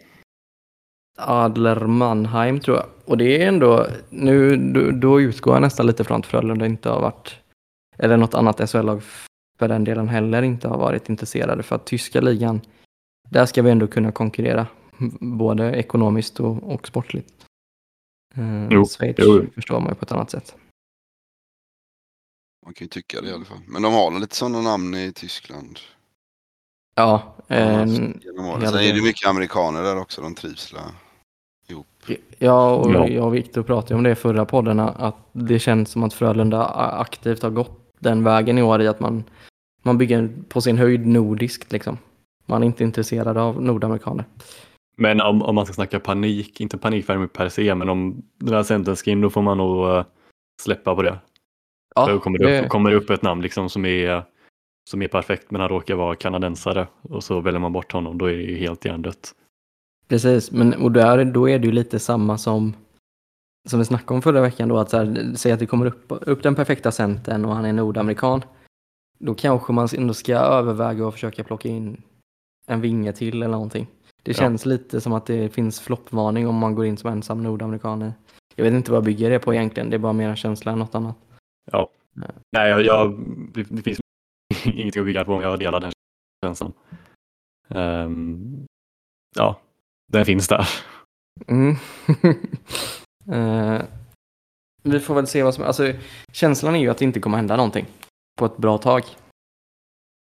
Adler 1.18 1.80
Mannheim 1.86 2.60
tror 2.60 2.78
jag. 2.78 2.86
Och 3.06 3.18
det 3.18 3.42
är 3.44 3.48
ändå, 3.48 3.88
nu 4.10 4.56
då, 4.74 4.92
då 4.92 5.22
utgår 5.22 5.54
jag 5.56 5.62
nästan 5.62 5.88
lite 5.88 6.04
från 6.04 6.20
att 6.20 6.26
Frölunda 6.26 6.66
inte 6.66 6.90
har 6.90 7.02
varit, 7.02 7.36
eller 7.98 8.18
något 8.18 8.34
annat 8.34 8.70
SHL-lag 8.70 9.02
för 9.60 9.68
den 9.68 9.84
delen 9.84 10.08
heller 10.08 10.42
inte 10.42 10.68
har 10.68 10.78
varit 10.78 11.10
intresserade 11.10 11.64
för 11.64 11.76
att 11.76 11.86
tyska 11.86 12.22
ligan, 12.22 12.62
där 13.30 13.46
ska 13.46 13.62
vi 13.62 13.72
ändå 13.72 13.88
kunna 13.88 14.12
konkurrera, 14.12 14.68
både 15.20 15.72
ekonomiskt 15.72 16.40
och, 16.40 16.74
och 16.74 16.88
sportligt. 16.88 17.46
Eh, 18.36 18.68
Jo, 18.70 18.86
Schweiz 18.86 19.16
jo. 19.20 19.46
förstår 19.56 19.80
man 19.80 19.90
ju 19.90 19.96
på 19.96 20.06
ett 20.06 20.12
annat 20.12 20.32
sätt. 20.32 20.56
Man 22.66 22.74
kan 22.74 22.86
ju 22.86 22.90
tycka 22.90 23.22
det 23.22 23.30
i 23.30 23.34
alla 23.34 23.46
fall. 23.46 23.58
Men 23.68 23.82
de 23.82 23.94
har 23.94 24.20
lite 24.20 24.36
sådana 24.36 24.62
namn 24.62 24.96
i 24.96 25.12
Tyskland. 25.12 25.80
Ja, 26.96 27.36
eh, 27.48 27.86
Sen 27.88 28.22
är 28.62 28.94
det 28.96 29.04
mycket 29.04 29.30
amerikaner 29.30 29.84
där 29.84 29.98
också. 30.00 30.22
De 30.22 30.36
trivs 30.36 30.74
la. 30.74 30.80
Ja, 32.38 32.76
och 32.76 32.92
Ja. 32.92 33.08
jag 33.08 33.26
och 33.26 33.36
Viktor 33.36 33.64
pratade 33.64 33.96
om 33.96 34.04
det 34.04 34.10
i 34.12 34.16
förra 34.16 34.46
podden, 34.46 34.80
att 34.80 35.16
det 35.32 35.60
känns 35.60 35.90
som 35.90 36.04
att 36.04 36.14
Frölunda 36.14 36.66
aktivt 37.00 37.44
har 37.44 37.50
gått 37.50 37.92
den 38.00 38.24
vägen 38.24 38.58
i 38.58 38.62
år 38.64 38.82
i 38.82 38.88
att 38.88 39.00
man, 39.00 39.24
man 39.82 39.98
bygger 39.98 40.30
på 40.50 40.62
sin 40.62 40.78
höjd 40.78 41.08
nordiskt 41.08 41.72
liksom. 41.72 41.98
Man 42.46 42.64
är 42.64 42.68
inte 42.68 42.84
intresserad 42.84 43.38
av 43.38 43.62
nordamerikaner. 43.62 44.26
Men 44.98 45.22
om, 45.22 45.42
om 45.42 45.56
man 45.56 45.66
ska 45.66 45.74
snacka 45.74 46.00
panik, 46.00 46.62
inte 46.62 46.78
panikvärme 46.78 47.28
per 47.28 47.50
se, 47.50 47.76
men 47.76 47.90
om 47.90 48.22
den 48.38 48.54
här 48.54 48.64
centern 48.64 48.96
ska 48.96 49.12
in 49.12 49.22
då 49.22 49.30
får 49.30 49.42
man 49.42 49.58
nog 49.58 49.88
eh, 49.90 50.06
släppa 50.62 50.96
på 50.96 51.02
det. 51.02 51.20
Då 51.96 52.20
kommer 52.20 52.40
det, 52.40 52.62
upp, 52.62 52.70
kommer 52.70 52.90
det 52.90 52.96
upp 52.96 53.10
ett 53.10 53.22
namn 53.22 53.42
liksom 53.42 53.70
som 53.70 53.86
är, 53.86 54.24
som 54.90 55.02
är 55.02 55.08
perfekt 55.08 55.52
men 55.52 55.62
han 55.62 55.70
råkar 55.70 55.96
vara 55.96 56.16
kanadensare 56.16 56.88
och 57.02 57.24
så 57.24 57.40
väljer 57.40 57.60
man 57.60 57.74
bort 57.74 57.92
honom, 57.92 58.18
då 58.18 58.26
är 58.26 58.34
det 58.34 58.44
ju 58.44 58.58
helt 58.58 58.86
hjärndött. 58.86 59.36
Precis, 60.08 60.52
men 60.52 60.74
och 60.74 60.92
där, 60.92 61.26
då 61.26 61.50
är 61.50 61.60
det 61.60 61.66
ju 61.66 61.72
lite 61.74 62.00
samma 62.00 62.38
som 62.38 62.74
som 63.70 63.80
vi 63.80 63.86
snackade 63.86 64.14
om 64.14 64.22
förra 64.22 64.42
veckan 64.42 64.70
då, 64.70 64.78
att 64.78 64.90
så 64.90 64.98
här, 64.98 65.36
säga 65.36 65.54
att 65.54 65.60
det 65.60 65.66
kommer 65.66 65.86
upp, 65.86 66.06
upp 66.08 66.44
den 66.44 66.56
perfekta 66.56 66.92
centern 66.92 67.46
och 67.46 67.56
han 67.56 67.66
är 67.66 67.74
nordamerikan. 67.74 68.44
Då 69.20 69.36
kanske 69.36 69.74
man 69.74 69.88
ändå 69.98 70.14
ska 70.14 70.36
överväga 70.36 71.08
att 71.08 71.14
försöka 71.14 71.44
plocka 71.44 71.70
in 71.70 72.02
en 72.68 72.82
vinge 72.82 73.14
till 73.14 73.36
eller 73.44 73.52
någonting. 73.54 73.88
Det 74.24 74.32
Ja. 74.32 74.38
känns 74.38 74.66
lite 74.66 75.02
som 75.02 75.14
att 75.14 75.26
det 75.26 75.50
finns 75.54 75.80
floppvarning 75.82 76.48
om 76.48 76.56
man 76.56 76.76
går 76.76 76.86
in 76.86 76.98
som 76.98 77.10
ensam 77.10 77.44
nordamerikan. 77.44 78.14
Jag 78.56 78.64
vet 78.64 78.74
inte 78.74 78.92
vad 78.92 78.98
jag 78.98 79.04
bygger 79.04 79.30
det 79.30 79.40
på 79.40 79.54
egentligen, 79.54 79.90
det 79.90 79.96
är 79.96 80.00
bara 80.00 80.14
mera 80.14 80.36
känsla 80.36 80.72
än 80.72 80.80
något 80.80 80.96
annat. 80.96 81.16
Ja. 81.72 81.90
Nej, 82.52 82.70
jag, 82.70 82.82
jag, 82.86 83.20
det, 83.54 83.82
finns 83.84 84.00
ingenting 84.66 85.00
att 85.02 85.06
bygga 85.06 85.26
på 85.26 85.34
om 85.34 85.42
jag 85.42 85.60
delar 85.60 85.80
den 85.80 85.92
känslan. 86.46 86.74
Ehm, 87.70 88.66
ja, 89.36 89.60
den 90.12 90.26
finns 90.26 90.48
där. 90.48 90.70
Mm. 91.48 91.76
Eh, 93.32 93.82
vi 94.84 95.00
får 95.00 95.16
väl 95.16 95.28
se 95.28 95.44
vad 95.44 95.54
som... 95.54 95.64
Alltså, 95.64 95.94
känslan 96.32 96.76
är 96.76 96.80
ju 96.80 96.90
att 96.90 96.98
det 96.98 97.06
inte 97.06 97.20
kommer 97.20 97.38
hända 97.38 97.56
någonting 97.58 97.86
på 98.40 98.46
ett 98.46 98.58
bra 98.58 98.78
tag. 98.78 99.04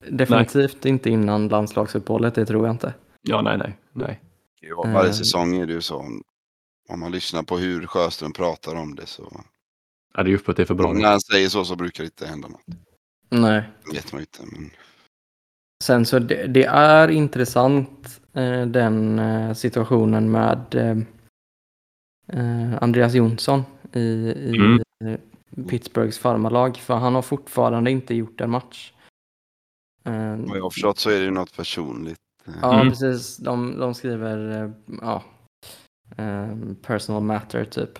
Definitivt 0.10 0.86
inte 0.86 1.10
innan 1.10 1.48
landslagsuppehållet, 1.48 2.36
det 2.36 2.46
tror 2.46 2.66
jag 2.66 2.74
inte. 2.74 2.94
Ja, 3.22 3.42
nej, 3.42 3.58
nej, 3.58 3.78
nej. 3.92 4.20
Ja, 4.62 4.84
varje 4.84 5.10
Eh. 5.10 5.14
säsong 5.14 5.56
är 5.56 5.66
det 5.66 5.74
ju 5.74 5.82
så. 5.82 5.98
Om- 5.98 6.24
Om 6.90 7.00
man 7.00 7.12
lyssnar 7.12 7.44
på 7.44 7.58
hur 7.58 7.86
Sjöström 7.88 8.34
pratar 8.34 8.76
om 8.76 8.96
det 8.96 9.06
så 9.06 9.42
Ja, 10.14 10.24
det 10.24 10.30
är 10.30 10.32
ju 10.32 10.40
att 10.48 10.56
det 10.56 10.62
är 10.62 10.66
för 10.66 10.74
bra. 10.76 10.94
När 10.94 11.10
han 11.12 11.22
säger 11.22 11.50
så 11.50 11.66
så 11.66 11.76
brukar 11.76 12.04
det 12.04 12.08
inte 12.08 12.26
hända 12.28 12.48
något. 12.48 12.62
Nej. 13.30 13.64
Det 13.86 13.96
vet 13.96 14.12
man 14.14 14.22
inte. 14.22 14.40
Men... 14.52 14.70
Sen 15.84 16.06
så 16.06 16.20
det, 16.20 16.48
det 16.48 16.64
är 16.66 17.08
intressant 17.08 18.22
eh, 18.34 18.66
den 18.66 19.20
eh, 19.20 19.54
situationen 19.54 20.32
med 20.32 20.76
eh, 20.76 20.98
eh, 22.40 22.84
Andreas 22.84 23.14
Jonsson 23.14 23.64
i, 23.94 24.00
i 24.00 24.56
Mm. 24.56 24.82
eh, 25.06 25.20
Pittsburghs 25.70 26.20
farmarlag. 26.20 26.78
För 26.78 26.96
han 26.96 27.16
har 27.16 27.22
fortfarande 27.22 27.92
inte 27.92 28.16
gjort 28.16 28.42
en 28.42 28.50
match. 28.50 28.94
Eh, 30.04 30.36
Vad 30.38 30.58
jag 30.58 30.64
har 30.64 30.70
förstått 30.70 31.00
så 31.00 31.10
är 31.10 31.22
det 31.22 31.32
något 31.32 31.56
personligt. 31.58 32.20
Ja, 32.62 32.74
Mm. 32.80 32.90
precis. 32.90 33.38
De, 33.38 33.80
de 33.80 33.94
skriver 33.94 34.64
eh, 34.64 34.72
ja, 35.02 35.24
eh, 36.18 36.58
personal 36.82 37.24
matter 37.24 37.66
typ. 37.66 38.00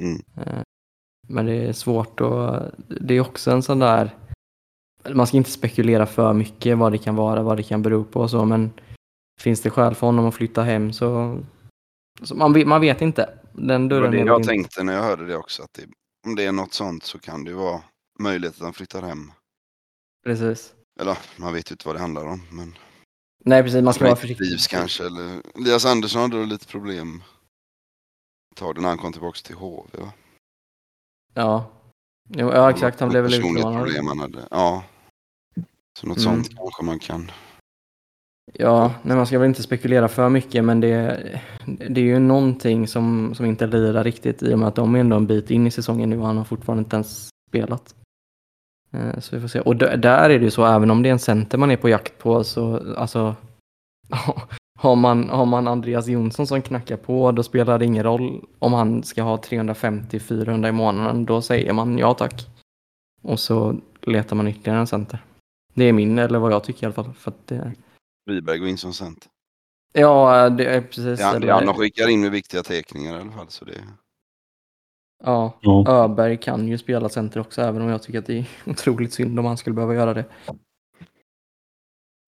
Mm. 0.00 0.22
Men 1.28 1.46
det 1.46 1.52
är 1.54 1.72
svårt 1.72 2.20
och 2.20 2.60
det 2.88 3.14
är 3.14 3.20
också 3.20 3.50
en 3.50 3.62
sån 3.62 3.78
där 3.78 4.16
man 5.14 5.26
ska 5.26 5.36
inte 5.36 5.50
spekulera 5.50 6.06
för 6.06 6.32
mycket 6.32 6.78
vad 6.78 6.92
det 6.92 6.98
kan 6.98 7.16
vara, 7.16 7.42
vad 7.42 7.56
det 7.56 7.62
kan 7.62 7.82
bero 7.82 8.04
på 8.04 8.20
och 8.20 8.30
så 8.30 8.44
men 8.44 8.70
finns 9.40 9.60
det 9.60 9.70
skäl 9.70 9.94
för 9.94 10.06
honom 10.06 10.26
att 10.26 10.34
flytta 10.34 10.62
hem 10.62 10.92
så, 10.92 11.38
så 12.22 12.34
man, 12.34 12.68
man 12.68 12.80
vet 12.80 13.00
inte. 13.02 13.38
Den 13.52 13.88
Det 13.88 13.94
dörren 13.94 14.10
det 14.10 14.18
väl 14.18 14.26
jag 14.26 14.38
inte- 14.38 14.48
tänkte 14.48 14.82
när 14.82 14.92
jag 14.92 15.02
hörde 15.02 15.26
det 15.26 15.36
också. 15.36 15.62
Att 15.62 15.72
det, 15.72 15.82
om 16.26 16.34
det 16.36 16.44
är 16.44 16.52
något 16.52 16.72
sånt 16.74 17.04
så 17.04 17.18
kan 17.18 17.44
det 17.44 17.50
ju 17.50 17.56
vara 17.56 17.82
möjligt 18.18 18.50
att 18.50 18.60
han 18.60 18.72
flyttar 18.72 19.02
hem. 19.02 19.32
Precis. 20.24 20.74
Eller 21.00 21.18
man 21.36 21.52
vet 21.54 21.70
ju 21.70 21.74
inte 21.74 21.86
vad 21.88 21.96
det 21.96 22.00
handlar 22.00 22.26
om. 22.26 22.42
Men 22.50 22.78
Nej 23.44 23.62
precis, 23.62 23.82
man 23.84 23.94
ska 23.94 24.04
vara 24.04 24.16
försiktig. 24.16 24.46
trivs 24.48 24.66
kanske. 24.66 25.06
Eller 25.06 25.42
Elias 25.54 25.84
Andersson 25.86 26.22
hade 26.22 26.36
då 26.38 26.44
lite 26.44 26.66
problem. 26.66 27.22
ett 28.52 28.56
tag 28.58 28.80
när 28.80 28.88
han 28.88 28.98
kom 28.98 29.12
tillbaka 29.12 29.38
till 29.44 29.56
HV. 29.56 29.98
Va? 29.98 30.12
Ja. 31.34 31.64
Ja 32.28 32.70
exakt, 32.70 33.00
han 33.00 33.08
blev 33.08 33.22
väl 33.22 33.34
utmanad. 33.34 34.36
Ja. 34.50 34.84
Så 35.98 36.06
något 36.06 36.18
Mm. 36.18 36.34
sånt 36.44 36.56
kanske 36.58 36.84
man 36.84 36.98
kan. 36.98 37.30
Ja, 38.52 38.94
nej, 39.02 39.16
man 39.16 39.26
ska 39.26 39.38
väl 39.38 39.48
inte 39.48 39.62
spekulera 39.62 40.08
för 40.08 40.28
mycket 40.28 40.64
men 40.64 40.80
det, 40.80 41.22
det 41.66 42.00
är 42.00 42.04
ju 42.04 42.18
någonting 42.18 42.88
som, 42.88 43.34
som 43.34 43.46
inte 43.46 43.66
lirar 43.66 44.04
riktigt 44.04 44.42
i 44.42 44.54
och 44.54 44.58
med 44.58 44.68
att 44.68 44.74
de 44.74 44.94
är 44.94 45.00
ändå 45.00 45.16
en 45.16 45.26
bit 45.26 45.50
in 45.50 45.66
i 45.66 45.70
säsongen 45.70 46.10
nu 46.10 46.18
och 46.20 46.26
han 46.26 46.36
har 46.36 46.44
fortfarande 46.44 46.80
inte 46.82 46.96
ens 46.96 47.28
spelat. 47.50 47.94
Eh, 48.92 49.18
Så 49.20 49.36
vi 49.36 49.40
får 49.40 49.48
se. 49.48 49.60
Och 49.60 49.76
där 49.76 50.30
är 50.30 50.38
det 50.38 50.44
ju 50.44 50.50
så, 50.50 50.64
även 50.66 50.90
om 50.90 51.02
det 51.02 51.08
är 51.08 51.12
en 51.12 51.18
center 51.18 51.58
man 51.58 51.70
är 51.70 51.76
på 51.76 51.88
jakt 51.88 52.18
på 52.18 52.44
så 52.44 52.94
alltså 52.96 53.36
har 54.82 54.96
man, 54.96 55.30
har 55.30 55.46
man 55.46 55.68
Andreas 55.68 56.06
Jonsson 56.06 56.46
som 56.46 56.62
knackar 56.62 56.96
på 56.96 57.32
då 57.32 57.42
spelar 57.42 57.78
det 57.78 57.84
ingen 57.84 58.02
roll 58.04 58.44
om 58.58 58.72
han 58.72 59.02
ska 59.02 59.22
ha 59.22 59.36
350-400 59.36 60.68
i 60.68 60.72
månaden. 60.72 61.24
Då 61.24 61.42
säger 61.42 61.72
man 61.72 61.98
ja 61.98 62.14
tack. 62.14 62.46
Och 63.22 63.40
så 63.40 63.76
letar 64.00 64.36
man 64.36 64.48
ytterligare 64.48 64.80
en 64.80 64.86
center. 64.86 65.24
Det 65.74 65.84
är 65.84 65.92
min, 65.92 66.18
eller 66.18 66.38
vad 66.38 66.52
jag 66.52 66.64
tycker 66.64 66.82
i 66.82 66.86
alla 66.86 66.94
fall. 66.94 67.12
För 67.14 67.30
att 67.30 67.46
det, 67.46 67.72
Wiberg 68.26 68.58
går 68.58 68.68
in 68.68 68.78
som 68.78 68.92
cent. 68.92 69.28
Ja, 69.92 70.48
det 70.50 70.64
är 70.64 70.80
precis. 70.80 71.18
Det 71.18 71.24
eller- 71.24 71.52
han 71.52 71.66
de 71.66 71.74
skickar 71.74 72.08
in 72.08 72.20
med 72.20 72.30
viktiga 72.30 72.62
teckningar 72.62 73.18
i 73.18 73.20
alla 73.20 73.32
fall. 73.32 73.48
Så 73.48 73.64
det, 73.64 73.72
ja, 75.24 75.58
Ja. 75.60 75.84
Öberg 75.88 76.36
kan 76.36 76.68
ju 76.68 76.78
spela 76.78 77.08
center 77.08 77.40
också, 77.40 77.62
även 77.62 77.82
om 77.82 77.88
jag 77.88 78.02
tycker 78.02 78.18
att 78.18 78.26
det 78.26 78.38
är 78.38 78.44
otroligt 78.70 79.12
synd 79.12 79.38
om 79.38 79.44
han 79.44 79.56
skulle 79.56 79.74
behöva 79.74 79.94
göra 79.94 80.14
det. 80.14 80.24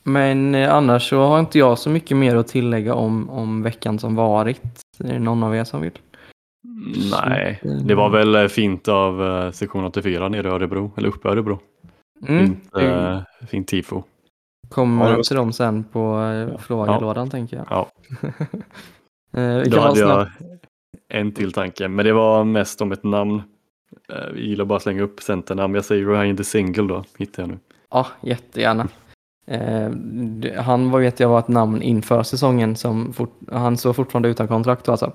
Men 0.07 0.55
eh, 0.55 0.75
annars 0.75 1.09
så 1.09 1.23
har 1.23 1.41
inte 1.41 1.59
jag 1.59 1.79
så 1.79 1.91
mycket 1.91 2.17
mer 2.17 2.37
att 2.37 2.49
tillägga 2.49 2.95
om, 2.95 3.31
om 3.31 3.63
veckan 3.63 3.99
som 3.99 4.15
varit. 4.15 4.63
Är 4.99 5.13
det 5.13 5.19
någon 5.19 5.43
av 5.43 5.57
er 5.57 5.65
som 5.65 5.81
vill? 5.81 5.99
Nej, 7.13 7.61
det 7.85 7.95
var 7.95 8.09
väl 8.11 8.35
eh, 8.35 8.47
fint 8.47 8.89
av 8.89 9.27
eh, 9.27 9.51
sektion 9.51 9.85
84 9.85 10.29
nere 10.29 10.49
i 10.49 10.51
Örebro, 10.51 10.93
eller 10.97 11.09
uppe 11.09 11.29
i 11.29 11.31
Örebro. 11.31 11.59
Mm, 12.29 12.47
Fint, 12.47 12.77
eh, 12.77 13.21
fint 13.49 13.69
tifo. 13.69 14.03
kommer 14.69 15.11
Ja, 15.11 15.17
var- 15.17 15.23
till 15.23 15.37
dem 15.37 15.53
sen 15.53 15.85
på 15.85 16.21
frågelådan 16.59 17.31
tänker 17.31 17.57
jag. 17.57 17.67
Ja, 17.71 17.89
vi 19.63 19.69
då 19.71 19.81
hade 19.81 20.01
jag 20.01 20.29
en 21.09 21.33
till 21.33 21.53
tanke, 21.53 21.89
men 21.89 22.05
det 22.05 22.13
var 22.13 22.45
mest 22.45 22.81
om 22.83 22.93
ett 22.93 23.05
namn. 23.05 23.43
Vi 24.35 24.49
gillar 24.49 24.65
bara 24.65 24.77
att 24.77 24.83
slänga 24.83 25.03
upp 25.03 25.21
centernamn. 25.21 25.75
Jag 25.75 25.85
säger 25.85 26.07
Ryan 26.07 26.37
the 26.37 26.45
Single 26.45 26.83
då, 26.89 27.05
hittar 27.19 27.43
jag 27.43 27.51
nu. 27.51 27.59
Ja, 27.91 28.07
jättegärna. 28.23 28.89
Eh, 29.47 29.91
han 30.63 30.91
var, 30.91 31.01
vet 31.01 31.21
jag 31.21 31.29
var 31.29 31.39
ett 31.39 31.49
namn 31.49 31.83
inför 31.83 32.23
säsongen 32.23 32.77
som 32.77 33.13
fort, 33.13 33.41
han 33.53 33.77
står 33.77 33.93
fortfarande 33.93 34.29
utan 34.29 34.49
kontrakt 34.49 34.89
alltså. 34.89 35.13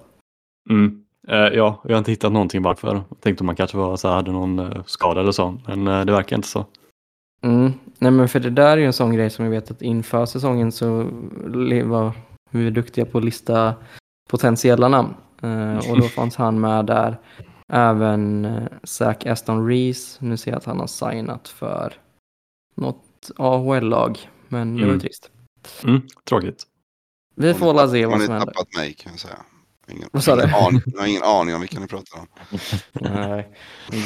Mm. 0.70 1.04
Eh, 1.28 1.38
ja, 1.38 1.82
jag 1.84 1.92
har 1.92 1.98
inte 1.98 2.12
hittat 2.12 2.32
någonting 2.32 2.62
varför. 2.62 2.88
Jag 3.10 3.22
tänkte 3.22 3.42
om 3.42 3.46
man 3.46 3.56
kanske 3.56 3.78
var, 3.78 3.98
så 3.98 4.08
hade 4.08 4.32
någon 4.32 4.60
eh, 4.60 4.84
skada 4.86 5.22
eller 5.22 5.32
så, 5.32 5.58
men 5.68 5.88
eh, 5.88 6.06
det 6.06 6.12
verkar 6.12 6.36
inte 6.36 6.48
så. 6.48 6.66
Mm. 7.42 7.74
Nej 8.00 8.12
men 8.12 8.30
för 8.30 8.40
det 8.40 8.50
där 8.50 8.72
är 8.72 8.78
ju 8.78 8.86
en 8.86 8.94
sån 8.94 9.14
grej 9.14 9.30
som 9.30 9.46
vi 9.46 9.52
vet 9.52 9.72
att 9.72 9.82
inför 9.82 10.26
säsongen 10.26 10.72
så 10.72 11.04
var 11.84 12.12
vi 12.52 12.70
duktiga 12.70 13.06
på 13.06 13.18
att 13.18 13.24
lista 13.24 13.74
potentiella 14.30 14.88
namn. 14.88 15.14
Eh, 15.42 15.92
och 15.92 16.00
då 16.00 16.04
fanns 16.16 16.36
han 16.36 16.60
med 16.60 16.86
där. 16.86 17.18
Även 17.74 18.48
Zach 18.84 19.26
Aston 19.26 19.68
Reese. 19.68 20.18
Nu 20.22 20.38
ser 20.38 20.52
jag 20.52 20.58
att 20.58 20.66
han 20.66 20.80
har 20.80 20.88
signat 20.88 21.48
för 21.48 21.94
något 22.76 23.04
AHL-lag. 23.38 24.30
Men 24.48 24.76
det 24.76 24.82
var 24.82 24.88
ju 24.88 24.94
Mm. 24.94 25.00
trist. 25.00 25.30
Mm, 25.84 26.02
tråkigt. 26.30 26.64
Vi 27.36 27.54
får 27.54 27.74
la 27.74 27.88
se 27.90 28.04
har 28.04 28.12
vad 28.12 28.20
ni 28.20 28.26
som 28.26 28.34
händer. 28.36 28.54
tappat 28.54 28.76
mig 28.76 28.94
kan 28.94 29.12
jag 29.12 29.20
säga. 29.20 29.38
Ingen, 29.92 30.10
Vad 30.12 30.24
sa 30.24 30.34
ingen 30.34 30.48
du? 30.50 30.56
aning, 30.56 30.82
jag 30.86 31.00
har 31.02 31.08
ingen 31.08 31.24
aning 31.24 31.56
om 31.56 31.62
vilka 31.62 31.80
ni 31.80 31.88
pratar 31.88 32.20
om. 32.20 32.28
Nej, 32.94 33.48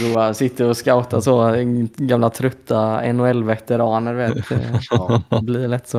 Goa 0.02 0.34
sitter 0.34 0.65
och 0.69 0.78
scoutar 0.78 1.21
så 1.21 1.54
gamla 1.97 2.30
trötta 2.30 3.13
NHL-veteraner 3.13 4.13
vet. 4.13 4.45
Ja, 4.91 5.21
Det 5.30 5.41
blir 5.41 5.67
lätt 5.67 5.88
så. 5.88 5.97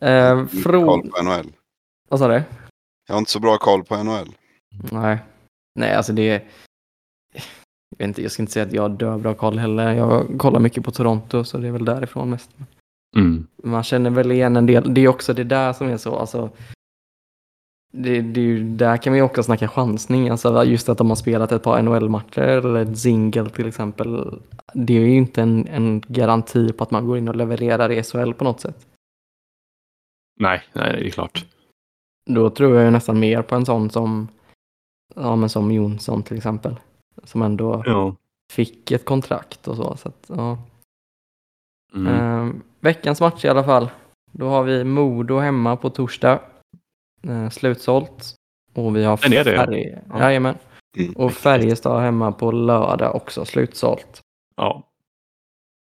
Eh, 0.00 0.46
Fro... 0.46 0.86
koll 0.86 1.10
på 1.10 1.22
NHL. 1.22 1.52
Vad 2.08 2.20
sa 2.20 2.28
du? 2.28 2.42
Jag 3.06 3.14
har 3.14 3.18
inte 3.18 3.30
så 3.30 3.40
bra 3.40 3.56
koll 3.58 3.84
på 3.84 4.02
NHL. 4.02 4.34
Nej. 4.92 5.18
Nej, 5.74 5.94
alltså 5.94 6.12
det 6.12 6.28
är... 6.30 6.44
Jag, 7.98 8.08
inte, 8.08 8.22
jag 8.22 8.32
ska 8.32 8.42
inte 8.42 8.52
säga 8.52 8.66
att 8.66 8.72
jag 8.72 8.82
har 8.82 8.88
döbra 8.88 9.34
koll 9.34 9.58
heller. 9.58 9.92
Jag 9.92 10.38
kollar 10.38 10.60
mycket 10.60 10.84
på 10.84 10.90
Toronto 10.90 11.44
så 11.44 11.58
det 11.58 11.68
är 11.68 11.72
väl 11.72 11.84
därifrån 11.84 12.30
mest. 12.30 12.50
Mm. 13.16 13.46
Man 13.64 13.82
känner 13.82 14.10
väl 14.10 14.32
igen 14.32 14.56
en 14.56 14.66
del. 14.66 14.94
Det 14.94 15.00
är 15.00 15.08
också 15.08 15.34
det 15.34 15.44
där 15.44 15.72
som 15.72 15.88
är 15.88 15.96
så. 15.96 16.16
Alltså, 16.16 16.50
det, 17.92 18.20
det 18.20 18.40
är 18.40 18.44
ju, 18.44 18.76
där 18.76 18.96
kan 18.96 19.12
vi 19.12 19.22
också 19.22 19.42
snacka 19.42 19.68
chansning. 19.68 20.28
Alltså 20.28 20.64
just 20.64 20.88
att 20.88 20.98
de 20.98 21.08
har 21.08 21.16
spelat 21.16 21.52
ett 21.52 21.62
par 21.62 21.82
NHL-matcher 21.82 22.40
eller 22.40 22.76
ett 22.76 22.98
single 22.98 23.50
till 23.50 23.68
exempel. 23.68 24.40
Det 24.74 24.96
är 24.96 25.00
ju 25.00 25.16
inte 25.16 25.42
en, 25.42 25.66
en 25.66 26.02
garanti 26.08 26.72
på 26.72 26.84
att 26.84 26.90
man 26.90 27.06
går 27.06 27.18
in 27.18 27.28
och 27.28 27.36
levererar 27.36 27.92
i 27.92 28.02
SHL 28.02 28.32
på 28.32 28.44
något 28.44 28.60
sätt. 28.60 28.86
Nej, 30.40 30.62
nej, 30.72 30.92
det 30.92 31.06
är 31.06 31.10
klart. 31.10 31.44
Då 32.26 32.50
tror 32.50 32.74
jag 32.74 32.84
ju 32.84 32.90
nästan 32.90 33.20
mer 33.20 33.42
på 33.42 33.54
en 33.54 33.66
sån 33.66 33.90
som, 33.90 34.28
ja, 35.14 35.36
men 35.36 35.48
som 35.48 35.72
Jonsson 35.72 36.22
till 36.22 36.36
exempel. 36.36 36.76
Som 37.24 37.42
ändå 37.42 37.82
Ja. 37.86 38.14
fick 38.52 38.90
ett 38.90 39.04
kontrakt 39.04 39.68
och 39.68 39.76
så. 39.76 39.96
så 39.96 40.08
att, 40.08 40.24
ja. 40.28 40.58
Mm. 41.94 42.14
Ehm, 42.14 42.62
veckans 42.80 43.20
match 43.20 43.44
i 43.44 43.48
alla 43.48 43.64
fall. 43.64 43.90
Då 44.32 44.48
har 44.48 44.62
vi 44.62 44.84
Modo 44.84 45.38
hemma 45.38 45.76
på 45.76 45.90
torsdag. 45.90 46.40
Eh, 47.22 47.48
slutsålt. 47.48 48.34
Och 48.74 48.96
vi 48.96 49.04
har 49.04 49.16
det? 49.28 49.44
Färg... 49.44 49.98
Ja. 50.08 50.30
Mm. 50.32 50.56
Och 51.16 51.32
Färjestad 51.32 52.00
hemma 52.02 52.32
på 52.32 52.52
lördag 52.52 53.14
också 53.16 53.44
slutsålt. 53.44 54.20
ja. 54.56 54.82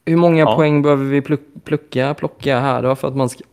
Hur 0.04 0.16
många 0.16 0.38
Ja. 0.38 0.56
poäng 0.56 0.82
behöver 0.82 1.04
vi 1.04 1.20
pluck- 1.20 1.60
plucka, 1.64 2.14
plocka 2.14 2.60
här 2.60 2.82
då 2.82 2.96
för 2.96 3.08
att, 3.08 3.16
man 3.16 3.28
ska, 3.28 3.44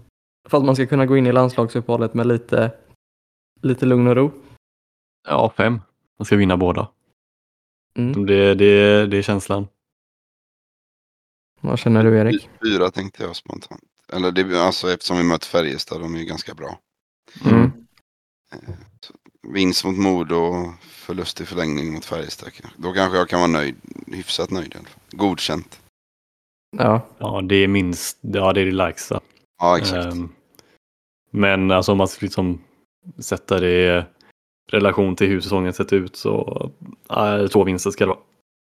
för 0.49 0.57
att 0.57 0.63
man 0.65 0.75
ska 0.75 0.85
kunna 0.85 1.05
gå 1.05 1.17
in 1.17 1.27
i 1.27 1.31
landslagsuppehållet 1.31 2.13
med 2.13 2.27
lite, 2.27 2.71
lite 3.61 3.85
lugn 3.85 4.07
och 4.07 4.15
ro? 4.15 4.31
ja, 5.27 5.49
fem. 5.57 5.81
Man 6.19 6.25
ska 6.25 6.35
vinna 6.35 6.57
båda. 6.57 6.87
Mm. 7.97 8.25
Det, 8.25 8.55
det, 8.55 9.05
det 9.07 9.17
är 9.17 9.21
känslan. 9.21 9.67
Vad 11.61 11.79
känner 11.79 12.03
du 12.03 12.17
Erik? 12.17 12.49
Fyra 12.63 12.91
tänkte 12.91 13.23
jag 13.23 13.35
spontant. 13.35 13.81
Eller 14.13 14.31
det, 14.31 14.61
alltså 14.61 14.91
eftersom 14.91 15.17
vi 15.17 15.23
mött 15.23 15.45
Färjestad, 15.45 16.01
de 16.01 16.15
är 16.15 16.19
ju 16.19 16.25
ganska 16.25 16.53
bra. 16.53 16.79
Mm. 17.45 17.71
Vinst 19.53 19.85
mot 19.85 19.97
Modo 19.97 20.35
och 20.35 20.73
förlust 20.81 21.41
i 21.41 21.45
förlängning 21.45 21.93
mot 21.93 22.05
Färjestad. 22.05 22.51
Då 22.77 22.93
kanske 22.93 23.17
jag 23.17 23.29
kan 23.29 23.39
vara 23.39 23.51
nöjd. 23.51 23.75
Hyfsat 24.07 24.51
nöjd 24.51 24.73
i 24.75 24.77
alla 24.77 24.87
fall. 24.87 25.01
Godkänt. 25.11 25.81
Ja. 26.77 27.07
Ja, 27.17 27.41
det 27.41 27.55
är 27.55 27.67
minst, 27.67 28.17
ja 28.21 28.53
det 28.53 28.61
är 28.61 28.65
det 28.65 28.71
lägsta. 28.71 29.21
Ja, 29.59 29.77
exakt. 29.77 30.13
Ehm, 30.13 30.29
Men 31.31 31.71
alltså 31.71 31.91
om 31.91 31.97
man 31.97 32.07
ska 32.07 32.25
liksom 32.25 32.61
sätta 33.19 33.59
det 33.59 34.05
relation 34.71 35.15
till 35.15 35.27
hur 35.27 35.41
säsongen 35.41 35.73
sett 35.73 35.93
ut 35.93 36.15
så 36.15 36.71
äh, 37.09 37.47
två 37.47 37.63
vinster 37.63 37.91
ska 37.91 38.03
det 38.05 38.09
vara. 38.09 38.19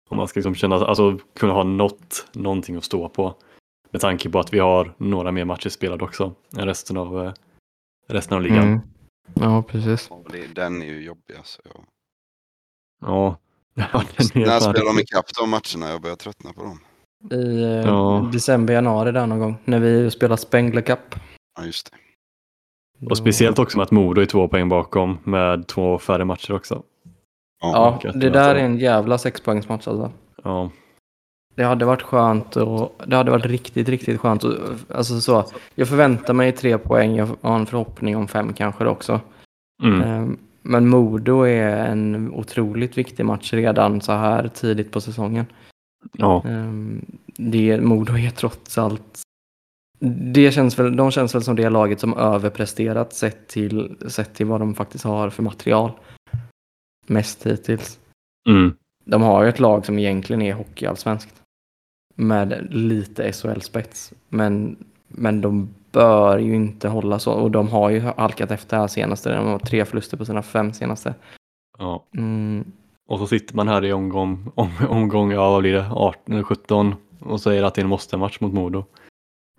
Om 0.10 0.18
man 0.18 0.28
ska 0.28 0.38
liksom 0.40 0.56
känna, 0.56 0.76
alltså 0.76 1.18
kunna 1.36 1.54
ha 1.54 1.64
något, 1.64 2.28
någonting 2.34 2.76
att 2.76 2.84
stå 2.84 3.10
på. 3.10 3.36
Med 3.92 4.02
tanke 4.02 4.30
på 4.30 4.40
att 4.40 4.54
vi 4.54 4.60
har 4.60 4.94
några 4.98 5.32
mer 5.32 5.46
matcher 5.46 5.70
spelade 5.70 6.04
också 6.04 6.34
än 6.58 6.66
resten 6.66 6.98
av, 6.98 7.26
eh, 7.26 7.34
resten 8.10 8.38
av 8.38 8.42
ligan. 8.44 8.68
Mm. 8.68 8.80
Ja, 9.34 9.64
precis. 9.64 10.10
Den 10.56 10.82
är 10.82 10.86
ju 10.86 11.04
jobbig 11.04 11.36
alltså. 11.38 11.62
Ja. 11.66 11.80
Ja, 13.06 13.38
Ja, 13.94 14.04
den 14.18 14.42
är 14.44 14.48
När 14.48 14.60
spelar 14.60 14.86
de 14.86 15.00
ikapp 15.00 15.26
de 15.40 15.50
matcherna? 15.50 15.92
Jag 15.92 16.02
börjar 16.02 16.16
tröttna 16.16 16.54
på 16.54 16.64
dem. 16.64 16.80
I 17.32 17.64
eh, 17.64 17.70
Ja. 17.70 18.30
december, 18.34 18.74
januari 18.74 19.12
där 19.12 19.28
någon 19.28 19.40
gång. 19.40 19.58
När 19.66 19.80
vi 19.80 20.12
spelar 20.12 20.36
Spengler 20.36 20.82
Cup. 20.82 21.16
Ja, 21.58 21.66
just 21.66 21.92
det. 21.92 21.98
Och 23.10 23.18
speciellt 23.18 23.60
också 23.60 23.78
med 23.78 23.84
att 23.84 23.92
Modo 23.92 24.22
är 24.22 24.26
två 24.26 24.48
poäng 24.48 24.70
bakom 24.70 25.18
med 25.24 25.68
två 25.68 25.98
färre 26.00 26.26
matcher 26.26 26.54
också. 26.54 26.84
Ja, 27.62 28.00
gött 28.04 28.20
det 28.22 28.30
där 28.30 28.56
är 28.56 28.60
en 28.60 28.78
jävla 28.78 29.18
sexpoängsmatch 29.18 29.88
alltså. 29.88 30.12
Ja, 30.44 30.70
Det 31.56 31.64
hade 31.64 31.86
varit 31.86 32.02
skönt 32.02 32.56
och 32.56 33.02
det 33.08 33.16
hade 33.16 33.32
varit 33.32 33.46
riktigt, 33.46 33.90
riktigt 33.90 34.20
skönt. 34.20 34.44
Och, 34.44 34.54
alltså 34.90 35.22
så, 35.22 35.46
jag 35.76 35.88
förväntar 35.88 36.34
mig 36.34 36.52
tre 36.52 36.78
poäng. 36.78 37.16
Jag 37.16 37.28
har 37.42 37.56
en 37.56 37.66
förhoppning 37.66 38.18
om 38.18 38.28
fem 38.28 38.54
kanske 38.54 38.86
också. 38.86 39.20
mm. 39.84 40.02
Ehm, 40.02 40.38
Men 40.62 40.88
Modo 40.90 41.42
är 41.42 41.86
en 41.86 42.32
otroligt 42.34 42.98
viktig 42.98 43.26
match 43.26 43.54
redan 43.54 44.02
så 44.02 44.12
här 44.12 44.48
tidigt 44.48 44.92
på 44.92 45.02
säsongen. 45.02 45.46
ja. 46.18 46.44
Ehm, 46.48 47.06
Det, 47.38 47.82
Modo 47.82 48.18
är 48.18 48.30
trots 48.30 48.78
allt... 48.78 49.20
Det 50.06 50.52
känns 50.52 50.80
väl, 50.80 50.96
de 50.96 51.12
känns 51.12 51.36
väl 51.36 51.44
som 51.44 51.56
det 51.56 51.70
laget 51.70 52.00
som 52.00 52.18
överpresterat 52.18 53.14
sett 53.14 53.48
till, 53.48 53.96
sett 54.08 54.34
till 54.34 54.46
vad 54.46 54.62
de 54.62 54.76
faktiskt 54.76 55.04
har 55.04 55.30
för 55.30 55.44
material. 55.44 55.92
Mest 57.08 57.46
hittills. 57.46 58.00
Mm. 58.50 58.74
De 59.06 59.22
har 59.22 59.44
ju 59.44 59.50
ett 59.50 59.60
lag 59.60 59.86
som 59.86 60.00
egentligen 60.00 60.42
är 60.42 60.54
hockeyallsvenskt. 60.54 61.42
Med 62.16 62.68
lite 62.70 63.32
SHL-spets. 63.32 64.14
Men, 64.30 64.86
men 65.08 65.42
de 65.42 65.70
bör 65.92 66.38
ju 66.40 66.56
inte 66.56 66.88
hålla 66.88 67.20
så. 67.20 67.32
Och 67.34 67.52
de 67.52 67.68
har 67.68 67.90
ju 67.90 68.00
halkat 68.00 68.52
efter 68.52 68.78
här 68.78 68.88
senaste. 68.88 69.36
De 69.36 69.48
har 69.48 69.60
tre 69.60 69.86
förluster 69.86 70.18
på 70.18 70.26
sina 70.26 70.42
fem 70.44 70.74
senaste. 70.74 71.16
ja. 71.80 72.06
Mm, 72.18 72.72
Och 73.10 73.20
så 73.20 73.28
sitter 73.28 73.56
man 73.56 73.68
här 73.68 73.86
i 73.86 73.94
omgång, 73.94 74.52
om, 74.56 74.70
omgång 74.90 75.32
ja, 75.32 75.52
vad 75.52 75.62
blir 75.62 75.74
det, 75.74 75.90
18 75.92 76.34
eller 76.34 76.44
17 76.44 76.96
och 77.20 77.42
säger 77.42 77.64
att 77.64 77.76
det 77.76 77.82
är 77.82 77.84
en 77.84 77.90
måste-match 77.90 78.40
mot 78.40 78.54
Modo. 78.54 78.86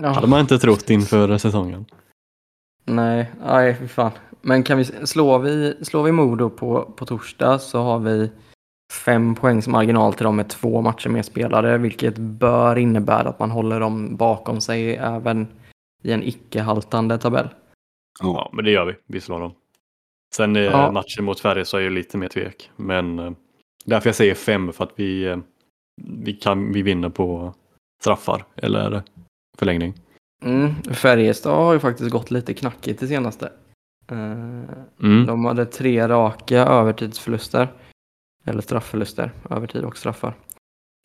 Hade 0.03 0.27
man 0.27 0.41
inte 0.41 0.59
trott 0.59 0.91
inför 0.91 1.39
säsongen. 1.39 1.85
Nej, 2.85 3.31
nej 3.47 3.75
fy 3.75 3.89
fan. 3.89 4.11
Men 4.43 4.63
kan 4.63 4.79
vi, 4.79 4.85
slår 4.85 5.39
vi, 5.39 5.85
slår 5.85 6.03
vi 6.03 6.13
Modo 6.13 6.51
på, 6.51 6.93
på 6.97 7.07
torsdag 7.07 7.59
så 7.59 7.83
har 7.83 7.99
vi 7.99 8.31
fem 8.93 9.35
poängs 9.35 9.69
marginal 9.69 10.15
till 10.15 10.25
dem 10.25 10.37
med 10.37 10.49
två 10.49 10.81
matcher 10.81 11.09
mer 11.09 11.23
spelade, 11.23 11.79
vilket 11.79 12.19
bör 12.19 12.77
innebära 12.79 13.29
att 13.29 13.39
man 13.39 13.51
håller 13.51 13.81
dem 13.81 14.17
bakom 14.17 14.61
sig 14.61 14.97
även 14.97 15.47
i 16.03 16.13
en 16.13 16.23
icke-haltande 16.23 17.19
tabell. 17.19 17.49
Ja, 18.21 18.51
men 18.53 18.65
det 18.65 18.71
gör 18.71 18.85
vi. 18.85 18.95
Vi 19.07 19.21
slår 19.21 19.41
dem. 19.41 19.55
Sen 20.35 20.57
eh, 20.57 20.63
Ja. 20.63 20.91
matchen 20.93 21.25
mot 21.25 21.41
Färjestad 21.41 21.81
är 21.81 21.85
ju 21.85 21.91
lite 21.91 22.19
mer 22.19 22.29
tvek. 22.29 22.71
Men 22.77 23.19
eh, 23.19 23.33
därför 23.85 24.09
jag 24.09 24.17
säger 24.17 24.35
fem 24.35 24.73
för 24.73 24.85
att 24.85 24.93
vi, 24.97 25.25
eh, 25.25 25.39
vi, 26.03 26.33
kan, 26.33 26.73
vi 26.73 26.83
vinner 26.83 27.09
på 27.09 27.55
straffar 28.01 28.45
eller 28.57 29.03
förlängning. 29.59 29.95
Mm, 30.45 30.75
Färjestad 30.83 31.57
har 31.57 31.73
ju 31.73 31.79
faktiskt 31.79 32.11
gått 32.11 32.31
lite 32.31 32.55
knackigt 32.55 33.01
det 33.01 33.07
senaste. 33.07 33.53
Eh, 34.11 34.63
Mm. 35.03 35.27
De 35.27 35.45
hade 35.45 35.67
tre 35.67 36.09
raka 36.09 36.59
övertidsförluster. 36.59 37.69
Eller 38.45 38.61
straffförluster, 38.61 39.31
övertid 39.51 39.85
och 39.85 39.97
straffar. 39.97 40.35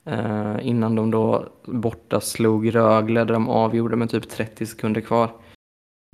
Eh, 0.06 0.56
innan 0.62 0.96
de 0.96 1.12
då 1.12 1.50
borta 1.66 2.22
slog 2.22 2.76
Rögle 2.76 3.24
där 3.24 3.34
de 3.34 3.50
avgjorde 3.50 3.96
med 3.96 4.10
typ 4.10 4.30
30 4.30 4.66
sekunder 4.66 5.02
kvar. 5.02 5.32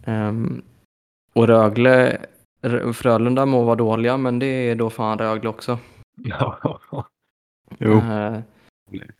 Ehm, 0.03 0.61
och 1.33 1.47
Rögle, 1.47 2.17
Frölunda 2.93 3.45
må 3.45 3.63
vara 3.63 3.75
dåliga 3.75 4.17
men 4.17 4.39
det 4.39 4.45
är 4.45 4.75
då 4.75 4.89
fan 4.89 5.17
Rögle 5.17 5.49
också. 5.49 5.79
jo, 7.79 7.91
Eh, 7.97 8.39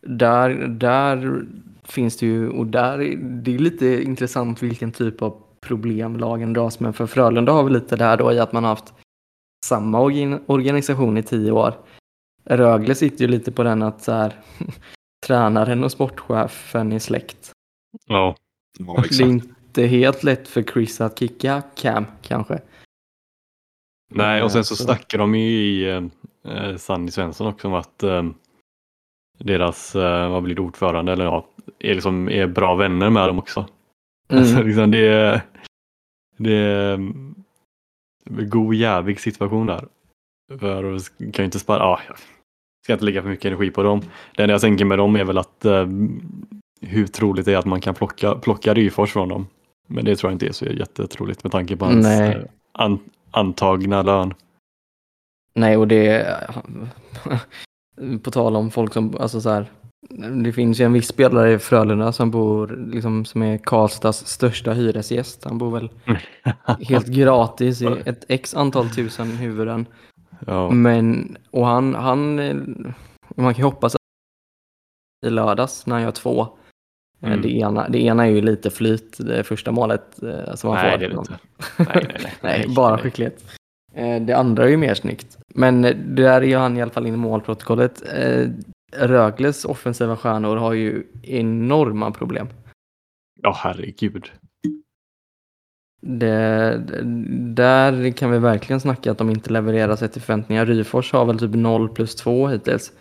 där, 0.02 0.50
där 0.68 1.46
finns 1.88 2.18
det 2.18 2.26
ju, 2.26 2.50
och 2.50 2.68
där, 2.68 3.02
är- 3.02 3.18
det 3.18 3.56
är 3.56 3.60
lite 3.60 4.04
intressant 4.04 4.64
vilken 4.64 4.92
typ 4.92 5.22
av 5.22 5.42
problem 5.62 6.18
lagen 6.18 6.54
dras 6.54 6.80
med. 6.80 6.96
För 6.96 7.06
Frölunda 7.08 7.52
har 7.52 7.64
vi 7.64 7.70
lite 7.74 7.96
där 7.96 8.18
då 8.18 8.34
i 8.34 8.40
att 8.40 8.54
man 8.54 8.64
har 8.64 8.70
haft 8.70 8.94
samma 9.66 10.00
organ- 10.02 10.42
organisation 10.46 11.18
i 11.18 11.24
tio 11.24 11.52
år. 11.52 11.74
Rögle 12.46 12.96
sitter 12.96 13.22
ju 13.22 13.28
lite 13.28 13.52
på 13.52 13.64
den 13.64 13.82
att 13.84 14.02
så 14.04 14.12
här, 14.12 14.34
tränaren 15.28 15.84
och 15.84 15.92
sportchefen 15.92 16.92
är 16.92 17.00
släkt. 17.00 17.52
ja. 18.08 18.36
Ja, 18.80 18.86
Det 18.94 19.00
är 19.02 19.06
exakt. 19.06 19.22
inte 19.22 19.84
helt 19.86 20.24
lätt 20.24 20.48
för 20.48 20.64
Chris 20.64 21.02
att 21.02 21.20
kicka 21.20 21.64
Cam 21.76 22.06
kanske. 22.22 22.62
Nej, 24.12 24.44
och 24.44 24.52
sen 24.52 24.64
så 24.64 24.76
Så- 24.76 24.84
snackar 24.84 25.18
de 25.18 25.36
ju 25.36 25.50
i 25.50 25.90
eh, 25.90 26.04
eh, 26.54 26.76
Sanny 26.78 27.12
Svensson 27.12 27.48
också 27.48 27.68
om 27.68 27.74
att 27.74 28.04
eh, 28.04 28.24
deras, 29.38 29.96
eh, 29.96 30.30
vad 30.32 30.44
blir 30.44 30.56
det, 30.56 30.62
ordförande 30.62 31.12
eller 31.12 31.26
ja, 31.26 31.48
är, 31.80 31.94
liksom, 31.94 32.30
är 32.30 32.48
bra 32.48 32.76
vänner 32.76 33.10
med 33.10 33.30
dem 33.30 33.40
också. 33.40 33.66
Alltså, 34.30 34.56
Mm. 34.56 34.68
liksom 34.68 34.92
det, 34.92 35.08
är, 35.08 35.42
det 36.38 36.54
är 36.54 36.94
mm, 36.94 37.36
en 38.30 38.50
god 38.50 38.76
jävig 38.76 39.20
situation 39.20 39.66
där. 39.68 39.88
För 40.60 41.00
kan 41.32 41.44
ju 41.44 41.46
inte 41.46 41.60
spara, 41.60 41.80
ja, 41.80 42.00
jag 42.08 42.18
ska 42.84 42.94
inte 42.94 43.06
lägga 43.06 43.22
för 43.22 43.30
mycket 43.30 43.46
energi 43.46 43.72
på 43.72 43.84
dem. 43.84 44.02
Det 44.36 44.44
enda 44.44 44.54
jag 44.54 44.62
tänker 44.62 44.86
med 44.86 44.98
dem 44.98 45.16
är 45.16 45.24
väl 45.24 45.38
att 45.38 45.66
eh, 45.66 45.88
hur 46.82 47.08
troligt 47.08 47.46
det 47.46 47.54
är 47.54 47.58
att 47.58 47.66
man 47.66 47.82
kan 47.82 47.96
plocka, 47.96 48.36
plocka 48.36 48.74
Ryfors 48.74 49.14
från 49.14 49.30
dem. 49.30 49.48
Men 49.88 50.06
det 50.06 50.16
tror 50.16 50.32
jag 50.32 50.36
inte 50.36 50.48
är 50.48 50.52
så 50.52 50.66
jättetroligt 50.66 51.44
med 51.44 51.52
tanke 51.52 51.78
på 51.78 51.86
hans 51.86 52.08
eh, 52.08 52.44
an, 52.72 53.00
antagna 53.32 54.02
lön. 54.02 54.34
Nej, 55.54 55.78
och 55.78 55.88
det... 55.88 56.38
På 58.24 58.32
tal 58.32 58.56
om 58.56 58.72
folk 58.72 58.94
som, 58.94 59.18
alltså 59.20 59.42
så 59.42 59.50
här. 59.50 59.72
Det 60.44 60.54
finns 60.54 60.80
ju 60.80 60.86
en 60.86 60.94
viss 60.94 61.08
spelare 61.08 61.54
i 61.54 61.60
Frölunda 61.60 62.12
som 62.12 62.32
bor, 62.32 62.88
liksom 62.94 63.26
som 63.26 63.42
är 63.42 63.58
Karlstads 63.58 64.26
största 64.28 64.74
hyresgäst. 64.74 65.44
Han 65.44 65.58
bor 65.58 65.72
väl 65.72 65.90
helt 66.82 67.08
gratis 67.08 67.82
i 67.82 67.86
ett 68.06 68.26
x 68.28 68.56
antal 68.56 68.90
tusen 68.90 69.28
huvuden. 69.32 69.86
ja. 70.48 70.70
Men, 70.72 71.38
och 71.52 71.66
han, 71.68 71.96
han, 71.96 72.36
man 73.36 73.54
kan 73.54 73.62
ju 73.62 73.64
hoppas 73.64 73.96
att 73.96 74.02
i 75.26 75.30
lördags 75.30 75.86
när 75.88 75.96
han 75.96 76.04
gör 76.04 76.12
två. 76.12 76.42
Eh, 76.42 76.48
Mm. 77.22 77.42
Det, 77.42 77.50
ena, 77.50 77.90
det 77.90 78.00
ena 78.00 78.26
är 78.26 78.30
ju 78.32 78.42
lite 78.42 78.70
flyt, 78.70 79.18
det 79.20 79.44
första 79.44 79.72
målet 79.72 80.24
eh, 80.24 80.56
som 80.56 80.70
han 80.70 80.80
Nej, 80.84 80.92
får. 80.92 80.98
det 80.98 81.06
är 81.06 81.10
det 81.10 81.16
inte. 81.16 81.40
Nej, 81.78 81.88
nej, 81.94 82.18
nej. 82.24 82.34
Nej, 82.42 82.76
bara 82.76 82.98
skicklighet. 82.98 83.44
Eh, 83.96 84.22
Det 84.22 84.34
andra 84.34 84.64
är 84.64 84.68
ju 84.70 84.78
mer 84.78 84.94
snyggt. 84.94 85.38
Men 85.56 85.86
eh, 85.86 85.96
det 85.96 86.24
där 86.24 86.42
är 86.42 86.46
ju 86.46 86.56
han 86.56 86.78
i 86.78 86.82
alla 86.82 86.92
fall 86.92 87.08
in 87.08 87.14
i 87.14 87.18
målprotokollet. 87.18 88.04
Eh, 88.14 88.50
Rögles 88.98 89.66
offensiva 89.66 90.18
stjärnor 90.18 90.56
har 90.58 90.74
ju 90.74 91.04
enorma 91.24 92.12
problem. 92.12 92.48
Ja, 93.42 93.54
herregud. 93.58 94.32
Det, 96.02 96.78
där 97.56 98.12
kan 98.12 98.32
vi 98.32 98.40
verkligen 98.40 98.80
snacka 98.80 99.12
att 99.12 99.18
de 99.18 99.30
inte 99.30 99.50
levererar 99.54 99.96
sig 99.96 100.10
till 100.10 100.22
förväntningar. 100.22 100.66
Ryfors 100.66 101.14
har 101.14 101.26
väl 101.26 101.40
typ 101.40 101.54
0 101.56 101.90
plus 101.90 102.16
2 102.16 102.48
hittills. 102.48 102.94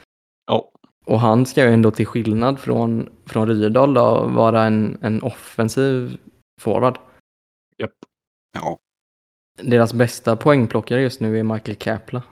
Ja, 0.47 0.71
Och 1.07 1.21
han 1.21 1.47
ska 1.47 1.65
ju 1.65 1.73
ändå 1.73 1.91
till 1.91 2.07
skillnad 2.07 2.59
från, 2.59 3.09
från 3.27 3.49
Rydahl 3.49 3.95
då, 3.95 4.27
vara 4.29 4.63
en, 4.65 4.99
en 5.01 5.23
offensiv 5.23 6.17
forward. 6.61 6.99
japp. 7.79 7.91
Ja, 8.59 8.79
Deras 9.63 9.95
bästa 9.95 10.37
poängplockare 10.37 11.03
just 11.03 11.21
nu 11.21 11.39
är 11.39 11.43
Michael 11.43 11.77
Kapla. 11.77 12.23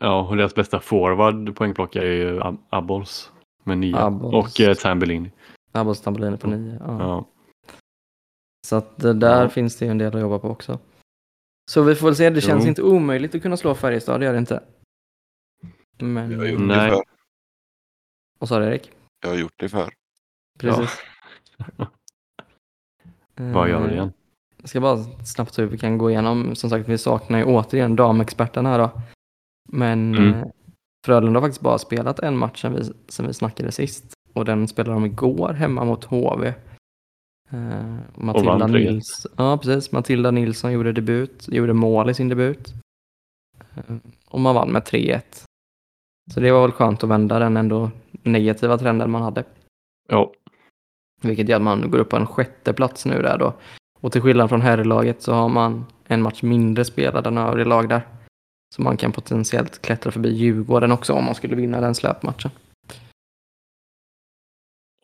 Ja, 0.00 0.28
och 0.28 0.36
deras 0.36 0.54
bästa 0.54 0.80
forward 0.80 1.56
poängplockare 1.56 2.04
är 2.08 2.12
ju 2.16 2.40
Ab- 2.40 2.62
Abbols 2.70 3.32
med 3.64 3.78
nio. 3.78 3.96
Abbols. 3.96 4.34
Och 4.34 4.60
eh, 4.60 4.74
Tambellini. 4.74 5.30
Abbas 5.72 6.00
Tambellini 6.00 6.36
på 6.36 6.46
9. 6.48 6.76
Ja. 6.80 6.98
Ja. 6.98 7.28
Så 8.66 8.76
att 8.76 8.96
det 8.98 9.12
där 9.12 9.42
Ja. 9.42 9.48
finns 9.48 9.76
det 9.76 9.84
ju 9.84 9.90
en 9.90 9.98
del 9.98 10.14
att 10.14 10.20
jobba 10.20 10.38
på 10.38 10.48
också. 10.48 10.78
Så 11.70 11.82
vi 11.82 11.94
får 11.94 12.06
väl 12.06 12.16
se, 12.16 12.30
det 12.30 12.40
känns 12.40 12.64
Jo. 12.64 12.68
inte 12.68 12.82
omöjligt 12.82 13.34
att 13.34 13.42
kunna 13.42 13.56
slå 13.56 13.74
Färjestad, 13.74 14.20
det 14.20 14.24
gör 14.26 14.32
det 14.32 14.38
inte. 14.38 14.62
Men, 15.98 16.30
jag 16.30 16.38
har 16.38 16.46
gjort 16.46 16.60
Nej. 16.60 16.90
det 16.90 16.96
förr. 16.96 17.04
vad 18.38 18.48
sa 18.48 18.58
du 18.58 18.64
Erik? 18.66 18.90
Jag 19.22 19.28
har 19.30 19.36
gjort 19.36 19.52
det 19.56 19.68
förr. 19.68 19.92
Precis. 20.58 20.98
Vad 23.36 23.68
gör 23.68 23.80
man 23.80 23.88
Eh, 23.88 23.94
igen? 23.94 24.12
Jag 24.60 24.68
ska 24.68 24.80
bara 24.80 24.96
snabbt 25.24 25.54
så 25.54 25.64
vi 25.66 25.78
kan 25.78 25.98
gå 25.98 26.10
igenom, 26.10 26.54
som 26.54 26.70
sagt 26.70 26.88
vi 26.88 26.98
saknar 26.98 27.38
ju 27.38 27.44
återigen 27.44 27.96
damexperten 27.96 28.66
här 28.66 28.78
då. 28.78 28.90
Men 29.72 30.14
Mm. 30.18 30.34
eh, 30.34 30.46
Frölunda 31.06 31.40
har 31.40 31.46
faktiskt 31.46 31.60
bara 31.62 31.78
spelat 31.78 32.18
en 32.18 32.36
match 32.38 32.62
sen 32.62 32.74
vi, 32.74 32.82
sen 33.08 33.26
vi 33.26 33.34
snackade 33.34 33.72
sist. 33.72 34.04
Och 34.34 34.44
den 34.44 34.68
spelade 34.68 34.94
de 34.94 35.04
igår 35.06 35.52
hemma 35.52 35.84
mot 35.84 36.04
HV. 36.04 36.46
Eh, 37.50 37.96
Matilda 38.14 38.58
vann 38.58 38.70
3-1. 38.70 38.90
Nils, 38.92 39.26
ja, 39.36 39.58
precis. 39.58 39.92
Matilda 39.92 40.30
Nilsson 40.30 40.72
gjorde 40.72 40.92
debut, 40.92 41.48
gjorde 41.48 41.72
mål 41.72 42.10
i 42.10 42.14
sin 42.14 42.28
debut. 42.28 42.74
Eh, 43.74 43.96
och 44.28 44.40
man 44.40 44.54
vann 44.54 44.72
med 44.72 44.82
3-1. 44.84 45.44
Så 46.34 46.40
det 46.40 46.52
var 46.52 46.62
väl 46.62 46.72
skönt 46.72 47.04
att 47.04 47.10
vända 47.10 47.38
den 47.38 47.56
ändå 47.56 47.90
negativa 48.22 48.78
trenden 48.78 49.10
man 49.10 49.22
hade. 49.22 49.44
Ja, 50.08 50.32
Vilket 51.22 51.48
gör 51.48 51.56
att 51.56 51.62
man 51.62 51.90
går 51.90 51.98
upp 51.98 52.08
på 52.10 52.16
en 52.16 52.26
sjätte 52.26 52.72
plats 52.72 53.06
nu 53.06 53.22
där 53.22 53.38
då. 53.38 53.54
Och 54.00 54.12
till 54.12 54.20
skillnad 54.22 54.48
från 54.48 54.60
herrlaget 54.60 55.22
så 55.22 55.32
har 55.32 55.48
man 55.48 55.86
en 56.06 56.22
match 56.22 56.42
mindre 56.42 56.84
spelad 56.84 57.26
än 57.26 57.38
övriga 57.38 57.68
lag 57.68 57.88
där. 57.88 58.02
Så 58.74 58.82
man 58.82 58.96
kan 58.96 59.12
potentiellt 59.12 59.82
klättra 59.82 60.12
förbi 60.12 60.28
Djurgården 60.28 60.92
också 60.92 61.12
om 61.12 61.24
man 61.24 61.34
skulle 61.34 61.56
vinna 61.56 61.80
den 61.80 61.94
släpmatchen. 61.94 62.50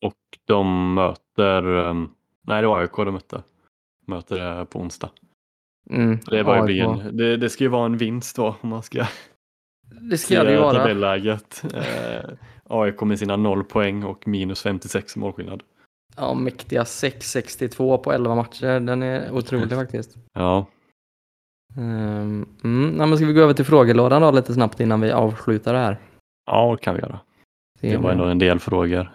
Och 0.02 0.14
de 0.44 0.94
möter, 0.94 1.66
um, 1.66 2.14
nej 2.42 2.62
det 2.62 2.68
var 2.68 2.80
AIK 2.80 2.96
de 2.96 3.10
mötte. 3.14 3.42
Möter 4.06 4.58
det 4.58 4.66
på 4.66 4.78
onsdag. 4.80 5.10
Mm, 5.90 6.18
Det, 6.26 6.42
var 6.42 6.68
ju 6.68 6.78
en, 6.80 7.16
det, 7.16 7.36
det 7.36 7.50
ska 7.50 7.64
ju 7.64 7.70
vara 7.70 7.86
en 7.86 7.96
vinst 7.96 8.36
då 8.36 8.56
om 8.60 8.68
man 8.68 8.82
ska 8.82 9.06
Det 10.10 10.18
ska 10.18 10.44
det 10.44 10.52
ju 10.52 10.58
vara. 10.58 10.78
tabelläget. 10.78 11.64
Eh, 11.74 12.30
AIK 12.64 13.00
med 13.00 13.18
sina 13.18 13.36
noll 13.36 13.64
poäng 13.64 14.04
och 14.04 14.28
minus 14.28 14.62
56 14.62 15.16
målskillnad. 15.16 15.62
Ja, 16.16 16.34
mäktiga 16.34 16.82
6-62 16.84 17.98
på 17.98 18.12
11 18.12 18.34
matcher. 18.34 18.80
Den 18.80 19.02
är 19.02 19.30
otrolig 19.32 19.70
faktiskt. 19.70 20.16
Ja, 20.32 20.66
Um, 21.78 22.48
mm, 22.64 22.90
nej, 22.96 23.06
men 23.06 23.16
ska 23.16 23.26
vi 23.26 23.32
gå 23.32 23.40
över 23.40 23.54
till 23.54 23.64
frågelådan 23.64 24.22
då 24.22 24.30
lite 24.30 24.54
snabbt 24.54 24.80
innan 24.80 25.00
vi 25.00 25.10
avslutar 25.12 25.72
det 25.72 25.78
här? 25.78 25.98
ja 26.46 26.72
det 26.72 26.82
kan 26.84 26.94
vi 26.94 27.00
göra. 27.00 27.20
Det 27.80 27.96
var 27.96 28.12
ändå 28.12 28.24
en 28.24 28.38
del 28.38 28.58
frågor. 28.58 29.10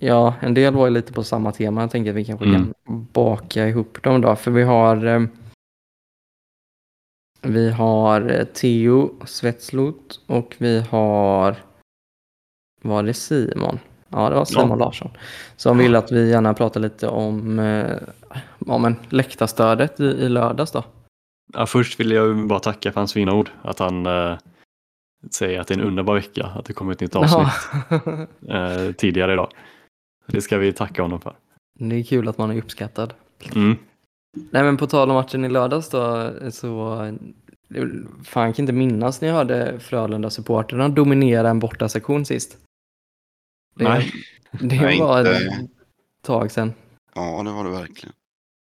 Ja, 0.00 0.34
en 0.40 0.54
del 0.54 0.74
var 0.74 0.86
ju 0.86 0.92
lite 0.92 1.12
på 1.12 1.24
samma 1.24 1.52
tema. 1.52 1.80
Jag 1.80 1.90
tänker 1.90 2.10
att 2.10 2.16
vi 2.16 2.24
kanske 2.24 2.46
Mm. 2.46 2.74
kan 2.86 3.04
baka 3.12 3.68
ihop 3.68 4.02
dem 4.02 4.20
då. 4.20 4.36
För 4.36 4.50
vi 4.50 4.62
har 4.62 5.06
eh, 5.06 5.22
vi 7.42 7.70
har 7.70 8.30
eh, 8.30 8.44
Theo 8.44 9.26
Svetslot 9.26 10.20
och 10.26 10.56
vi 10.58 10.80
har 10.80 11.56
var 12.82 13.02
det 13.02 13.14
Simon? 13.14 13.78
Ja, 14.08 14.28
det 14.28 14.34
var 14.34 14.44
Simon 14.44 14.68
Ja. 14.68 14.74
Larsson. 14.76 15.10
Som 15.56 15.78
vill 15.78 15.96
att 15.96 16.12
vi 16.12 16.30
gärna 16.30 16.54
pratar 16.54 16.80
lite 16.80 17.08
om, 17.08 17.58
eh, 17.58 17.96
om 18.66 18.84
en 18.84 18.96
läktarstödet 19.08 20.00
i, 20.00 20.04
i 20.04 20.28
lördags 20.28 20.72
då. 20.72 20.84
Ja, 21.52 21.66
först 21.66 22.00
vill 22.00 22.10
jag 22.10 22.46
bara 22.46 22.60
tacka 22.60 22.92
för 22.92 23.00
hans 23.00 23.12
fina 23.12 23.34
ord. 23.34 23.50
Att 23.62 23.78
han 23.78 24.06
eh, 24.06 24.38
säger 25.30 25.60
att 25.60 25.66
det 25.66 25.74
är 25.74 25.78
en 25.78 25.84
underbar 25.84 26.14
vecka. 26.14 26.46
Att 26.46 26.64
det 26.64 26.72
kommer 26.72 26.92
ett 26.92 27.00
nytt 27.00 27.16
avsnitt 27.16 27.48
eh, 28.48 28.92
tidigare 28.96 29.32
idag. 29.32 29.48
Det 30.26 30.40
ska 30.40 30.58
vi 30.58 30.72
tacka 30.72 31.02
honom 31.02 31.20
för. 31.20 31.34
det 31.78 31.96
är 31.96 32.02
kul 32.02 32.28
att 32.28 32.38
man 32.38 32.50
är 32.50 32.58
uppskattad. 32.58 33.14
Mm. 33.54 33.76
Nej 34.50 34.62
men 34.62 34.76
på 34.76 34.86
tal 34.86 35.10
om 35.10 35.14
matchen 35.14 35.44
i 35.44 35.48
lördags 35.48 35.90
då 35.90 36.30
så 36.50 36.96
fan 38.24 38.46
jag 38.46 38.56
kan 38.56 38.62
inte 38.62 38.72
minnas 38.72 39.20
när 39.20 39.28
jag 39.28 39.34
hörde 39.34 39.78
Frölunda-supporterna 39.78 40.88
dominera 40.88 41.48
en 41.50 41.58
bortasektion 41.58 42.24
sist. 42.24 42.58
Det, 43.78 43.84
Nej. 43.84 44.12
det 44.50 44.80
Nej, 44.82 45.00
var 45.00 45.18
inte. 45.18 45.30
ett 45.32 45.70
tag 46.22 46.50
sedan. 46.50 46.72
Ja, 47.14 47.42
det 47.42 47.50
var 47.52 47.64
det 47.64 47.70
verkligen. 47.70 48.12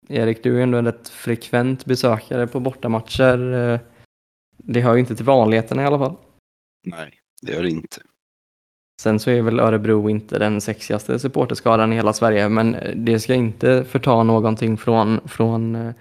Erik, 0.09 0.43
du 0.43 0.57
är 0.59 0.63
ändå 0.63 0.77
en 0.77 0.85
rätt 0.85 1.09
frekvent 1.09 1.85
besökare 1.85 2.47
på 2.47 2.59
bortamatcher. 2.59 3.53
Eh, 3.73 3.79
Det 4.57 4.81
hör 4.81 4.93
ju 4.93 4.99
inte 4.99 5.15
till 5.15 5.25
vanligheterna 5.25 5.83
i 5.83 5.85
alla 5.85 5.99
fall. 5.99 6.15
Nej, 6.85 7.11
det 7.41 7.51
gör 7.51 7.63
det 7.63 7.69
inte. 7.69 7.97
Sen 9.01 9.19
så 9.19 9.29
är 9.29 9.41
väl 9.41 9.59
Örebro 9.59 10.09
inte 10.09 10.39
den 10.39 10.61
sexigaste 10.61 11.19
supporterskaran 11.19 11.93
i 11.93 11.95
hela 11.95 12.13
Sverige, 12.13 12.49
men 12.49 12.77
det 12.95 13.19
ska 13.19 13.33
inte 13.33 13.83
förta 13.85 14.23
någonting 14.23 14.77
från, 14.77 15.19
från 15.27 15.75
eh, 15.75 15.93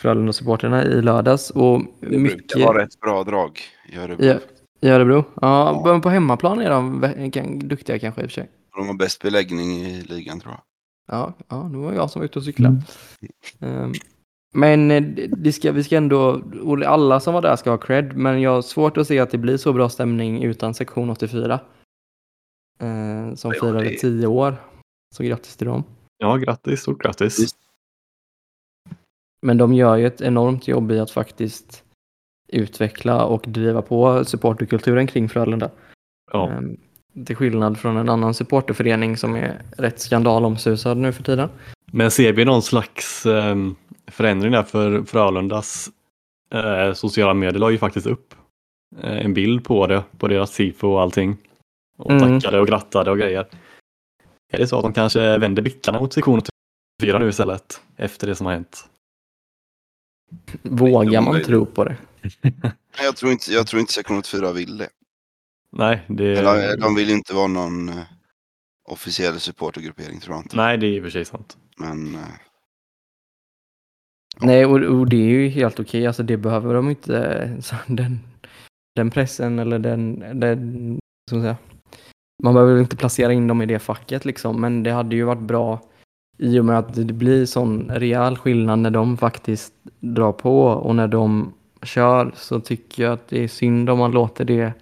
Frölunda-supporterna 0.00 0.84
i 0.84 1.02
lördags. 1.02 1.50
Och 1.50 1.82
Det 2.00 2.18
mycket... 2.18 2.48
brukar 2.48 2.66
vara 2.66 2.82
ett 2.82 3.00
bra 3.00 3.24
drag 3.24 3.60
i 3.88 3.96
Örebro. 3.96 4.24
Ja, 4.26 4.38
I 4.80 4.88
Örebro? 4.88 5.16
Ja, 5.16 5.82
Ja. 5.84 5.92
men 5.92 6.00
på 6.00 6.08
hemmaplan 6.08 6.60
är 6.60 6.70
de 6.70 7.58
duktiga 7.68 7.98
kanske 7.98 8.20
i 8.22 8.24
och 8.26 8.30
för 8.30 8.34
sig. 8.34 8.50
De 8.76 8.86
har 8.86 8.94
bäst 8.94 9.22
beläggning 9.22 9.70
i 9.70 10.02
ligan 10.02 10.40
tror 10.40 10.52
jag. 10.54 10.60
Ja, 11.16 11.32
ja 11.48 11.56
det 11.72 11.78
var 11.78 11.92
jag 11.92 12.10
som 12.10 12.20
var 12.20 12.24
ute 12.24 12.38
och 12.38 12.44
cyklade. 12.44 12.82
Ehm, 13.60 13.92
men 14.54 14.90
eh, 14.90 15.02
det 15.36 15.52
ska, 15.52 15.72
vi 15.72 15.84
ska 15.84 15.96
ändå, 15.96 16.42
alla 16.86 17.20
som 17.20 17.34
var 17.34 17.42
där 17.42 17.56
ska 17.56 17.70
ha 17.70 17.78
cred, 17.78 18.16
men 18.16 18.40
jag 18.40 18.50
har 18.50 18.62
svårt 18.62 18.96
att 18.96 19.06
se 19.06 19.18
att 19.18 19.30
det 19.30 19.38
blir 19.38 19.56
så 19.56 19.72
bra 19.72 19.88
stämning 19.88 20.42
utan 20.42 20.74
sektion 20.74 21.10
84. 21.10 21.60
eh, 22.78 23.34
som 23.34 23.52
Ja, 23.54 23.60
firade 23.60 23.84
det- 23.88 23.98
10 23.98 24.26
år. 24.26 24.56
Så 25.14 25.22
grattis 25.22 25.56
till 25.56 25.66
dem. 25.66 25.84
Ja, 26.18 26.36
grattis, 26.36 26.80
stort 26.80 27.02
grattis. 27.02 27.54
Men 29.42 29.58
de 29.58 29.72
gör 29.74 29.96
ju 29.96 30.06
ett 30.06 30.20
enormt 30.20 30.68
jobb 30.68 30.90
i 30.92 30.98
att 30.98 31.10
faktiskt 31.10 31.84
utveckla 32.48 33.24
och 33.24 33.44
driva 33.48 33.82
på 33.82 34.24
supporterkulturen 34.24 35.06
kring 35.06 35.28
Frölunda. 35.28 35.70
Ja, 36.32 36.48
Ehm, 36.50 36.76
Till 37.26 37.36
skillnad 37.36 37.78
från 37.78 37.96
en 37.96 38.08
annan 38.08 38.34
supporterförening 38.34 39.16
som 39.16 39.34
är 39.36 39.62
rätt 39.78 40.00
skandalomsusad 40.00 40.96
nu 40.96 41.12
för 41.12 41.22
tiden. 41.22 41.48
Men 41.92 42.10
ser 42.10 42.32
vi 42.32 42.44
någon 42.44 42.62
slags 42.62 43.26
eh, 43.26 43.56
förändring 44.06 44.52
där 44.52 44.62
för 44.62 45.02
Frölundas 45.02 45.88
eh, 46.54 46.92
sociala 46.92 47.34
medier 47.34 47.58
la 47.60 47.70
ju 47.70 47.78
faktiskt 47.78 48.06
upp 48.06 48.34
eh, 49.02 49.24
en 49.24 49.34
bild 49.34 49.64
på 49.64 49.86
det, 49.86 50.02
på 50.18 50.28
deras 50.28 50.56
tifo 50.56 50.88
och 50.88 51.00
allting. 51.02 51.36
Och 51.98 52.10
Mm. 52.10 52.40
tackade 52.40 52.60
och 52.60 52.66
grattade 52.66 53.10
och 53.10 53.18
grejer. 53.18 53.46
Är 54.52 54.58
det 54.58 54.66
så 54.66 54.76
att 54.76 54.82
de 54.82 54.92
kanske 54.92 55.38
vänder 55.38 55.62
blickarna 55.62 56.00
mot 56.00 56.12
sektion 56.12 56.40
84 57.02 57.18
nu 57.18 57.28
istället? 57.28 57.80
Efter 57.96 58.26
det 58.26 58.34
som 58.34 58.46
har 58.46 58.52
hänt? 58.52 58.88
Vågar 60.62 61.20
man 61.20 61.42
tro 61.42 61.66
på 61.66 61.84
det? 61.84 61.96
Nej, 62.52 62.72
Jag 63.02 63.16
tror 63.16 63.32
inte, 63.32 63.52
jag 63.52 63.66
tror 63.66 63.80
inte 63.80 63.92
sektion 63.92 64.22
4 64.22 64.52
vill 64.52 64.78
det. 64.78 64.88
Nej, 65.72 66.02
det, 66.08 66.38
Eller, 66.38 66.76
de 66.76 66.94
vill 66.94 67.10
inte 67.10 67.34
vara 67.34 67.46
någon 67.46 67.88
eh, 67.88 67.94
officiell 68.88 69.40
supportergruppering 69.40 70.20
tror 70.20 70.36
jag 70.36 70.44
inte. 70.44 70.56
nej, 70.56 70.78
det 70.78 70.86
är 70.86 70.90
i 70.90 71.00
och 71.00 71.04
för 71.04 71.10
sig 71.10 71.24
sant. 71.24 71.56
Men 71.78 72.14
eh, 72.14 72.20
Nej, 74.40 74.66
och, 74.66 74.80
och 74.80 75.08
det 75.08 75.16
är 75.16 75.28
ju 75.28 75.48
helt 75.48 75.80
okej. 75.80 76.06
Alltså 76.06 76.22
det 76.22 76.36
behöver 76.36 76.74
de 76.74 76.90
inte. 76.90 77.56
Så 77.62 77.74
den, 77.86 78.20
den 78.94 79.10
pressen 79.10 79.58
eller 79.58 79.78
den, 79.78 80.18
den 80.40 80.98
man 81.32 81.42
säga. 81.42 81.56
Man 82.42 82.54
behöver 82.54 82.72
väl 82.72 82.82
inte 82.82 82.96
placera 82.96 83.32
in 83.32 83.46
dem 83.46 83.62
i 83.62 83.66
det 83.66 83.78
facket 83.78 84.24
liksom. 84.24 84.60
Men 84.60 84.82
det 84.82 84.90
hade 84.90 85.16
ju 85.16 85.24
varit 85.24 85.42
bra 85.42 85.80
i 86.38 86.58
och 86.58 86.64
med 86.64 86.78
att 86.78 86.94
det 86.94 87.12
blir 87.12 87.46
sån 87.46 87.90
rejäl 87.90 88.36
skillnad 88.38 88.78
när 88.78 88.90
de 88.90 89.16
faktiskt 89.16 89.72
drar 90.14 90.32
på 90.32 90.62
och 90.62 90.94
när 90.94 91.08
de 91.08 91.52
kör 91.82 92.32
så 92.34 92.60
tycker 92.60 93.02
jag 93.02 93.12
att 93.12 93.28
det 93.28 93.44
är 93.44 93.48
synd 93.48 93.90
om 93.90 93.98
man 93.98 94.12
låter 94.12 94.44
det 94.44 94.72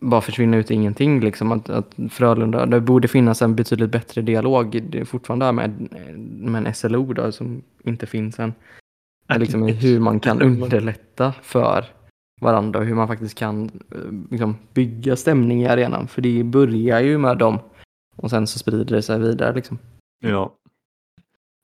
bara 0.00 0.20
försvinna 0.20 0.56
ut 0.56 0.70
i 0.70 0.74
ingenting. 0.74 1.20
Liksom. 1.20 1.52
Att, 1.52 1.70
att 1.70 1.94
Frölunda, 2.10 2.66
det 2.66 2.80
borde 2.80 3.08
finnas 3.08 3.42
en 3.42 3.56
betydligt 3.56 3.90
bättre 3.90 4.22
dialog. 4.22 4.82
Det 4.90 5.00
är 5.00 5.04
fortfarande 5.04 5.44
det 5.44 5.46
här 5.46 5.52
med, 5.52 5.88
med 6.50 6.66
en 6.66 6.74
SLO 6.74 7.12
då, 7.12 7.32
som 7.32 7.62
inte 7.84 8.06
finns 8.06 8.38
än. 8.38 8.54
Liksom 9.36 9.62
hur 9.66 10.00
man 10.00 10.20
kan 10.20 10.42
underlätta 10.42 11.32
för 11.42 11.84
varandra 12.40 12.80
och 12.80 12.86
hur 12.86 12.94
man 12.94 13.08
faktiskt 13.08 13.38
kan 13.38 13.64
eh, 13.64 14.30
liksom, 14.30 14.56
bygga 14.72 15.16
stämning 15.16 15.62
i 15.62 15.68
arenan. 15.68 16.08
För 16.08 16.22
det 16.22 16.44
börjar 16.44 17.00
ju 17.00 17.18
med 17.18 17.38
dem 17.38 17.58
och 18.16 18.30
sen 18.30 18.46
så 18.46 18.58
sprider 18.58 18.96
det 18.96 19.02
sig 19.02 19.18
vidare. 19.18 19.54
Liksom. 19.54 19.78
Ja. 20.20 20.54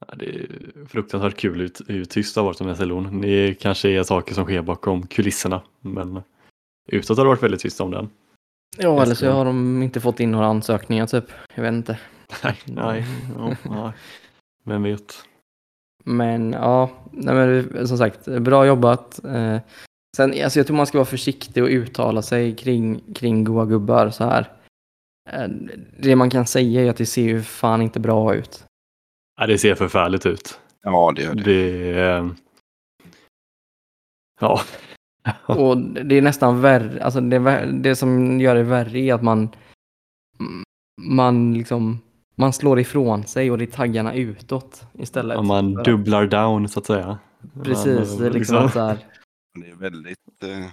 Ja, 0.09 0.15
Det 0.15 0.25
är 0.25 0.47
fruktansvärt 0.89 1.37
kul 1.37 1.61
ut, 1.61 1.81
hur 1.89 2.05
tyst 2.05 2.35
det 2.35 2.41
har 2.41 2.47
varit 2.47 2.61
om 2.61 2.75
SLO'n. 2.75 3.23
Det 3.23 3.55
kanske 3.55 3.89
är 3.89 4.03
saker 4.03 4.35
som 4.35 4.45
sker 4.45 4.63
bakom 4.63 5.07
kulisserna. 5.07 5.63
Men 5.81 6.23
utåt 6.89 7.17
har 7.17 7.25
det 7.25 7.29
varit 7.29 7.43
väldigt 7.43 7.61
tyst 7.61 7.81
om 7.81 7.91
den. 7.91 8.11
Ja, 8.79 9.03
eller 9.03 9.15
så 9.15 9.31
har 9.31 9.45
de 9.45 9.83
inte 9.83 10.01
fått 10.01 10.21
in 10.21 10.31
några 10.31 10.47
ansökningar 10.47 11.07
typ. 11.07 11.25
Jag 11.55 11.63
vet 11.63 11.73
inte. 11.73 11.99
Nej, 12.45 12.59
nej, 12.65 13.05
ja, 13.39 13.57
nej. 13.63 13.93
Vem 14.65 14.83
vet. 14.83 15.15
Men 16.05 16.53
ja, 16.53 16.91
nej, 17.11 17.35
men, 17.35 17.89
som 17.89 17.99
sagt, 17.99 18.25
bra 18.25 18.67
jobbat. 18.67 19.25
Eh, 19.25 19.59
sen, 20.17 20.31
alltså, 20.45 20.59
jag 20.59 20.67
tror 20.67 20.77
man 20.77 20.87
ska 20.87 20.99
vara 20.99 21.07
försiktig 21.07 21.63
och 21.63 21.69
uttala 21.69 22.23
sig 22.23 22.57
kring, 22.57 23.03
kring 23.15 23.45
goa 23.45 23.65
gubbar 23.65 24.11
så 24.11 24.25
här. 24.25 24.53
Eh, 25.31 25.49
det 25.99 26.17
man 26.17 26.31
kan 26.31 26.47
säga 26.47 26.83
är 26.83 26.91
att 26.91 26.97
det 26.97 27.07
ser 27.07 27.23
ju 27.23 27.43
fan 27.43 27.83
inte 27.83 28.01
bra 28.01 28.35
ut. 28.35 28.65
Ja, 29.37 29.47
det 29.47 29.59
ser 29.59 29.75
förfärligt 29.75 30.27
ut. 30.27 30.61
ja, 30.83 31.13
det 31.17 31.23
gör 31.23 31.35
det. 31.35 31.43
Det 31.43 31.91
är... 32.01 32.31
Ja. 34.41 34.61
Och 35.47 35.79
det 35.79 36.15
är 36.15 36.23
nästan 36.23 36.61
värre, 36.61 37.05
alltså 37.05 37.21
det, 37.21 37.67
det 37.83 37.97
som 37.97 38.41
gör 38.41 38.55
det 38.55 38.63
värre 38.63 38.99
är 38.99 39.15
att 39.15 39.23
man, 39.23 39.49
man 41.01 41.55
liksom, 41.55 42.01
man 42.35 42.53
slår 42.53 42.81
ifrån 42.81 43.25
sig 43.25 43.51
och 43.51 43.59
det 43.59 43.65
är 43.65 43.71
taggarna 43.71 44.15
utåt 44.15 44.87
istället. 44.93 45.39
Om 45.39 45.47
man 45.47 45.75
dubblar 45.75 46.27
down 46.27 46.69
så 46.69 46.81
att 46.81 46.87
säga. 46.87 47.19
Precis, 47.63 48.11
Man, 48.11 48.19
det 48.19 48.27
är 48.27 48.31
liksom 48.31 48.57
att 48.57 48.73
så 48.73 48.81
här, 48.81 48.99
Det 49.61 49.71
är 49.71 49.75
väldigt 49.75 50.43
eh, 50.43 50.67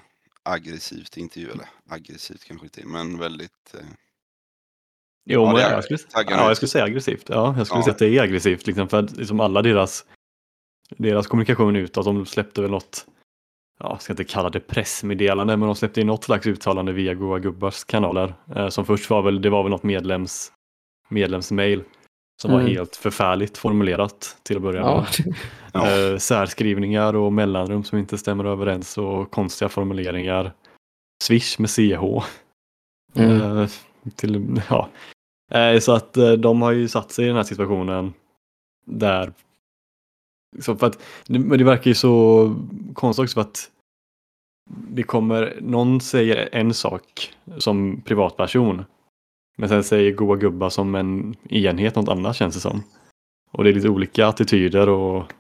aggressivt 0.44 1.18
intervju, 1.18 1.50
eller 1.50 1.66
aggressivt 1.90 2.44
kanske 2.44 2.66
inte, 2.66 2.86
men 2.86 3.18
väldigt... 3.18 3.74
Eh, 3.74 3.86
Jo, 5.26 5.42
Ja, 5.42 5.54
men 5.54 5.62
jag 5.62 5.84
skulle, 5.84 6.00
ja, 6.14 6.48
jag 6.48 6.56
skulle 6.58 6.70
säga 6.70 6.84
aggressivt. 6.86 7.30
Ja, 7.30 7.54
jag 7.58 7.68
skulle 7.68 7.80
Ja. 7.80 7.84
säga 7.84 7.92
att 7.94 8.00
det 8.00 8.18
är 8.18 8.22
aggressivt. 8.24 8.68
Liksom, 8.68 8.88
för 8.88 9.00
att 9.00 9.18
liksom 9.18 9.40
alla 9.40 9.62
deras, 9.62 10.06
deras 10.98 11.28
kommunikation 11.28 11.76
utåt, 11.76 12.06
de 12.06 12.26
släppte 12.26 12.62
väl 12.62 12.72
något, 12.72 13.06
ja, 13.80 13.90
jag 13.90 14.02
ska 14.02 14.14
inte 14.14 14.24
kalla 14.24 14.50
det 14.50 14.60
pressmeddelande, 14.60 15.58
men 15.58 15.66
de 15.68 15.76
släppte 15.76 16.02
in 16.02 16.08
något 16.08 16.24
slags 16.24 16.48
uttalande 16.48 16.92
via 16.92 17.14
Goa 17.14 17.40
Gubbars 17.40 17.84
kanaler. 17.84 18.34
Eh, 18.56 18.68
som 18.70 18.86
först 18.86 19.10
var 19.10 19.22
väl, 19.22 19.42
det 19.42 19.50
var 19.50 19.64
väl 19.64 19.70
något 19.70 19.84
medlems, 19.84 20.52
medlemsmail 21.10 21.84
Som 22.42 22.52
var 22.52 22.60
Mm. 22.60 22.72
helt 22.76 22.96
förfärligt 22.96 23.58
formulerat 23.58 24.38
till 24.44 24.56
att 24.56 24.62
börja 24.62 24.80
Ja. 24.82 25.06
med. 25.26 25.36
Ja. 25.74 25.90
Eh, 26.12 26.18
särskrivningar 26.18 27.16
och 27.16 27.34
mellanrum 27.34 27.84
som 27.84 27.98
inte 27.98 28.18
stämmer 28.18 28.46
överens 28.46 28.98
och 28.98 29.32
konstiga 29.32 29.70
formuleringar. 29.70 30.54
Swish 31.24 31.60
med 31.60 31.70
CH. 31.70 32.24
Mm. 33.14 33.58
Eh, 33.58 33.70
till, 34.16 34.62
ja. 34.70 34.90
Eh, 35.52 35.80
så 35.80 35.92
att 35.92 36.18
eh, 36.18 36.32
de 36.32 36.62
har 36.62 36.72
ju 36.72 36.88
satt 36.88 37.12
sig 37.12 37.26
i 37.26 37.28
den 37.28 37.38
här 37.38 37.44
situationen 37.44 38.14
där. 38.86 39.34
Så 40.60 40.76
för 40.76 40.88
att, 40.88 41.02
men 41.28 41.58
det 41.58 41.64
verkar 41.64 41.92
ju 41.92 41.96
så 41.96 42.56
konstigt 42.94 43.24
också 43.24 43.34
för 43.34 43.42
att 43.42 43.72
det 44.70 45.04
kommer, 45.04 45.58
någon 45.62 46.02
säger 46.02 46.50
en 46.52 46.74
sak 46.74 47.34
som 47.58 48.02
privatperson. 48.02 48.86
Men 49.58 49.70
sen 49.70 49.84
säger 49.84 50.12
goa 50.12 50.36
gubbar 50.36 50.70
som 50.70 50.96
en 50.96 51.36
enhet 51.50 51.96
något 51.96 52.10
annat 52.10 52.36
känns 52.36 52.56
det 52.56 52.62
som. 52.62 52.84
Och 53.52 53.64
det 53.64 53.70
är 53.70 53.74
lite 53.74 53.90
olika 53.90 54.28
attityder 54.28 54.90
och 54.90 55.34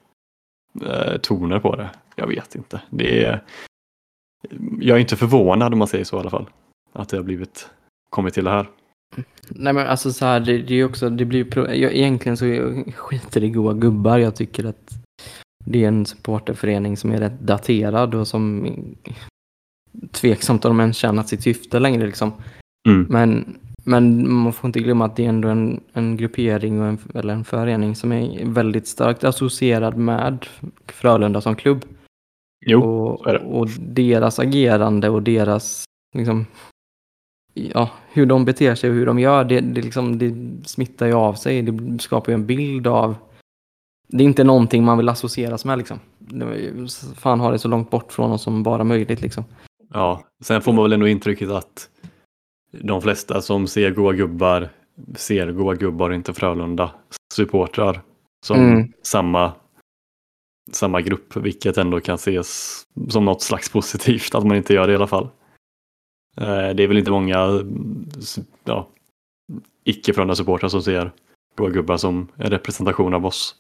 eh, 0.82 1.18
toner 1.18 1.60
på 1.60 1.76
det. 1.76 1.90
Jag 2.16 2.28
vet 2.28 2.56
inte. 2.56 2.82
Det 2.90 3.26
är, 3.26 3.44
jag 4.80 4.98
är 4.98 5.02
inte 5.02 5.16
förvånad 5.16 5.74
om 5.74 5.80
man 5.80 5.88
säger 5.88 6.06
så 6.06 6.18
i 6.18 6.20
alla 6.20 6.30
fall. 6.30 6.50
Att 6.94 7.10
det 7.10 7.18
har 7.18 7.24
blivit, 7.24 7.70
kommit 8.10 8.34
till 8.34 8.44
det 8.44 8.50
här. 8.50 8.70
Nej 9.50 9.74
men 9.74 9.88
alltså 9.88 10.14
så 10.14 10.26
här, 10.26 10.40
det, 10.40 10.58
det 10.58 10.76
är 10.76 10.86
också, 10.86 11.10
det 11.10 11.26
blir 11.26 11.58
jag, 11.58 11.94
egentligen 11.94 12.38
så 12.38 12.46
jag 12.46 12.96
skiter 12.96 13.44
i 13.44 13.50
goa 13.50 13.74
gubbar. 13.74 14.18
Jag 14.18 14.36
tycker 14.36 14.66
att 14.66 14.90
det 15.66 15.84
är 15.84 15.88
en 15.88 16.06
supporterförening 16.06 16.98
som 16.98 17.12
är 17.12 17.20
rätt 17.20 17.40
daterad 17.40 18.16
och 18.16 18.28
som 18.28 18.68
tveksamt 20.12 20.66
om 20.66 20.70
de 20.70 20.80
ens 20.80 20.98
tjänat 20.98 21.30
sitt 21.30 21.44
syfte 21.44 21.80
längre 21.80 22.06
liksom. 22.06 22.34
Mm. 22.90 23.06
Men, 23.10 23.58
men 23.84 24.34
man 24.34 24.54
får 24.54 24.68
inte 24.68 24.80
glömma 24.80 25.06
att 25.06 25.16
det 25.16 25.26
är 25.26 25.30
ändå 25.30 25.48
en, 25.48 25.84
en 25.94 26.18
gruppering 26.18 26.82
och 26.82 26.88
en, 26.88 26.98
eller 27.14 27.34
en 27.34 27.44
förening 27.44 27.96
som 27.96 28.12
är 28.12 28.46
väldigt 28.46 28.88
starkt 28.88 29.24
associerad 29.24 29.98
med 29.98 30.46
Frölunda 30.88 31.42
som 31.42 31.56
klubb. 31.56 31.86
Jo, 32.66 32.82
och, 32.82 33.34
det. 33.34 33.40
och 33.40 33.68
deras 33.80 34.40
agerande 34.40 35.10
och 35.10 35.24
deras 35.24 35.84
liksom, 36.18 36.46
ja, 37.54 37.90
hur 38.12 38.26
de 38.26 38.46
beter 38.46 38.76
sig 38.76 38.90
och 38.90 38.96
hur 38.96 39.06
de 39.06 39.20
gör, 39.20 39.44
det, 39.44 39.60
det, 39.60 39.82
liksom, 39.82 40.18
det 40.18 40.34
smittar 40.68 41.06
ju 41.06 41.14
av 41.14 41.34
sig. 41.34 41.62
Det 41.62 42.00
skapar 42.00 42.32
ju 42.32 42.34
en 42.34 42.46
bild 42.46 42.88
av... 42.88 43.16
Det 44.08 44.24
är 44.24 44.26
inte 44.26 44.44
någonting 44.44 44.84
man 44.84 44.98
vill 44.98 45.10
associeras 45.10 45.66
med 45.66 45.78
liksom. 45.78 46.00
Fan 47.16 47.40
ha 47.40 47.52
det 47.52 47.60
så 47.60 47.68
långt 47.68 47.90
bort 47.90 48.14
från 48.14 48.32
oss 48.32 48.44
som 48.44 48.64
bara 48.64 48.84
möjligt 48.84 49.22
liksom. 49.22 49.44
Ja, 49.94 50.24
sen 50.44 50.62
får 50.62 50.74
man 50.74 50.84
väl 50.84 50.94
ändå 50.94 51.08
intrycket 51.08 51.50
att 51.50 51.90
de 52.72 53.02
flesta 53.02 53.42
som 53.42 53.68
ser 53.68 53.92
goa 53.92 54.14
gubbar 54.14 54.70
ser 55.16 55.52
goa 55.52 55.76
gubbar 55.76 56.10
och 56.10 56.16
inte 56.16 56.34
Frölunda 56.34 56.92
supportrar 57.34 58.02
som 58.46 58.60
Mm. 58.60 58.94
samma, 59.04 59.52
samma 60.72 61.02
grupp, 61.02 61.36
vilket 61.36 61.78
ändå 61.78 62.00
kan 62.00 62.16
ses 62.16 62.82
som 63.10 63.26
något 63.26 63.42
slags 63.42 63.70
positivt 63.70 64.36
att 64.36 64.44
man 64.44 64.58
inte 64.58 64.74
gör 64.74 64.88
det 64.88 64.94
i 64.94 64.96
alla 64.96 65.08
fall. 65.08 65.30
Eh, 66.38 66.76
Det 66.76 66.84
är 66.84 66.88
väl 66.88 66.98
inte 66.98 67.12
många 67.12 67.64
ja, 68.64 68.88
icke 69.84 70.14
Frölunda 70.14 70.36
supportrar 70.36 70.70
som 70.70 70.82
ser 70.82 71.12
goa 71.58 71.70
gubbar 71.70 71.98
som 71.98 72.28
en 72.36 72.50
representation 72.50 73.14
av 73.14 73.26
oss. 73.26 73.56